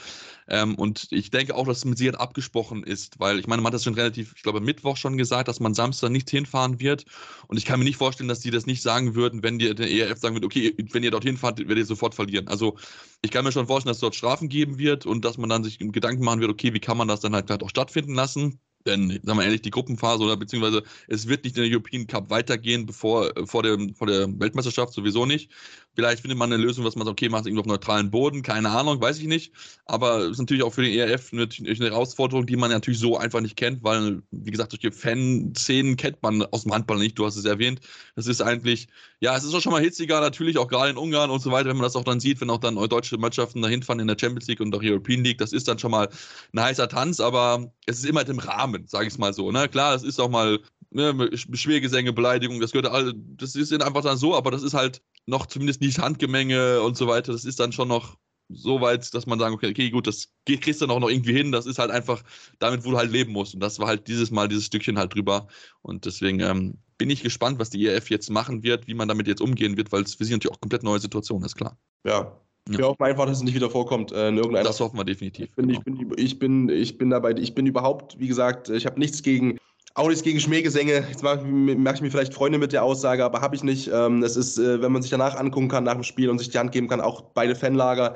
Ähm, 0.49 0.75
und 0.75 1.07
ich 1.11 1.29
denke 1.29 1.55
auch, 1.55 1.65
dass 1.67 1.79
es 1.79 1.85
mit 1.85 1.97
Sicherheit 1.97 2.19
abgesprochen 2.19 2.83
ist, 2.83 3.19
weil 3.19 3.39
ich 3.39 3.47
meine, 3.47 3.61
man 3.61 3.67
hat 3.67 3.75
das 3.75 3.83
schon 3.83 3.93
relativ, 3.93 4.33
ich 4.35 4.41
glaube, 4.43 4.61
Mittwoch 4.61 4.97
schon 4.97 5.17
gesagt, 5.17 5.47
dass 5.47 5.59
man 5.59 5.73
Samstag 5.73 6.09
nicht 6.09 6.29
hinfahren 6.29 6.79
wird. 6.79 7.05
Und 7.47 7.57
ich 7.57 7.65
kann 7.65 7.79
mir 7.79 7.85
nicht 7.85 7.97
vorstellen, 7.97 8.27
dass 8.27 8.39
die 8.39 8.51
das 8.51 8.65
nicht 8.65 8.81
sagen 8.81 9.15
würden, 9.15 9.43
wenn 9.43 9.59
die, 9.59 9.73
der 9.75 9.89
ERF 9.89 10.19
sagen 10.19 10.35
würde, 10.35 10.47
okay, 10.47 10.75
wenn 10.91 11.03
ihr 11.03 11.11
dorthin 11.11 11.37
fahrt, 11.37 11.59
werdet 11.59 11.77
ihr 11.77 11.85
sofort 11.85 12.15
verlieren. 12.15 12.47
Also 12.47 12.77
ich 13.21 13.31
kann 13.31 13.45
mir 13.45 13.51
schon 13.51 13.67
vorstellen, 13.67 13.91
dass 13.91 13.97
es 13.97 14.01
dort 14.01 14.15
Strafen 14.15 14.49
geben 14.49 14.77
wird 14.79 15.05
und 15.05 15.23
dass 15.23 15.37
man 15.37 15.49
dann 15.49 15.63
sich 15.63 15.77
Gedanken 15.79 16.23
machen 16.23 16.41
wird, 16.41 16.51
okay, 16.51 16.73
wie 16.73 16.79
kann 16.79 16.97
man 16.97 17.07
das 17.07 17.19
dann 17.19 17.35
halt, 17.35 17.49
auch 17.63 17.69
stattfinden 17.69 18.15
lassen? 18.15 18.59
Denn, 18.85 19.19
sagen 19.23 19.37
wir 19.39 19.43
ehrlich, 19.43 19.61
die 19.61 19.71
Gruppenphase 19.71 20.23
oder 20.23 20.37
beziehungsweise 20.37 20.83
es 21.07 21.27
wird 21.27 21.43
nicht 21.43 21.57
in 21.57 21.63
der 21.63 21.71
European 21.71 22.07
Cup 22.07 22.29
weitergehen, 22.29 22.85
bevor 22.85 23.31
vor, 23.45 23.63
dem, 23.63 23.93
vor 23.93 24.07
der 24.07 24.27
Weltmeisterschaft 24.39 24.93
sowieso 24.93 25.25
nicht. 25.25 25.51
Vielleicht 25.95 26.21
findet 26.21 26.37
man 26.37 26.53
eine 26.53 26.63
Lösung, 26.63 26.85
was 26.85 26.95
man 26.95 27.05
sagt, 27.05 27.13
okay, 27.13 27.27
macht 27.27 27.45
irgendwo 27.45 27.61
auf 27.61 27.67
neutralen 27.67 28.09
Boden, 28.09 28.41
keine 28.41 28.69
Ahnung, 28.69 29.01
weiß 29.01 29.19
ich 29.19 29.27
nicht. 29.27 29.53
Aber 29.85 30.19
es 30.19 30.31
ist 30.31 30.39
natürlich 30.39 30.63
auch 30.63 30.73
für 30.73 30.83
den 30.83 30.97
ERF 30.97 31.33
eine, 31.33 31.49
eine 31.59 31.89
Herausforderung, 31.89 32.45
die 32.45 32.55
man 32.55 32.71
natürlich 32.71 32.99
so 32.99 33.17
einfach 33.17 33.41
nicht 33.41 33.57
kennt, 33.57 33.83
weil, 33.83 34.21
wie 34.31 34.51
gesagt, 34.51 34.81
die 34.81 34.91
Fanszenen 34.91 35.97
kennt 35.97 36.23
man 36.23 36.43
aus 36.43 36.63
dem 36.63 36.73
Handball 36.73 36.99
nicht, 36.99 37.19
du 37.19 37.25
hast 37.25 37.35
es 37.35 37.45
erwähnt. 37.45 37.81
Das 38.15 38.27
ist 38.27 38.41
eigentlich, 38.41 38.87
ja, 39.21 39.35
es 39.35 39.43
ist 39.43 39.53
auch 39.53 39.61
schon 39.61 39.73
mal 39.73 39.81
hitziger, 39.81 40.21
natürlich 40.21 40.57
auch 40.57 40.67
gerade 40.67 40.91
in 40.91 40.97
Ungarn 40.97 41.29
und 41.29 41.41
so 41.41 41.51
weiter, 41.51 41.69
wenn 41.69 41.77
man 41.77 41.83
das 41.83 41.95
auch 41.95 42.03
dann 42.03 42.19
sieht, 42.19 42.39
wenn 42.39 42.49
auch 42.49 42.59
dann 42.59 42.75
deutsche 42.75 43.17
Mannschaften 43.17 43.61
dahin 43.61 43.83
fahren 43.83 43.99
in 43.99 44.07
der 44.07 44.17
Champions 44.19 44.47
League 44.47 44.61
und 44.61 44.73
auch 44.73 44.81
European 44.81 45.23
League, 45.23 45.39
das 45.39 45.51
ist 45.51 45.67
dann 45.67 45.79
schon 45.79 45.91
mal 45.91 46.09
ein 46.53 46.61
heißer 46.61 46.87
Tanz, 46.87 47.19
aber 47.19 47.71
es 47.85 47.99
ist 47.99 48.05
immer 48.05 48.27
im 48.27 48.39
Rahmen, 48.39 48.87
sage 48.87 49.07
ich 49.07 49.13
es 49.13 49.19
mal 49.19 49.33
so. 49.33 49.51
Ne? 49.51 49.67
Klar, 49.67 49.95
es 49.95 50.03
ist 50.03 50.19
auch 50.19 50.29
mal 50.29 50.59
ne, 50.91 51.29
Schwergesänge, 51.33 52.13
Beleidigung, 52.13 52.59
das 52.59 52.71
gehört 52.71 52.87
all, 52.87 53.13
das 53.15 53.55
ist 53.55 53.73
einfach 53.73 54.03
dann 54.03 54.17
so, 54.17 54.35
aber 54.35 54.51
das 54.51 54.63
ist 54.63 54.73
halt 54.73 55.01
noch 55.25 55.45
zumindest 55.45 55.81
nicht 55.81 55.99
Handgemenge 55.99 56.81
und 56.81 56.97
so 56.97 57.07
weiter. 57.07 57.31
Das 57.31 57.45
ist 57.45 57.59
dann 57.59 57.71
schon 57.71 57.87
noch 57.87 58.17
so 58.49 58.81
weit, 58.81 59.13
dass 59.13 59.27
man 59.27 59.39
sagen, 59.39 59.53
okay, 59.53 59.69
okay, 59.69 59.89
gut, 59.91 60.07
das 60.07 60.33
kriegst 60.45 60.81
du 60.81 60.87
dann 60.87 60.95
auch 60.95 60.99
noch 60.99 61.09
irgendwie 61.09 61.33
hin. 61.33 61.51
Das 61.51 61.65
ist 61.65 61.77
halt 61.77 61.91
einfach 61.91 62.23
damit, 62.57 62.83
wo 62.83 62.91
du 62.91 62.97
halt 62.97 63.11
leben 63.11 63.31
musst. 63.31 63.53
Und 63.53 63.59
das 63.59 63.79
war 63.79 63.87
halt 63.87 64.07
dieses 64.07 64.31
Mal 64.31 64.47
dieses 64.47 64.65
Stückchen 64.65 64.97
halt 64.97 65.13
drüber. 65.13 65.47
Und 65.81 66.05
deswegen 66.05 66.39
ähm, 66.39 66.79
bin 66.99 67.09
ich 67.09 67.23
gespannt, 67.23 67.57
was 67.57 67.71
die 67.71 67.87
ERF 67.87 68.11
jetzt 68.11 68.29
machen 68.29 68.61
wird, 68.61 68.87
wie 68.87 68.93
man 68.93 69.07
damit 69.07 69.27
jetzt 69.27 69.41
umgehen 69.41 69.75
wird, 69.77 69.91
weil 69.91 70.03
es 70.03 70.13
für 70.13 70.25
sie 70.25 70.33
natürlich 70.33 70.55
auch 70.55 70.61
komplett 70.61 70.83
neue 70.83 70.99
Situation 70.99 71.43
ist, 71.43 71.55
klar. 71.55 71.75
Ja. 72.03 72.31
ja. 72.69 72.77
Wir 72.77 72.85
hoffen 72.85 73.03
einfach, 73.03 73.25
dass 73.25 73.37
es 73.37 73.43
nicht 73.43 73.55
wieder 73.55 73.69
vorkommt 73.69 74.11
äh, 74.11 74.29
in 74.29 74.37
irgendeiner. 74.37 74.67
Das 74.67 74.79
hoffen 74.79 74.97
wir 74.97 75.05
definitiv. 75.05 75.47
Ich 75.49 75.55
bin, 75.55 75.69
genau. 75.69 75.79
ich 75.79 75.83
bin, 75.85 76.13
ich 76.17 76.39
bin, 76.39 76.69
ich 76.69 76.97
bin 76.99 77.09
dabei, 77.09 77.31
ich 77.31 77.55
bin 77.55 77.65
überhaupt, 77.65 78.19
wie 78.19 78.27
gesagt, 78.27 78.69
ich 78.69 78.85
habe 78.85 78.99
nichts 78.99 79.23
gegen 79.23 79.57
auch 79.95 80.07
nichts 80.07 80.23
gegen 80.23 80.39
Schmähgesänge. 80.39 81.05
Jetzt 81.09 81.23
mache 81.23 81.43
mach 81.43 81.95
ich 81.95 82.01
mir 82.01 82.11
vielleicht 82.11 82.33
Freunde 82.33 82.57
mit 82.57 82.73
der 82.73 82.83
Aussage, 82.83 83.25
aber 83.25 83.41
habe 83.41 83.55
ich 83.55 83.63
nicht. 83.63 83.89
Ähm, 83.91 84.21
es 84.23 84.35
ist, 84.35 84.57
äh, 84.59 84.81
wenn 84.81 84.91
man 84.91 85.01
sich 85.01 85.11
danach 85.11 85.35
angucken 85.35 85.67
kann, 85.67 85.83
nach 85.83 85.95
dem 85.95 86.03
Spiel 86.03 86.29
und 86.29 86.37
sich 86.37 86.49
die 86.49 86.59
Hand 86.59 86.71
geben 86.71 86.87
kann, 86.87 87.01
auch 87.01 87.21
beide 87.33 87.55
Fanlager, 87.55 88.15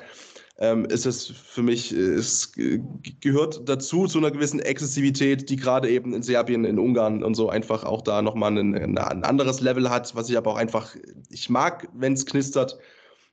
ähm, 0.60 0.86
ist 0.86 1.06
es 1.06 1.28
für 1.28 1.64
mich, 1.64 1.96
äh, 1.96 2.00
es 2.00 2.52
gehört 2.54 3.68
dazu, 3.68 4.08
zu 4.08 4.20
einer 4.20 4.32
gewissen 4.32 4.60
Exzessivität, 4.60 5.50
die 5.50 5.56
gerade 5.56 5.90
eben 5.90 6.14
in 6.14 6.24
Serbien, 6.24 6.66
in 6.66 6.80
Ungarn 6.80 7.24
und 7.24 7.36
so 7.36 7.50
einfach 7.50 7.84
auch 7.84 8.02
da 8.02 8.22
nochmal 8.22 8.58
ein, 8.58 8.98
ein 8.98 9.24
anderes 9.24 9.62
Level 9.62 9.90
hat, 9.90 10.16
was 10.16 10.30
ich 10.30 10.38
aber 10.38 10.52
auch 10.52 10.58
einfach, 10.58 10.96
ich 11.30 11.50
mag, 11.50 11.88
wenn 11.94 12.14
es 12.14 12.26
knistert, 12.26 12.78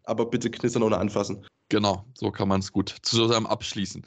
aber 0.05 0.27
bitte 0.27 0.51
knistern 0.51 0.83
ohne 0.83 0.99
anfassen. 0.99 1.45
Genau, 1.69 2.05
so 2.15 2.33
kann 2.33 2.49
man 2.49 2.61
es 2.61 2.73
gut 2.73 2.95
zusammen 3.03 3.47
abschließen. 3.47 4.05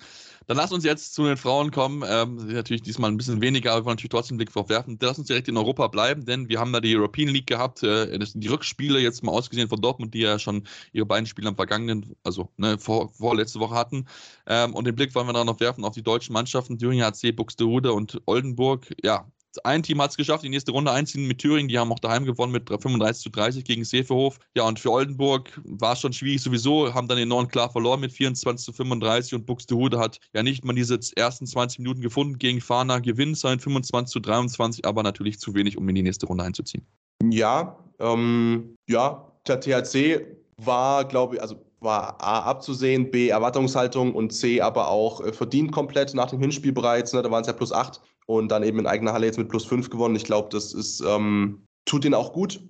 Dann 0.48 0.58
lass 0.58 0.72
uns 0.72 0.84
jetzt 0.84 1.14
zu 1.14 1.26
den 1.26 1.38
Frauen 1.38 1.72
kommen. 1.72 2.04
Ähm, 2.08 2.36
natürlich 2.48 2.82
diesmal 2.82 3.12
ein 3.12 3.18
bisschen 3.18 3.42
weniger, 3.42 3.72
aber 3.72 3.82
wir 3.82 3.86
wollen 3.86 3.96
natürlich 3.96 4.12
trotzdem 4.12 4.36
einen 4.36 4.40
Blick 4.40 4.54
drauf 4.54 4.70
werfen. 4.70 4.98
Lass 5.02 5.18
uns 5.18 5.28
direkt 5.28 5.48
in 5.48 5.58
Europa 5.58 5.88
bleiben, 5.88 6.26
denn 6.26 6.50
wir 6.50 6.60
haben 6.60 6.74
da 6.74 6.80
die 6.80 6.96
European 6.96 7.30
League 7.30 7.48
gehabt. 7.48 7.84
Äh, 7.84 8.18
das 8.20 8.32
sind 8.32 8.44
die 8.44 8.48
Rückspiele 8.48 9.00
jetzt 9.00 9.24
mal 9.24 9.32
ausgesehen 9.32 9.70
von 9.70 9.82
Dortmund, 9.82 10.14
die 10.14 10.20
ja 10.20 10.40
schon 10.40 10.68
ihre 10.92 11.06
beiden 11.06 11.26
Spiele 11.26 11.50
am 11.50 11.56
vergangenen, 11.56 12.16
also 12.24 12.50
ne, 12.58 12.78
vor, 12.78 13.10
vorletzte 13.10 13.60
Woche 13.60 13.76
hatten. 13.76 14.06
Ähm, 14.48 14.74
und 14.74 14.86
den 14.86 14.96
Blick 14.96 15.14
wollen 15.16 15.28
wir 15.28 15.34
dann 15.34 15.48
noch 15.48 15.60
werfen 15.60 15.86
auf 15.86 15.94
die 15.94 16.04
deutschen 16.04 16.34
Mannschaften, 16.34 16.78
Thüringen 16.78 17.06
HC, 17.06 17.32
Buxtehude 17.32 17.94
und 17.94 18.22
Oldenburg. 18.26 18.94
Ja, 19.04 19.26
ein 19.64 19.84
Team 19.84 20.02
hat 20.02 20.12
es 20.12 20.18
geschafft, 20.18 20.44
die 20.44 20.50
nächste 20.50 20.72
Runde 20.72 20.92
einziehen 20.92 21.28
mit 21.28 21.40
Thüringen. 21.40 21.68
Die 21.68 21.78
haben 21.78 21.92
auch 21.92 22.00
daheim 22.00 22.26
gewonnen 22.26 22.52
mit 22.52 22.70
35 22.70 23.24
zu 23.24 23.30
30 23.30 23.64
gegen 23.64 23.84
Seeferhof. 23.84 24.40
Ja, 24.56 24.64
und 24.64 24.80
für 24.80 24.92
Oldenburg 24.92 25.60
war 25.64 25.94
es 25.94 26.00
schon 26.00 26.14
schwierig 26.14 26.42
sowieso, 26.42 26.94
haben 26.94 27.08
dann 27.08 27.18
den 27.18 27.30
Norden 27.30 27.50
klar 27.50 27.70
verloren 27.70 28.00
mit 28.00 28.12
24 28.12 28.66
zu 28.66 28.74
35 28.74 29.36
und 29.36 29.46
Buxtehude 29.46 30.00
hat 30.00 30.20
ja 30.34 30.44
nicht 30.44 30.66
mal 30.66 30.74
diese 30.74 31.00
ersten 31.16 31.46
20 31.46 31.80
Minuten 31.80 32.02
gefunden 32.02 32.38
gegen 32.38 32.62
Fahner, 32.62 33.02
gewinnt 33.02 33.38
sein 33.38 33.60
25 33.60 34.12
zu 34.12 34.20
23, 34.20 34.86
aber 34.86 35.04
natürlich 35.04 35.40
zu 35.40 35.54
wenig, 35.54 35.78
um 35.78 35.88
in 35.90 35.96
die 35.96 36.04
nächste 36.04 36.26
Runde 36.26 36.44
einzuziehen. 36.44 36.86
Ja, 37.30 37.78
ähm, 38.00 38.76
ja, 38.90 39.32
der 39.48 39.60
THC 39.60 40.26
war, 40.58 41.06
glaube 41.06 41.36
ich, 41.36 41.42
also 41.42 41.56
war 41.84 42.22
A 42.22 42.44
abzusehen, 42.44 43.12
B 43.12 43.28
Erwartungshaltung 43.28 44.16
und 44.16 44.32
C 44.32 44.62
aber 44.62 44.88
auch 44.88 45.22
äh, 45.22 45.34
verdient 45.34 45.72
komplett 45.72 46.14
nach 46.14 46.30
dem 46.30 46.40
Hinspiel 46.40 46.72
bereits. 46.72 47.14
Ne, 47.14 47.22
da 47.22 47.30
waren 47.30 47.42
es 47.42 47.48
ja 47.48 47.54
plus 47.54 47.72
8 47.72 48.02
und 48.26 48.50
dann 48.50 48.64
eben 48.64 48.80
in 48.80 48.88
eigener 48.88 49.14
Halle 49.14 49.26
jetzt 49.26 49.38
mit 49.38 49.50
plus 49.50 49.66
5 49.66 49.90
gewonnen. 49.90 50.16
Ich 50.16 50.24
glaube, 50.24 50.50
das 50.52 50.74
ist, 50.74 51.02
ähm, 51.02 51.66
tut 51.86 52.06
ihnen 52.06 52.14
auch 52.14 52.34
gut. 52.34 52.62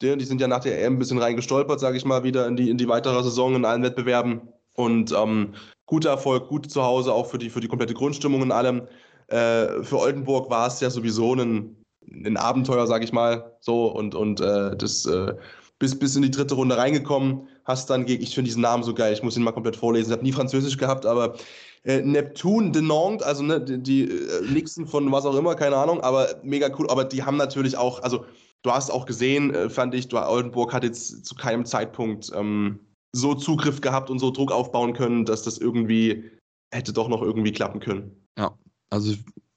Die, 0.00 0.16
die, 0.16 0.24
sind 0.24 0.40
ja 0.40 0.48
nach 0.48 0.60
der 0.60 0.82
EM 0.82 0.94
ein 0.94 0.98
bisschen 0.98 1.18
reingestolpert, 1.18 1.80
sage 1.80 1.96
ich 1.96 2.04
mal, 2.04 2.24
wieder 2.24 2.46
in 2.46 2.56
die, 2.56 2.70
in 2.70 2.78
die 2.78 2.88
weitere 2.88 3.22
Saison 3.22 3.54
in 3.54 3.64
allen 3.64 3.82
Wettbewerben. 3.82 4.42
Und 4.74 5.12
ähm, 5.12 5.54
guter 5.86 6.10
Erfolg, 6.10 6.48
gut 6.48 6.70
zu 6.70 6.82
Hause, 6.82 7.12
auch 7.12 7.26
für 7.26 7.38
die, 7.38 7.50
für 7.50 7.60
die 7.60 7.68
komplette 7.68 7.94
Grundstimmung 7.94 8.42
in 8.42 8.52
allem. 8.52 8.88
Äh, 9.28 9.82
für 9.82 9.98
Oldenburg 9.98 10.50
war 10.50 10.66
es 10.66 10.80
ja 10.80 10.90
sowieso 10.90 11.34
ein, 11.34 11.76
ein 12.10 12.36
Abenteuer, 12.36 12.86
sage 12.86 13.04
ich 13.04 13.12
mal. 13.12 13.56
So 13.60 13.86
und, 13.86 14.14
und 14.14 14.40
äh, 14.40 14.76
das 14.76 15.06
äh, 15.06 15.34
bis, 15.78 15.98
bis 15.98 16.16
in 16.16 16.22
die 16.22 16.30
dritte 16.30 16.54
Runde 16.54 16.76
reingekommen. 16.76 17.48
Hast 17.64 17.90
dann 17.90 18.06
gegen, 18.06 18.22
ich 18.22 18.34
finde 18.34 18.48
diesen 18.48 18.62
Namen 18.62 18.82
so 18.82 18.94
geil, 18.94 19.12
ich 19.12 19.22
muss 19.22 19.36
ihn 19.36 19.42
mal 19.42 19.52
komplett 19.52 19.76
vorlesen. 19.76 20.10
Ich 20.10 20.12
habe 20.12 20.24
nie 20.24 20.32
Französisch 20.32 20.76
gehabt, 20.76 21.06
aber 21.06 21.34
äh, 21.84 22.00
Neptun 22.00 22.72
de 22.72 22.82
Nantes, 22.82 23.26
also 23.26 23.42
ne, 23.42 23.60
die, 23.60 23.82
die 23.82 24.02
äh, 24.04 24.52
Nixon 24.52 24.86
von 24.86 25.10
was 25.10 25.26
auch 25.26 25.34
immer, 25.34 25.54
keine 25.54 25.76
Ahnung, 25.76 26.00
aber 26.00 26.40
mega 26.42 26.70
cool. 26.78 26.88
Aber 26.88 27.04
die 27.04 27.22
haben 27.22 27.36
natürlich 27.36 27.76
auch, 27.76 28.02
also 28.02 28.24
du 28.62 28.70
hast 28.70 28.90
auch 28.90 29.06
gesehen, 29.06 29.54
äh, 29.54 29.68
fand 29.68 29.94
ich, 29.94 30.08
du, 30.08 30.18
Oldenburg 30.18 30.72
hat 30.72 30.84
jetzt 30.84 31.24
zu 31.24 31.34
keinem 31.34 31.64
Zeitpunkt 31.64 32.30
ähm, 32.34 32.78
so 33.12 33.34
Zugriff 33.34 33.80
gehabt 33.80 34.10
und 34.10 34.18
so 34.18 34.30
Druck 34.30 34.52
aufbauen 34.52 34.94
können, 34.94 35.24
dass 35.24 35.42
das 35.42 35.58
irgendwie 35.58 36.30
hätte 36.72 36.92
doch 36.92 37.08
noch 37.08 37.22
irgendwie 37.22 37.52
klappen 37.52 37.80
können. 37.80 38.16
Ja, 38.38 38.56
also 38.90 39.14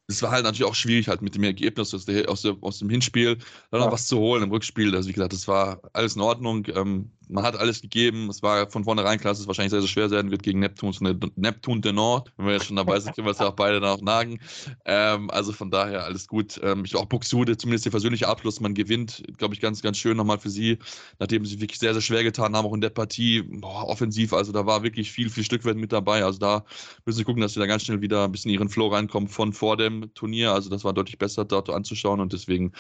es 0.08 0.22
war 0.22 0.32
halt 0.32 0.44
natürlich 0.44 0.70
auch 0.70 0.76
schwierig, 0.76 1.08
halt 1.08 1.22
mit 1.22 1.36
dem 1.36 1.44
Ergebnis 1.44 1.94
aus, 1.94 2.06
der, 2.06 2.30
aus, 2.30 2.42
der, 2.42 2.56
aus 2.62 2.80
dem 2.80 2.90
Hinspiel 2.90 3.38
dann 3.72 3.80
noch 3.80 3.92
was 3.92 4.08
zu 4.08 4.20
holen 4.20 4.44
im 4.44 4.52
Rückspiel. 4.52 4.96
Also 4.96 5.10
wie 5.10 5.14
gesagt, 5.14 5.34
das 5.34 5.48
war 5.48 5.82
alles 5.94 6.16
in 6.16 6.22
Ordnung. 6.22 6.68
Ähm, 6.76 7.12
man 7.30 7.44
hat 7.44 7.58
alles 7.58 7.82
gegeben. 7.82 8.30
Es 8.30 8.42
war 8.44 8.70
von 8.70 8.84
vornherein 8.84 9.20
klar, 9.20 9.32
dass 9.32 9.40
es 9.40 9.48
wahrscheinlich 9.48 9.72
sehr, 9.72 9.82
sehr 9.82 9.90
schwer 9.90 10.10
sein 10.10 10.32
wird 10.32 10.44
gegen 10.44 10.60
Neptun, 10.60 10.94
Neptun 11.36 11.82
de 11.82 11.92
Nord. 11.92 12.32
Wenn 12.38 12.48
wir 12.48 12.54
jetzt 12.54 12.66
schon 12.66 12.76
dabei 12.76 13.00
sind, 13.00 13.16
können 13.16 13.28
wir 13.28 13.32
es 13.32 13.40
ja 13.40 13.48
auch 13.48 13.56
beide 13.56 13.80
noch 13.80 14.02
nagen. 14.02 14.40
Ähm, 14.86 15.30
also 15.30 15.52
von 15.52 15.72
daher 15.72 16.04
alles 16.04 16.28
gut. 16.28 16.60
Ähm, 16.64 16.84
ich 16.86 16.96
auch 16.96 17.06
Buxude, 17.06 17.58
zumindest 17.58 17.86
der 17.86 17.92
persönliche 17.92 18.28
Abschluss, 18.28 18.60
man 18.60 18.74
gewinnt, 18.74 19.24
glaube 19.38 19.54
ich, 19.54 19.62
ganz, 19.62 19.82
ganz 19.82 19.98
schön 19.98 20.18
nochmal 20.18 20.40
für 20.40 20.50
sie, 20.50 20.78
nachdem 21.20 21.46
sie 21.46 21.60
wirklich 21.60 21.80
sehr, 21.80 21.94
sehr 21.94 22.02
schwer 22.02 22.24
getan 22.24 22.56
haben, 22.56 22.66
auch 22.66 22.74
in 22.74 22.82
der 22.82 22.90
Partie. 22.90 23.42
Boah, 23.42 23.88
offensiv, 23.88 24.34
also 24.34 24.52
da 24.52 24.66
war 24.66 24.84
wirklich 24.84 25.12
viel, 25.12 25.30
viel 25.30 25.44
Stückwert 25.44 25.78
mit 25.78 25.92
dabei. 25.92 26.24
Also 26.24 26.40
da 26.40 26.66
müssen 27.06 27.18
sie 27.18 27.24
gucken, 27.24 27.42
dass 27.42 27.54
sie 27.54 27.60
da 27.60 27.66
ganz 27.66 27.84
schnell 27.84 28.02
wieder 28.02 28.26
ein 28.26 28.32
bisschen 28.32 28.52
in 28.52 28.60
ihren 28.60 28.70
Flow 28.70 28.88
reinkommen 28.88 29.30
von 29.30 29.54
vor 29.54 29.78
dem 29.78 30.14
Turnier. 30.14 30.54
Also 30.54 30.70
das 30.70 30.84
war 30.84 30.94
deutlich 30.94 31.18
besser 31.18 31.46
dort 31.46 31.70
anzuschauen 31.70 32.20
und 32.20 32.34
deswegen 32.34 32.72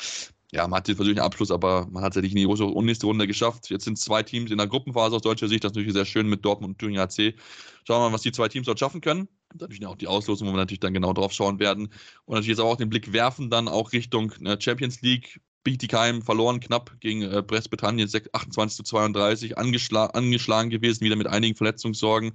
ja, 0.56 0.68
man 0.68 0.78
hat 0.78 0.88
den 0.88 0.95
persönlichen 0.95 1.24
Abschluss, 1.24 1.51
aber 1.51 1.86
man 1.91 2.01
hat 2.01 2.14
es 2.14 2.16
ja 2.16 2.22
nicht 2.22 2.32
in 2.32 2.38
die 2.38 2.45
große 2.45 2.64
nächste 2.82 3.08
Runde 3.08 3.28
geschafft. 3.28 3.70
Jetzt 3.70 3.84
sind 3.84 3.99
zwei 3.99 4.24
Teams 4.24 4.51
in 4.51 4.58
der 4.58 4.68
Gruppenphase 4.68 5.18
aus 5.18 5.22
deutscher 5.22 5.49
Sicht. 5.49 5.64
Das 5.66 5.72
ist 5.72 5.76
natürlich 5.76 5.93
sehr 5.93 6.06
schön 6.06 6.30
mit 6.30 6.45
Dortmund 6.45 6.72
und 6.72 6.80
Thüringen 6.80 7.01
AC. 7.01 7.36
Schauen 7.84 7.99
wir 8.01 8.10
mal, 8.10 8.14
was 8.14 8.22
die 8.22 8.32
zwei 8.32 8.47
Teams 8.47 8.66
dort 8.66 8.80
schaffen 8.80 9.01
können. 9.01 9.28
Und 9.51 9.62
natürlich 9.62 9.86
auch 9.86 9.97
die 9.97 10.08
Auslosung, 10.08 10.47
wo 10.47 10.53
wir 10.53 10.58
natürlich 10.58 10.80
dann 10.80 10.93
genau 10.93 11.12
drauf 11.12 11.34
schauen 11.34 11.60
werden. 11.60 11.89
Und 12.24 12.36
natürlich 12.36 12.58
jetzt 12.58 12.62
auch 12.62 12.78
den 12.78 12.89
Blick 12.89 13.12
werfen, 13.12 13.49
dann 13.49 13.68
auch 13.68 13.91
Richtung 13.91 14.32
ne, 14.39 14.58
Champions 14.60 15.01
League. 15.01 15.41
Bietigheim 15.66 16.22
verloren 16.22 16.61
knapp 16.61 16.95
gegen 17.01 17.24
äh, 17.24 17.43
Brest-Britannien 17.45 18.07
28 18.07 18.78
zu 18.78 18.84
32, 18.84 19.57
angeschla 19.57 20.05
angeschlagen 20.05 20.70
gewesen, 20.70 21.03
wieder 21.03 21.18
mit 21.18 21.28
einigen 21.28 21.57
Verletzungssorgen. 21.57 22.32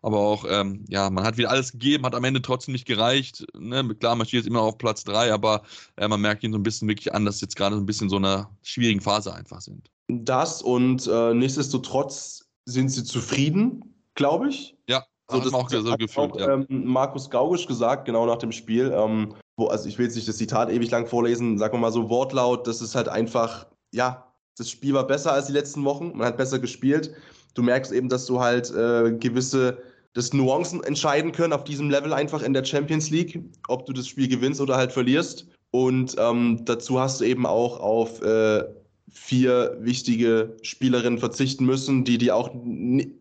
Aber 0.00 0.18
auch, 0.20 0.46
ähm, 0.48 0.84
ja, 0.88 1.10
man 1.10 1.24
hat 1.24 1.36
wieder 1.36 1.50
alles 1.50 1.72
gegeben, 1.72 2.06
hat 2.06 2.14
am 2.14 2.24
Ende 2.24 2.40
trotzdem 2.40 2.72
nicht 2.72 2.86
gereicht. 2.86 3.44
Ne? 3.58 3.86
Klar, 3.96 4.14
man 4.14 4.26
steht 4.26 4.38
jetzt 4.38 4.46
immer 4.46 4.60
noch 4.60 4.68
auf 4.68 4.78
Platz 4.78 5.04
3, 5.04 5.32
aber 5.32 5.62
äh, 5.96 6.08
man 6.08 6.20
merkt 6.20 6.44
ihnen 6.44 6.52
so 6.52 6.58
ein 6.58 6.62
bisschen 6.62 6.88
wirklich 6.88 7.12
an, 7.12 7.24
dass 7.24 7.40
sie 7.40 7.46
jetzt 7.46 7.56
gerade 7.56 7.74
so 7.74 7.82
ein 7.82 7.86
bisschen 7.86 8.08
so 8.08 8.16
einer 8.16 8.48
schwierigen 8.62 9.00
Phase 9.00 9.34
einfach 9.34 9.60
sind. 9.60 9.90
Das 10.06 10.62
und 10.62 11.06
äh, 11.06 11.34
nichtsdestotrotz 11.34 12.46
sind 12.64 12.90
sie 12.90 13.04
zufrieden, 13.04 13.94
glaube 14.14 14.48
ich. 14.50 14.76
Ja, 14.88 15.04
so, 15.28 15.40
das 15.40 15.52
auch 15.52 15.68
so 15.68 15.96
gefühlt. 15.96 16.32
Auch, 16.32 16.38
ja. 16.38 16.54
ähm, 16.54 16.66
Markus 16.68 17.28
Gaugisch 17.28 17.66
gesagt, 17.66 18.04
genau 18.06 18.24
nach 18.24 18.38
dem 18.38 18.52
Spiel. 18.52 18.92
Ähm, 18.94 19.34
wo, 19.58 19.66
also 19.66 19.88
ich 19.88 19.98
will 19.98 20.06
jetzt 20.06 20.14
nicht 20.14 20.28
das 20.28 20.38
Zitat 20.38 20.70
ewig 20.70 20.90
lang 20.90 21.06
vorlesen, 21.06 21.58
sagen 21.58 21.74
wir 21.74 21.80
mal 21.80 21.92
so 21.92 22.08
Wortlaut, 22.08 22.66
das 22.66 22.80
ist 22.80 22.94
halt 22.94 23.08
einfach, 23.08 23.66
ja, 23.92 24.32
das 24.56 24.70
Spiel 24.70 24.94
war 24.94 25.06
besser 25.06 25.32
als 25.32 25.46
die 25.46 25.52
letzten 25.52 25.84
Wochen, 25.84 26.12
man 26.14 26.26
hat 26.26 26.36
besser 26.36 26.58
gespielt. 26.58 27.12
Du 27.54 27.62
merkst 27.62 27.92
eben, 27.92 28.08
dass 28.08 28.26
du 28.26 28.40
halt 28.40 28.70
äh, 28.70 29.12
gewisse 29.12 29.78
das 30.14 30.32
Nuancen 30.32 30.82
entscheiden 30.82 31.32
können 31.32 31.52
auf 31.52 31.64
diesem 31.64 31.90
Level 31.90 32.12
einfach 32.12 32.42
in 32.42 32.52
der 32.52 32.64
Champions 32.64 33.10
League, 33.10 33.40
ob 33.68 33.86
du 33.86 33.92
das 33.92 34.08
Spiel 34.08 34.26
gewinnst 34.26 34.60
oder 34.60 34.76
halt 34.76 34.92
verlierst. 34.92 35.46
Und 35.70 36.16
ähm, 36.18 36.64
dazu 36.64 36.98
hast 36.98 37.20
du 37.20 37.24
eben 37.24 37.46
auch 37.46 37.78
auf 37.78 38.22
äh, 38.22 38.64
vier 39.10 39.76
wichtige 39.80 40.56
Spielerinnen 40.62 41.18
verzichten 41.18 41.66
müssen, 41.66 42.04
die 42.04 42.18
dir 42.18 42.34
auch 42.34 42.50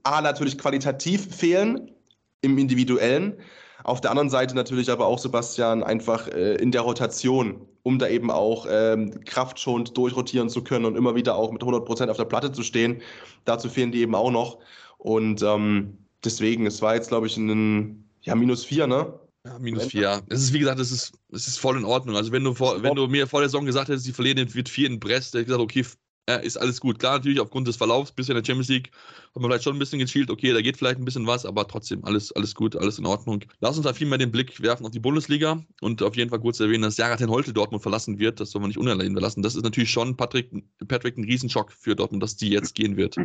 A, 0.03 0.21
natürlich 0.21 0.57
qualitativ 0.57 1.35
fehlen 1.35 1.91
im 2.41 2.57
Individuellen, 2.57 3.33
auf 3.87 4.01
der 4.01 4.11
anderen 4.11 4.29
Seite 4.29 4.53
natürlich 4.53 4.91
aber 4.91 5.05
auch 5.05 5.17
Sebastian 5.17 5.81
einfach 5.81 6.27
äh, 6.27 6.55
in 6.55 6.71
der 6.71 6.81
Rotation, 6.81 7.65
um 7.83 7.97
da 7.99 8.09
eben 8.09 8.29
auch 8.29 8.67
ähm, 8.69 9.23
kraftschonend 9.23 9.97
durchrotieren 9.97 10.49
zu 10.49 10.61
können 10.61 10.83
und 10.83 10.97
immer 10.97 11.15
wieder 11.15 11.35
auch 11.35 11.51
mit 11.53 11.61
100% 11.61 12.09
auf 12.09 12.17
der 12.17 12.25
Platte 12.25 12.51
zu 12.51 12.63
stehen. 12.63 13.01
Dazu 13.45 13.69
fehlen 13.69 13.93
die 13.93 14.01
eben 14.01 14.13
auch 14.13 14.29
noch. 14.29 14.59
Und 14.97 15.41
ähm, 15.41 15.97
deswegen, 16.23 16.65
es 16.65 16.81
war 16.81 16.95
jetzt, 16.95 17.07
glaube 17.07 17.27
ich, 17.27 17.37
ein 17.37 18.03
ja, 18.21 18.35
minus 18.35 18.65
vier, 18.65 18.87
ne? 18.87 19.17
Ja, 19.45 19.57
minus 19.57 19.85
vier. 19.85 20.21
Es 20.27 20.41
ist, 20.41 20.51
wie 20.51 20.59
gesagt, 20.59 20.81
es 20.81 20.91
ist, 20.91 21.13
es 21.31 21.47
ist 21.47 21.57
voll 21.57 21.77
in 21.77 21.85
Ordnung. 21.85 22.17
Also, 22.17 22.33
wenn 22.33 22.43
du, 22.43 22.53
vor, 22.53 22.83
wenn 22.83 22.95
du 22.95 23.07
mir 23.07 23.25
vor 23.25 23.39
der 23.39 23.47
Saison 23.47 23.65
gesagt 23.65 23.87
hättest, 23.87 24.03
sie 24.03 24.11
verlieren 24.11 24.49
mit 24.53 24.67
vier 24.67 24.87
in 24.87 24.99
Brest, 24.99 25.33
hätte 25.33 25.41
ich 25.41 25.45
gesagt, 25.45 25.63
okay, 25.63 25.85
ja, 26.29 26.35
ist 26.35 26.57
alles 26.57 26.81
gut. 26.81 26.99
Klar, 26.99 27.13
natürlich 27.13 27.39
aufgrund 27.39 27.67
des 27.67 27.77
Verlaufs 27.77 28.11
bisher 28.11 28.35
in 28.35 28.43
der 28.43 28.45
Champions 28.45 28.67
League 28.67 28.91
hat 29.33 29.41
man 29.41 29.49
vielleicht 29.49 29.63
schon 29.63 29.75
ein 29.75 29.79
bisschen 29.79 29.99
gezielt, 29.99 30.29
okay, 30.29 30.51
da 30.51 30.61
geht 30.61 30.75
vielleicht 30.75 30.99
ein 30.99 31.05
bisschen 31.05 31.25
was, 31.25 31.45
aber 31.45 31.65
trotzdem 31.67 32.03
alles, 32.03 32.33
alles 32.33 32.53
gut, 32.53 32.75
alles 32.75 32.99
in 32.99 33.05
Ordnung. 33.05 33.45
Lass 33.61 33.77
uns 33.77 33.85
da 33.85 33.93
viel 33.93 34.07
mehr 34.07 34.17
den 34.17 34.31
Blick 34.31 34.61
werfen 34.61 34.85
auf 34.85 34.91
die 34.91 34.99
Bundesliga 34.99 35.63
und 35.79 36.03
auf 36.03 36.17
jeden 36.17 36.29
Fall 36.29 36.41
kurz 36.41 36.59
erwähnen, 36.59 36.83
dass 36.83 36.97
Jaratin 36.97 37.29
Holte 37.29 37.53
Dortmund 37.53 37.81
verlassen 37.81 38.19
wird. 38.19 38.41
Das 38.41 38.51
soll 38.51 38.59
man 38.59 38.67
nicht 38.69 38.77
unerleben 38.77 39.15
lassen. 39.15 39.41
Das 39.41 39.55
ist 39.55 39.63
natürlich 39.63 39.89
schon 39.89 40.17
Patrick, 40.17 40.51
Patrick 40.87 41.17
ein 41.17 41.23
Riesenschock 41.23 41.71
für 41.71 41.95
Dortmund, 41.95 42.21
dass 42.21 42.35
die 42.35 42.49
jetzt 42.49 42.75
gehen 42.75 42.97
wird. 42.97 43.15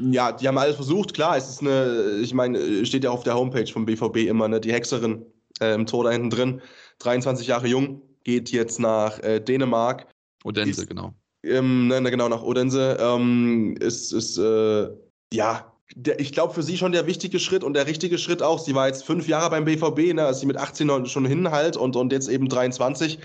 Ja, 0.00 0.32
die 0.32 0.48
haben 0.48 0.56
alles 0.56 0.76
versucht, 0.76 1.12
klar. 1.12 1.36
Es 1.36 1.50
ist 1.50 1.60
eine, 1.60 2.20
ich 2.22 2.32
meine, 2.32 2.86
steht 2.86 3.04
ja 3.04 3.10
auf 3.10 3.22
der 3.22 3.34
Homepage 3.34 3.70
vom 3.70 3.84
BVB 3.84 4.28
immer, 4.28 4.48
ne, 4.48 4.60
die 4.60 4.72
Hexerin 4.72 5.26
äh, 5.60 5.74
im 5.74 5.84
Tor 5.84 6.04
da 6.04 6.10
hinten 6.10 6.30
drin. 6.30 6.62
23 7.00 7.48
Jahre 7.48 7.66
jung, 7.66 8.00
geht 8.24 8.50
jetzt 8.50 8.80
nach 8.80 9.18
äh, 9.18 9.40
Dänemark. 9.40 10.06
Odense, 10.42 10.82
ist, 10.82 10.88
genau 10.88 11.14
ähm, 11.46 11.88
ne, 11.88 12.10
genau, 12.10 12.28
nach 12.28 12.42
Odense, 12.42 12.96
ähm, 13.00 13.76
ist, 13.80 14.12
ist 14.12 14.38
äh, 14.38 14.88
ja, 15.32 15.72
der, 15.94 16.20
ich 16.20 16.32
glaube, 16.32 16.54
für 16.54 16.62
sie 16.62 16.76
schon 16.76 16.92
der 16.92 17.06
wichtige 17.06 17.38
Schritt 17.38 17.64
und 17.64 17.74
der 17.74 17.86
richtige 17.86 18.18
Schritt 18.18 18.42
auch. 18.42 18.58
Sie 18.58 18.74
war 18.74 18.88
jetzt 18.88 19.04
fünf 19.04 19.28
Jahre 19.28 19.50
beim 19.50 19.64
BVB, 19.64 20.14
ne, 20.14 20.24
als 20.26 20.40
sie 20.40 20.46
mit 20.46 20.56
18 20.56 21.06
schon 21.06 21.24
hin 21.24 21.46
und, 21.46 21.96
und 21.96 22.12
jetzt 22.12 22.28
eben 22.28 22.48
23. 22.48 23.18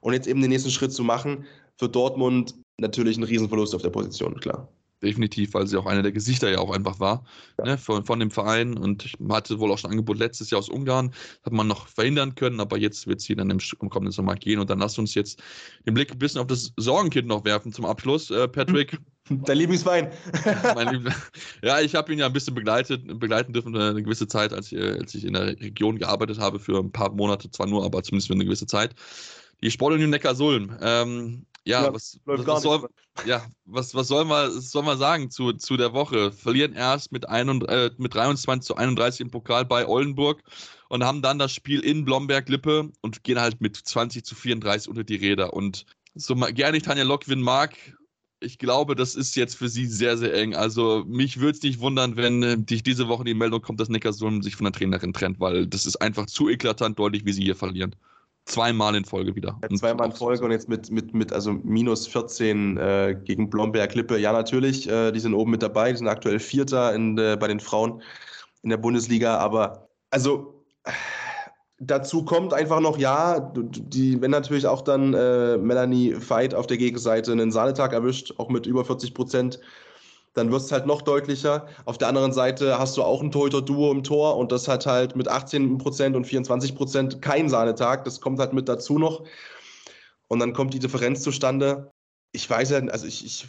Und 0.00 0.12
jetzt 0.14 0.26
eben 0.26 0.40
den 0.40 0.50
nächsten 0.50 0.70
Schritt 0.70 0.92
zu 0.92 1.04
machen, 1.04 1.46
für 1.76 1.88
Dortmund 1.88 2.56
natürlich 2.78 3.16
ein 3.16 3.22
Riesenverlust 3.22 3.74
auf 3.74 3.82
der 3.82 3.90
Position, 3.90 4.40
klar 4.40 4.68
definitiv, 5.02 5.54
weil 5.54 5.66
sie 5.66 5.76
auch 5.76 5.86
einer 5.86 6.02
der 6.02 6.12
Gesichter 6.12 6.50
ja 6.50 6.58
auch 6.58 6.70
einfach 6.70 7.00
war 7.00 7.24
ja. 7.58 7.64
ne, 7.64 7.78
von, 7.78 8.04
von 8.04 8.20
dem 8.20 8.30
Verein. 8.30 8.76
Und 8.76 9.04
ich 9.04 9.14
hatte 9.28 9.58
wohl 9.58 9.70
auch 9.70 9.78
schon 9.78 9.90
ein 9.90 9.92
Angebot 9.92 10.18
letztes 10.18 10.50
Jahr 10.50 10.60
aus 10.60 10.68
Ungarn, 10.68 11.12
hat 11.44 11.52
man 11.52 11.66
noch 11.66 11.88
verhindern 11.88 12.34
können, 12.34 12.60
aber 12.60 12.78
jetzt 12.78 13.06
wird 13.06 13.20
sie 13.20 13.34
dann 13.34 13.50
im, 13.50 13.58
im 13.80 13.90
kommenden 13.90 14.12
Sommer 14.12 14.34
gehen. 14.36 14.60
Und 14.60 14.70
dann 14.70 14.78
lasst 14.78 14.98
uns 14.98 15.14
jetzt 15.14 15.42
den 15.86 15.94
Blick 15.94 16.12
ein 16.12 16.18
bisschen 16.18 16.40
auf 16.40 16.46
das 16.46 16.72
Sorgenkind 16.76 17.28
noch 17.28 17.44
werfen 17.44 17.72
zum 17.72 17.84
Abschluss. 17.84 18.30
Äh, 18.30 18.48
Patrick. 18.48 18.98
Dein 19.28 19.56
Lieblingsverein. 19.56 20.10
Liebling, 20.92 21.14
ja, 21.62 21.80
ich 21.80 21.94
habe 21.94 22.12
ihn 22.12 22.18
ja 22.18 22.26
ein 22.26 22.32
bisschen 22.32 22.54
begleitet, 22.54 23.20
begleiten 23.20 23.52
dürfen 23.52 23.76
eine 23.76 24.02
gewisse 24.02 24.26
Zeit, 24.26 24.52
als 24.52 24.72
ich, 24.72 24.78
als 24.78 25.14
ich 25.14 25.24
in 25.24 25.34
der 25.34 25.46
Region 25.60 25.98
gearbeitet 25.98 26.38
habe, 26.38 26.58
für 26.58 26.78
ein 26.78 26.90
paar 26.90 27.12
Monate, 27.12 27.50
zwar 27.50 27.68
nur, 27.68 27.84
aber 27.84 28.02
zumindest 28.02 28.28
für 28.28 28.34
eine 28.34 28.44
gewisse 28.44 28.66
Zeit. 28.66 28.94
Die 29.62 29.70
Sportunion 29.70 30.10
Neckarsulm. 30.10 30.76
Ähm, 30.82 31.46
ja, 31.64 31.84
ja, 31.84 31.94
was, 31.94 32.18
was, 32.24 32.46
was 32.46 32.62
soll, 32.62 32.88
ja, 33.24 33.46
was, 33.64 33.94
was 33.94 34.08
soll 34.08 34.24
man, 34.24 34.50
soll 34.60 34.82
man 34.82 34.98
sagen 34.98 35.30
zu, 35.30 35.52
zu 35.52 35.76
der 35.76 35.92
Woche? 35.92 36.32
Verlieren 36.32 36.72
erst 36.72 37.12
mit, 37.12 37.28
ein, 37.28 37.62
äh, 37.62 37.90
mit 37.98 38.14
23 38.14 38.66
zu 38.66 38.76
31 38.76 39.20
im 39.20 39.30
Pokal 39.30 39.64
bei 39.64 39.86
Oldenburg 39.86 40.42
und 40.88 41.04
haben 41.04 41.22
dann 41.22 41.38
das 41.38 41.52
Spiel 41.52 41.80
in 41.80 42.04
Blomberg-Lippe 42.04 42.90
und 43.00 43.22
gehen 43.22 43.40
halt 43.40 43.60
mit 43.60 43.76
20 43.76 44.24
zu 44.24 44.34
34 44.34 44.88
unter 44.88 45.04
die 45.04 45.16
Räder. 45.16 45.52
Und 45.52 45.86
so 46.14 46.34
gerne 46.34 46.76
ich 46.76 46.82
Tanja 46.82 47.04
Lockwin 47.04 47.40
mag, 47.40 47.76
ich 48.40 48.58
glaube, 48.58 48.96
das 48.96 49.14
ist 49.14 49.36
jetzt 49.36 49.54
für 49.54 49.68
sie 49.68 49.86
sehr, 49.86 50.18
sehr 50.18 50.34
eng. 50.34 50.56
Also 50.56 51.04
mich 51.06 51.38
würde 51.38 51.56
es 51.56 51.62
nicht 51.62 51.78
wundern, 51.78 52.16
wenn 52.16 52.42
äh, 52.42 52.56
diese 52.58 53.06
Woche 53.06 53.22
die 53.22 53.34
Meldung 53.34 53.62
kommt, 53.62 53.78
dass 53.78 53.88
Neckarsulm 53.88 54.42
sich 54.42 54.56
von 54.56 54.64
der 54.64 54.72
Trainerin 54.72 55.12
trennt, 55.12 55.38
weil 55.38 55.68
das 55.68 55.86
ist 55.86 55.96
einfach 56.02 56.26
zu 56.26 56.48
eklatant 56.48 56.98
deutlich, 56.98 57.24
wie 57.24 57.32
sie 57.32 57.44
hier 57.44 57.54
verlieren 57.54 57.94
zweimal 58.44 58.94
in 58.94 59.04
Folge 59.04 59.34
wieder. 59.34 59.58
Ja, 59.62 59.76
zweimal 59.76 60.08
in 60.08 60.16
Folge 60.16 60.44
und 60.44 60.50
jetzt 60.50 60.68
mit, 60.68 60.90
mit, 60.90 61.14
mit 61.14 61.32
also 61.32 61.52
minus 61.52 62.06
14 62.06 62.76
äh, 62.76 63.16
gegen 63.24 63.50
Blomberg-Lippe. 63.50 64.18
Ja, 64.18 64.32
natürlich, 64.32 64.88
äh, 64.88 65.12
die 65.12 65.20
sind 65.20 65.34
oben 65.34 65.50
mit 65.50 65.62
dabei, 65.62 65.92
die 65.92 65.98
sind 65.98 66.08
aktuell 66.08 66.38
Vierter 66.38 66.94
in, 66.94 67.16
äh, 67.18 67.36
bei 67.38 67.48
den 67.48 67.60
Frauen 67.60 68.02
in 68.62 68.70
der 68.70 68.76
Bundesliga, 68.76 69.38
aber 69.38 69.88
also 70.10 70.64
dazu 71.78 72.24
kommt 72.24 72.54
einfach 72.54 72.80
noch, 72.80 72.98
ja, 72.98 73.52
die, 73.54 74.20
wenn 74.20 74.30
natürlich 74.30 74.66
auch 74.66 74.82
dann 74.82 75.14
äh, 75.14 75.56
Melanie 75.58 76.14
Veit 76.16 76.54
auf 76.54 76.66
der 76.66 76.78
Gegenseite 76.78 77.32
einen 77.32 77.50
Sahnetag 77.50 77.92
erwischt, 77.92 78.34
auch 78.38 78.48
mit 78.48 78.66
über 78.66 78.84
40 78.84 79.14
Prozent, 79.14 79.60
dann 80.34 80.50
wird 80.50 80.62
es 80.62 80.72
halt 80.72 80.86
noch 80.86 81.02
deutlicher. 81.02 81.66
Auf 81.84 81.98
der 81.98 82.08
anderen 82.08 82.32
Seite 82.32 82.78
hast 82.78 82.96
du 82.96 83.02
auch 83.02 83.22
ein 83.22 83.30
Torhüter-Duo 83.30 83.92
im 83.92 84.02
Tor 84.02 84.36
und 84.36 84.50
das 84.50 84.66
hat 84.66 84.86
halt 84.86 85.14
mit 85.14 85.30
18% 85.30 86.14
und 86.14 86.26
24% 86.26 87.20
kein 87.20 87.48
Sahnetag. 87.48 88.04
Das 88.04 88.20
kommt 88.20 88.38
halt 88.38 88.52
mit 88.52 88.68
dazu 88.68 88.98
noch. 88.98 89.24
Und 90.28 90.38
dann 90.38 90.54
kommt 90.54 90.72
die 90.72 90.78
Differenz 90.78 91.22
zustande. 91.22 91.92
Ich 92.32 92.48
weiß 92.48 92.70
ja, 92.70 92.78
also 92.86 93.06
ich, 93.06 93.24
ich 93.24 93.46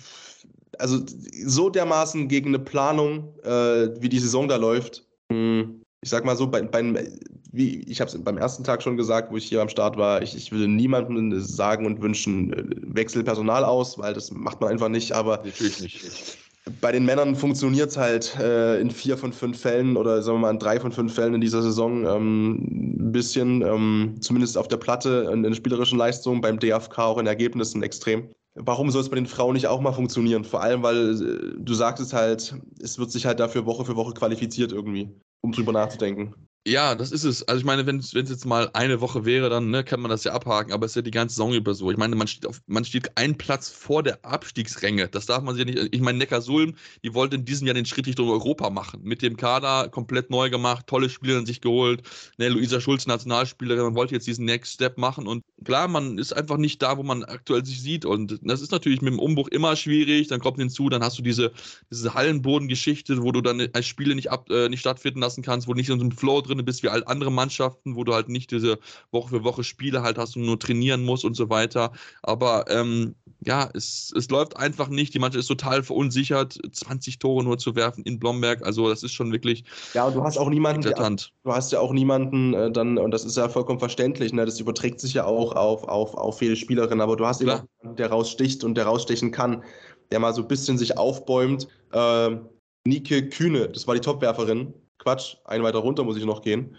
also 0.77 0.99
so 1.45 1.69
dermaßen 1.69 2.27
gegen 2.27 2.49
eine 2.49 2.59
Planung, 2.59 3.33
äh, 3.43 3.89
wie 4.01 4.09
die 4.09 4.19
Saison 4.19 4.49
da 4.49 4.57
läuft. 4.57 5.07
Hm, 5.31 5.81
ich 6.01 6.09
sag 6.09 6.25
mal 6.25 6.35
so, 6.35 6.47
bei, 6.47 6.63
bei, 6.63 7.07
wie 7.53 7.79
ich 7.83 8.01
habe 8.01 8.11
es 8.11 8.21
beim 8.21 8.37
ersten 8.37 8.65
Tag 8.65 8.83
schon 8.83 8.97
gesagt, 8.97 9.31
wo 9.31 9.37
ich 9.37 9.45
hier 9.45 9.61
am 9.61 9.69
Start 9.69 9.95
war, 9.95 10.21
ich, 10.21 10.35
ich 10.35 10.51
würde 10.51 10.67
niemandem 10.67 11.39
sagen 11.39 11.85
und 11.85 12.01
wünschen, 12.01 12.51
äh, 12.51 12.65
wechsel 12.93 13.23
Personal 13.23 13.63
aus, 13.63 13.97
weil 13.97 14.13
das 14.13 14.31
macht 14.31 14.59
man 14.59 14.71
einfach 14.71 14.89
nicht. 14.89 15.13
Aber 15.13 15.37
natürlich 15.37 15.79
nicht 15.79 16.42
bei 16.79 16.91
den 16.91 17.05
Männern 17.05 17.35
funktioniert 17.35 17.89
es 17.89 17.97
halt 17.97 18.37
äh, 18.39 18.79
in 18.79 18.89
vier 18.89 19.17
von 19.17 19.33
fünf 19.33 19.59
Fällen 19.59 19.97
oder 19.97 20.21
sagen 20.21 20.37
wir 20.37 20.41
mal 20.41 20.51
in 20.51 20.59
drei 20.59 20.79
von 20.79 20.91
fünf 20.91 21.13
Fällen 21.13 21.33
in 21.33 21.41
dieser 21.41 21.61
Saison 21.61 22.05
ähm, 22.05 22.97
ein 22.99 23.11
bisschen, 23.11 23.61
ähm, 23.61 24.15
zumindest 24.21 24.57
auf 24.57 24.69
der 24.69 24.77
Platte 24.77 25.29
in, 25.33 25.43
in 25.43 25.53
spielerischen 25.55 25.97
Leistungen, 25.97 26.39
beim 26.41 26.59
DFK 26.59 26.99
auch 26.99 27.17
in 27.17 27.27
Ergebnissen 27.27 27.83
extrem. 27.83 28.29
Warum 28.55 28.91
soll 28.91 29.01
es 29.01 29.09
bei 29.09 29.15
den 29.15 29.25
Frauen 29.25 29.53
nicht 29.53 29.67
auch 29.67 29.81
mal 29.81 29.91
funktionieren? 29.91 30.45
Vor 30.45 30.61
allem, 30.61 30.83
weil 30.83 31.21
äh, 31.21 31.55
du 31.59 31.73
sagtest 31.73 32.13
halt, 32.13 32.55
es 32.81 32.97
wird 32.97 33.11
sich 33.11 33.25
halt 33.25 33.39
dafür 33.39 33.65
Woche 33.65 33.83
für 33.83 33.95
Woche 33.97 34.13
qualifiziert 34.13 34.71
irgendwie, 34.71 35.09
um 35.41 35.51
drüber 35.51 35.73
nachzudenken. 35.73 36.33
Ja, 36.65 36.95
das 36.95 37.11
ist 37.11 37.25
es. 37.25 37.43
Also 37.45 37.59
ich 37.59 37.65
meine, 37.65 37.85
wenn 37.85 37.97
es 37.97 38.13
jetzt 38.13 38.45
mal 38.45 38.69
eine 38.71 39.01
Woche 39.01 39.25
wäre, 39.25 39.49
dann 39.49 39.69
ne, 39.69 39.83
kann 39.83 39.99
man 39.99 40.09
das 40.09 40.23
ja 40.23 40.31
abhaken, 40.31 40.71
aber 40.71 40.85
es 40.85 40.93
ist 40.93 40.95
ja 40.95 41.01
die 41.01 41.11
ganze 41.11 41.35
Saison 41.35 41.53
über 41.53 41.73
so. 41.73 41.91
Ich 41.91 41.97
meine, 41.97 42.15
man 42.15 42.25
steht 42.25 42.45
auf, 42.45 42.61
man 42.67 42.85
steht 42.85 43.17
einen 43.17 43.37
Platz 43.37 43.67
vor 43.67 44.01
der 44.01 44.23
Abstiegsränge. 44.23 45.09
Das 45.09 45.25
darf 45.25 45.43
man 45.43 45.55
sich 45.55 45.67
ja 45.67 45.73
nicht. 45.73 45.93
Ich 45.93 45.99
meine, 45.99 46.19
Neckarsulm, 46.19 46.75
die 47.03 47.13
wollten 47.13 47.35
in 47.35 47.45
diesem 47.45 47.67
Jahr 47.67 47.73
den 47.73 47.85
Schritt 47.85 48.07
Richtung 48.07 48.29
Europa 48.29 48.69
machen. 48.69 49.01
Mit 49.03 49.21
dem 49.21 49.35
Kader 49.35 49.89
komplett 49.89 50.29
neu 50.29 50.49
gemacht, 50.49 50.87
tolle 50.87 51.09
Spieler 51.09 51.45
sich 51.45 51.59
geholt. 51.59 52.03
Ne, 52.37 52.47
Luisa 52.47 52.79
Schulz, 52.79 53.07
Nationalspielerin, 53.07 53.83
man 53.83 53.95
wollte 53.95 54.13
jetzt 54.13 54.27
diesen 54.27 54.45
Next 54.45 54.75
Step 54.75 54.97
machen. 54.97 55.27
Und 55.27 55.43
klar, 55.65 55.89
man 55.89 56.17
ist 56.17 56.31
einfach 56.31 56.55
nicht 56.55 56.81
da, 56.81 56.97
wo 56.97 57.03
man 57.03 57.25
aktuell 57.25 57.65
sich 57.65 57.81
sieht. 57.81 58.05
Und 58.05 58.39
das 58.41 58.61
ist 58.61 58.71
natürlich 58.71 59.01
mit 59.01 59.11
dem 59.11 59.19
Umbruch 59.19 59.49
immer 59.49 59.75
schwierig. 59.75 60.29
Dann 60.29 60.39
kommt 60.39 60.59
hinzu, 60.59 60.87
dann 60.87 61.03
hast 61.03 61.17
du 61.19 61.23
diese, 61.23 61.51
diese 61.91 62.13
Hallenbodengeschichte, 62.13 63.21
wo 63.21 63.33
du 63.33 63.41
dann 63.41 63.67
als 63.73 63.85
Spiele 63.85 64.15
nicht, 64.15 64.31
ab, 64.31 64.49
äh, 64.49 64.69
nicht 64.69 64.79
stattfinden 64.79 65.19
lassen 65.19 65.41
kannst, 65.43 65.67
wo 65.67 65.73
du 65.73 65.79
nicht 65.79 65.89
in 65.89 65.99
so 65.99 66.05
einem 66.05 66.13
Flow 66.13 66.39
drin 66.39 66.52
bist 66.61 66.83
wie 66.83 66.89
all 66.89 67.03
andere 67.05 67.31
Mannschaften, 67.31 67.95
wo 67.95 68.03
du 68.03 68.13
halt 68.13 68.29
nicht 68.29 68.51
diese 68.51 68.77
Woche 69.11 69.29
für 69.29 69.43
Woche 69.43 69.63
Spiele 69.63 70.03
halt 70.03 70.19
hast 70.19 70.35
und 70.35 70.45
nur 70.45 70.59
trainieren 70.59 71.03
musst 71.03 71.25
und 71.25 71.35
so 71.35 71.49
weiter. 71.49 71.91
Aber 72.21 72.65
ähm, 72.69 73.15
ja, 73.41 73.69
es, 73.73 74.13
es 74.15 74.29
läuft 74.29 74.57
einfach 74.57 74.89
nicht. 74.89 75.13
Die 75.13 75.19
Mannschaft 75.19 75.41
ist 75.41 75.47
total 75.47 75.83
verunsichert, 75.83 76.59
20 76.71 77.19
Tore 77.19 77.43
nur 77.43 77.57
zu 77.57 77.75
werfen 77.75 78.03
in 78.03 78.19
Blomberg. 78.19 78.65
Also 78.65 78.89
das 78.89 79.03
ist 79.03 79.13
schon 79.13 79.31
wirklich. 79.31 79.63
Ja, 79.93 80.05
und 80.05 80.15
du 80.15 80.23
hast 80.23 80.37
auch 80.37 80.49
niemanden. 80.49 80.81
Die, 80.81 80.93
du 80.93 81.51
hast 81.51 81.71
ja 81.71 81.79
auch 81.79 81.93
niemanden 81.93 82.53
äh, 82.53 82.71
dann, 82.71 82.97
und 82.97 83.11
das 83.11 83.25
ist 83.25 83.37
ja 83.37 83.49
vollkommen 83.49 83.79
verständlich, 83.79 84.33
ne? 84.33 84.45
das 84.45 84.59
überträgt 84.59 84.99
sich 84.99 85.13
ja 85.13 85.25
auch 85.25 85.55
auf, 85.55 85.83
auf, 85.85 86.13
auf 86.15 86.37
viele 86.37 86.55
Spielerinnen, 86.55 87.01
aber 87.01 87.15
du 87.15 87.25
hast 87.25 87.41
Klar. 87.41 87.57
eben 87.57 87.67
jemanden, 87.81 87.97
der 87.97 88.09
raussticht 88.09 88.63
und 88.63 88.75
der 88.75 88.85
rausstechen 88.85 89.31
kann, 89.31 89.63
der 90.11 90.19
mal 90.19 90.33
so 90.33 90.41
ein 90.41 90.47
bisschen 90.47 90.77
sich 90.77 90.97
aufbäumt. 90.97 91.67
Äh, 91.91 92.37
Nike 92.85 93.29
Kühne, 93.29 93.69
das 93.69 93.87
war 93.87 93.95
die 93.95 94.01
Topwerferin, 94.01 94.73
Quatsch, 95.03 95.35
ein 95.45 95.63
weiter 95.63 95.79
runter 95.79 96.03
muss 96.03 96.17
ich 96.17 96.25
noch 96.25 96.41
gehen. 96.41 96.75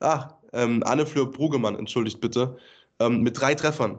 Ah, 0.00 0.30
ähm, 0.52 0.82
Anne 0.84 1.06
Fleur 1.06 1.30
Brugemann, 1.30 1.78
entschuldigt 1.78 2.20
bitte, 2.20 2.56
ähm, 2.98 3.22
mit 3.22 3.40
drei 3.40 3.54
Treffern. 3.54 3.98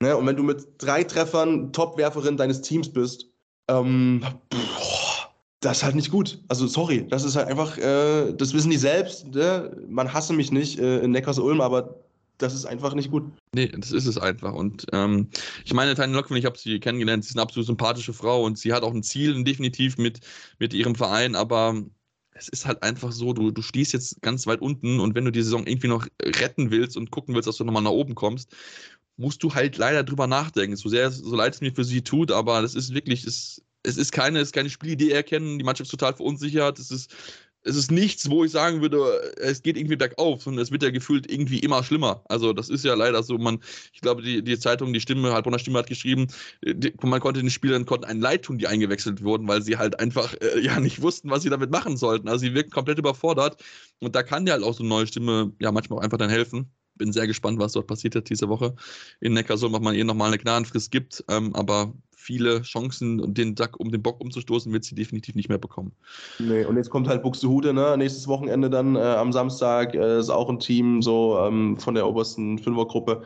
Ne? 0.00 0.16
Und 0.16 0.26
wenn 0.26 0.36
du 0.36 0.42
mit 0.42 0.66
drei 0.78 1.04
Treffern 1.04 1.72
Topwerferin 1.72 2.36
deines 2.36 2.62
Teams 2.62 2.88
bist, 2.88 3.26
ähm, 3.68 4.20
boah, 4.48 5.34
das 5.60 5.78
ist 5.78 5.82
halt 5.84 5.94
nicht 5.94 6.10
gut. 6.10 6.42
Also 6.48 6.66
sorry, 6.66 7.06
das 7.08 7.24
ist 7.24 7.36
halt 7.36 7.48
einfach, 7.48 7.76
äh, 7.78 8.32
das 8.32 8.54
wissen 8.54 8.70
die 8.70 8.78
selbst. 8.78 9.26
Ne? 9.34 9.76
Man 9.88 10.12
hasse 10.12 10.32
mich 10.32 10.50
nicht 10.52 10.78
äh, 10.78 11.00
in 11.00 11.10
Neckars-Ulm, 11.10 11.60
aber 11.60 11.96
das 12.38 12.54
ist 12.54 12.64
einfach 12.64 12.94
nicht 12.94 13.10
gut. 13.10 13.24
Nee, 13.54 13.68
das 13.68 13.92
ist 13.92 14.06
es 14.06 14.16
einfach. 14.16 14.54
Und 14.54 14.86
ähm, 14.92 15.28
ich 15.64 15.74
meine, 15.74 15.94
Tanja 15.94 16.16
Lockman, 16.16 16.38
ich 16.38 16.46
habe 16.46 16.56
sie 16.56 16.80
kennengelernt, 16.80 17.24
sie 17.24 17.30
ist 17.30 17.36
eine 17.36 17.42
absolut 17.42 17.66
sympathische 17.66 18.14
Frau 18.14 18.44
und 18.44 18.58
sie 18.58 18.72
hat 18.72 18.82
auch 18.82 18.94
ein 18.94 19.02
Ziel 19.02 19.44
definitiv 19.44 19.98
mit, 19.98 20.20
mit 20.58 20.72
ihrem 20.72 20.94
Verein, 20.94 21.34
aber 21.34 21.74
es 22.40 22.48
ist 22.48 22.66
halt 22.66 22.82
einfach 22.82 23.12
so, 23.12 23.32
du, 23.32 23.50
du 23.50 23.62
stehst 23.62 23.92
jetzt 23.92 24.22
ganz 24.22 24.46
weit 24.46 24.62
unten 24.62 24.98
und 24.98 25.14
wenn 25.14 25.24
du 25.24 25.30
die 25.30 25.42
Saison 25.42 25.66
irgendwie 25.66 25.88
noch 25.88 26.06
retten 26.22 26.70
willst 26.70 26.96
und 26.96 27.10
gucken 27.10 27.34
willst, 27.34 27.46
dass 27.46 27.56
du 27.56 27.64
nochmal 27.64 27.82
nach 27.82 27.90
oben 27.90 28.14
kommst, 28.14 28.56
musst 29.16 29.42
du 29.42 29.54
halt 29.54 29.76
leider 29.76 30.02
drüber 30.02 30.26
nachdenken. 30.26 30.76
So 30.76 30.88
sehr, 30.88 31.10
so 31.10 31.36
leid 31.36 31.54
es 31.54 31.60
mir 31.60 31.72
für 31.72 31.84
sie 31.84 32.02
tut, 32.02 32.32
aber 32.32 32.62
das 32.62 32.74
ist 32.74 32.94
wirklich, 32.94 33.24
es, 33.24 33.62
es 33.82 33.98
ist 33.98 34.12
keine, 34.12 34.38
es 34.38 34.48
ist 34.48 34.54
keine 34.54 34.70
Spielidee 34.70 35.10
erkennen, 35.10 35.58
die 35.58 35.64
Mannschaft 35.64 35.88
ist 35.88 35.98
total 35.98 36.14
verunsichert, 36.14 36.78
es 36.78 36.90
ist 36.90 37.14
es 37.62 37.76
ist 37.76 37.90
nichts, 37.90 38.30
wo 38.30 38.44
ich 38.44 38.50
sagen 38.50 38.80
würde, 38.80 39.34
es 39.36 39.62
geht 39.62 39.76
irgendwie 39.76 39.96
bergauf, 39.96 40.42
sondern 40.42 40.62
es 40.62 40.70
wird 40.70 40.82
ja 40.82 40.90
gefühlt 40.90 41.30
irgendwie 41.30 41.58
immer 41.58 41.84
schlimmer. 41.84 42.22
Also 42.28 42.52
das 42.52 42.68
ist 42.68 42.84
ja 42.84 42.94
leider 42.94 43.22
so, 43.22 43.36
man, 43.38 43.60
ich 43.92 44.00
glaube, 44.00 44.22
die, 44.22 44.42
die 44.42 44.58
Zeitung, 44.58 44.92
die 44.92 45.00
Stimme, 45.00 45.32
Heilbronner 45.32 45.58
Stimme 45.58 45.78
hat 45.78 45.86
geschrieben, 45.86 46.28
die, 46.64 46.92
man 47.02 47.20
konnte 47.20 47.40
den 47.40 47.50
Spielern 47.50 47.86
konnten 47.86 48.06
ein 48.06 48.20
Leid 48.20 48.44
tun, 48.44 48.58
die 48.58 48.66
eingewechselt 48.66 49.22
wurden, 49.22 49.46
weil 49.46 49.62
sie 49.62 49.76
halt 49.76 50.00
einfach 50.00 50.34
äh, 50.40 50.60
ja 50.60 50.80
nicht 50.80 51.02
wussten, 51.02 51.30
was 51.30 51.42
sie 51.42 51.50
damit 51.50 51.70
machen 51.70 51.96
sollten. 51.96 52.28
Also 52.28 52.40
sie 52.46 52.54
wirken 52.54 52.70
komplett 52.70 52.98
überfordert 52.98 53.62
und 54.00 54.14
da 54.14 54.22
kann 54.22 54.46
ja 54.46 54.54
halt 54.54 54.64
auch 54.64 54.74
so 54.74 54.82
eine 54.82 54.88
neue 54.88 55.06
Stimme 55.06 55.52
ja 55.60 55.70
manchmal 55.72 55.98
auch 55.98 56.02
einfach 56.02 56.18
dann 56.18 56.30
helfen 56.30 56.70
bin 57.00 57.12
sehr 57.12 57.26
gespannt, 57.26 57.58
was 57.58 57.72
dort 57.72 57.86
passiert 57.86 58.14
hat 58.14 58.28
diese 58.28 58.48
Woche 58.48 58.74
in 59.20 59.32
Neckarsulm, 59.32 59.72
ob 59.72 59.82
man 59.82 59.94
ihr 59.94 60.04
nochmal 60.04 60.28
eine 60.28 60.38
Gnadenfrist 60.38 60.90
gibt. 60.90 61.24
Ähm, 61.28 61.54
aber 61.56 61.94
viele 62.20 62.62
Chancen, 62.62 63.34
den, 63.34 63.56
Sack, 63.56 63.80
um 63.80 63.90
den 63.90 64.02
Bock 64.02 64.20
umzustoßen, 64.20 64.72
wird 64.72 64.84
sie 64.84 64.94
definitiv 64.94 65.34
nicht 65.34 65.48
mehr 65.48 65.58
bekommen. 65.58 65.92
Nee, 66.38 66.64
und 66.64 66.76
jetzt 66.76 66.90
kommt 66.90 67.08
halt 67.08 67.22
Buxtehude, 67.22 67.72
ne? 67.72 67.96
Nächstes 67.96 68.28
Wochenende 68.28 68.70
dann 68.70 68.96
äh, 68.96 69.00
am 69.00 69.32
Samstag 69.32 69.94
äh, 69.94 70.18
ist 70.18 70.30
auch 70.30 70.48
ein 70.48 70.60
Team 70.60 71.02
so 71.02 71.38
ähm, 71.40 71.78
von 71.78 71.94
der 71.94 72.06
obersten 72.06 72.58
Fünfergruppe. 72.58 73.22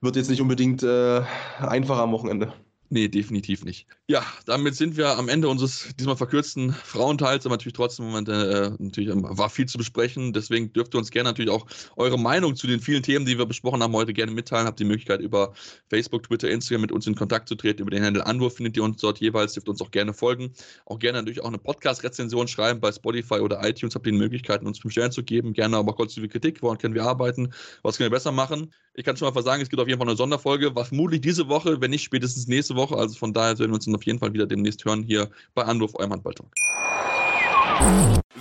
Wird 0.00 0.16
jetzt 0.16 0.30
nicht 0.30 0.40
unbedingt 0.40 0.82
äh, 0.82 1.22
einfacher 1.58 2.02
am 2.02 2.12
Wochenende. 2.12 2.52
Nee, 2.90 3.08
definitiv 3.08 3.66
nicht. 3.66 3.86
Ja, 4.06 4.24
damit 4.46 4.74
sind 4.74 4.96
wir 4.96 5.18
am 5.18 5.28
Ende 5.28 5.50
unseres 5.50 5.90
diesmal 5.98 6.16
verkürzten 6.16 6.72
Frauenteils, 6.72 7.44
aber 7.44 7.56
natürlich 7.56 7.74
trotzdem 7.74 8.06
Moment, 8.06 8.30
äh, 8.30 8.70
natürlich 8.78 9.10
ähm, 9.10 9.26
war 9.28 9.50
viel 9.50 9.66
zu 9.66 9.76
besprechen. 9.76 10.32
Deswegen 10.32 10.72
dürft 10.72 10.94
ihr 10.94 10.98
uns 10.98 11.10
gerne 11.10 11.28
natürlich 11.28 11.50
auch 11.50 11.66
eure 11.96 12.18
Meinung 12.18 12.56
zu 12.56 12.66
den 12.66 12.80
vielen 12.80 13.02
Themen, 13.02 13.26
die 13.26 13.36
wir 13.36 13.44
besprochen 13.44 13.82
haben, 13.82 13.92
heute 13.92 14.14
gerne 14.14 14.32
mitteilen. 14.32 14.66
Habt 14.66 14.80
die 14.80 14.86
Möglichkeit 14.86 15.20
über 15.20 15.52
Facebook, 15.90 16.22
Twitter, 16.22 16.48
Instagram 16.48 16.80
mit 16.80 16.90
uns 16.90 17.06
in 17.06 17.14
Kontakt 17.14 17.50
zu 17.50 17.56
treten. 17.56 17.82
Über 17.82 17.90
den 17.90 18.02
Handel 18.02 18.22
Anwurf 18.22 18.56
findet 18.56 18.74
ihr 18.78 18.84
uns 18.84 19.02
dort 19.02 19.20
jeweils, 19.20 19.52
dürft 19.52 19.68
uns 19.68 19.82
auch 19.82 19.90
gerne 19.90 20.14
folgen. 20.14 20.54
Auch 20.86 20.98
gerne 20.98 21.18
natürlich 21.18 21.42
auch 21.42 21.48
eine 21.48 21.58
Podcast-Rezension 21.58 22.48
schreiben 22.48 22.80
bei 22.80 22.90
Spotify 22.90 23.40
oder 23.40 23.62
iTunes. 23.68 23.94
Habt 23.94 24.06
ihr 24.06 24.12
die 24.12 24.18
Möglichkeit, 24.18 24.62
uns 24.62 24.78
fünf 24.78 24.92
Sterne 24.92 25.10
zu 25.10 25.22
geben. 25.22 25.52
Gerne 25.52 25.76
aber 25.76 25.94
konstruktive 25.94 26.28
Kritik. 26.28 26.62
Woran 26.62 26.78
können 26.78 26.94
wir 26.94 27.04
arbeiten? 27.04 27.52
Was 27.82 27.98
können 27.98 28.10
wir 28.10 28.16
besser 28.16 28.32
machen? 28.32 28.72
Ich 28.98 29.04
kann 29.04 29.16
schon 29.16 29.28
mal 29.28 29.32
versagen, 29.32 29.62
es 29.62 29.68
gibt 29.68 29.80
auf 29.80 29.86
jeden 29.86 30.00
Fall 30.00 30.08
eine 30.08 30.16
Sonderfolge, 30.16 30.74
was 30.74 30.88
vermutlich 30.88 31.20
diese 31.20 31.46
Woche, 31.46 31.80
wenn 31.80 31.92
nicht 31.92 32.02
spätestens 32.02 32.48
nächste 32.48 32.74
Woche. 32.74 32.96
Also 32.96 33.16
von 33.16 33.32
daher 33.32 33.56
werden 33.56 33.70
wir 33.70 33.76
uns 33.76 33.84
dann 33.84 33.94
auf 33.94 34.02
jeden 34.02 34.18
Fall 34.18 34.32
wieder 34.32 34.44
demnächst 34.44 34.84
hören 34.84 35.04
hier 35.04 35.30
bei 35.54 35.62
Anruf, 35.62 35.94
eurem 35.94 36.14
Handballtalk. 36.14 36.50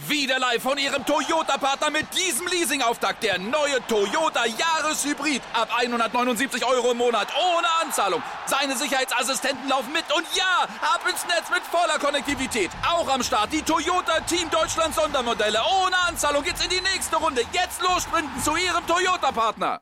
Wieder 0.07 0.39
live 0.39 0.63
von 0.63 0.79
Ihrem 0.79 1.05
Toyota-Partner 1.05 1.91
mit 1.91 2.07
diesem 2.17 2.47
Leasing-Auftakt. 2.47 3.21
Der 3.21 3.37
neue 3.37 3.85
Toyota 3.87 4.45
Jahreshybrid. 4.47 5.43
Ab 5.53 5.69
179 5.77 6.65
Euro 6.65 6.93
im 6.93 6.97
Monat. 6.97 7.27
Ohne 7.37 7.67
Anzahlung. 7.83 8.23
Seine 8.47 8.75
Sicherheitsassistenten 8.75 9.69
laufen 9.69 9.93
mit. 9.93 10.05
Und 10.15 10.25
ja, 10.35 10.63
ab 10.81 11.01
ins 11.07 11.23
Netz 11.27 11.51
mit 11.53 11.61
voller 11.69 11.99
Konnektivität. 11.99 12.71
Auch 12.81 13.07
am 13.07 13.21
Start 13.21 13.53
die 13.53 13.61
Toyota 13.61 14.21
Team 14.21 14.49
Deutschland 14.49 14.95
Sondermodelle. 14.95 15.59
Ohne 15.83 15.95
Anzahlung 16.07 16.41
geht's 16.41 16.63
in 16.63 16.71
die 16.71 16.81
nächste 16.81 17.17
Runde. 17.17 17.41
Jetzt 17.53 17.79
los 17.83 18.07
zu 18.43 18.55
Ihrem 18.55 18.87
Toyota-Partner. 18.87 19.81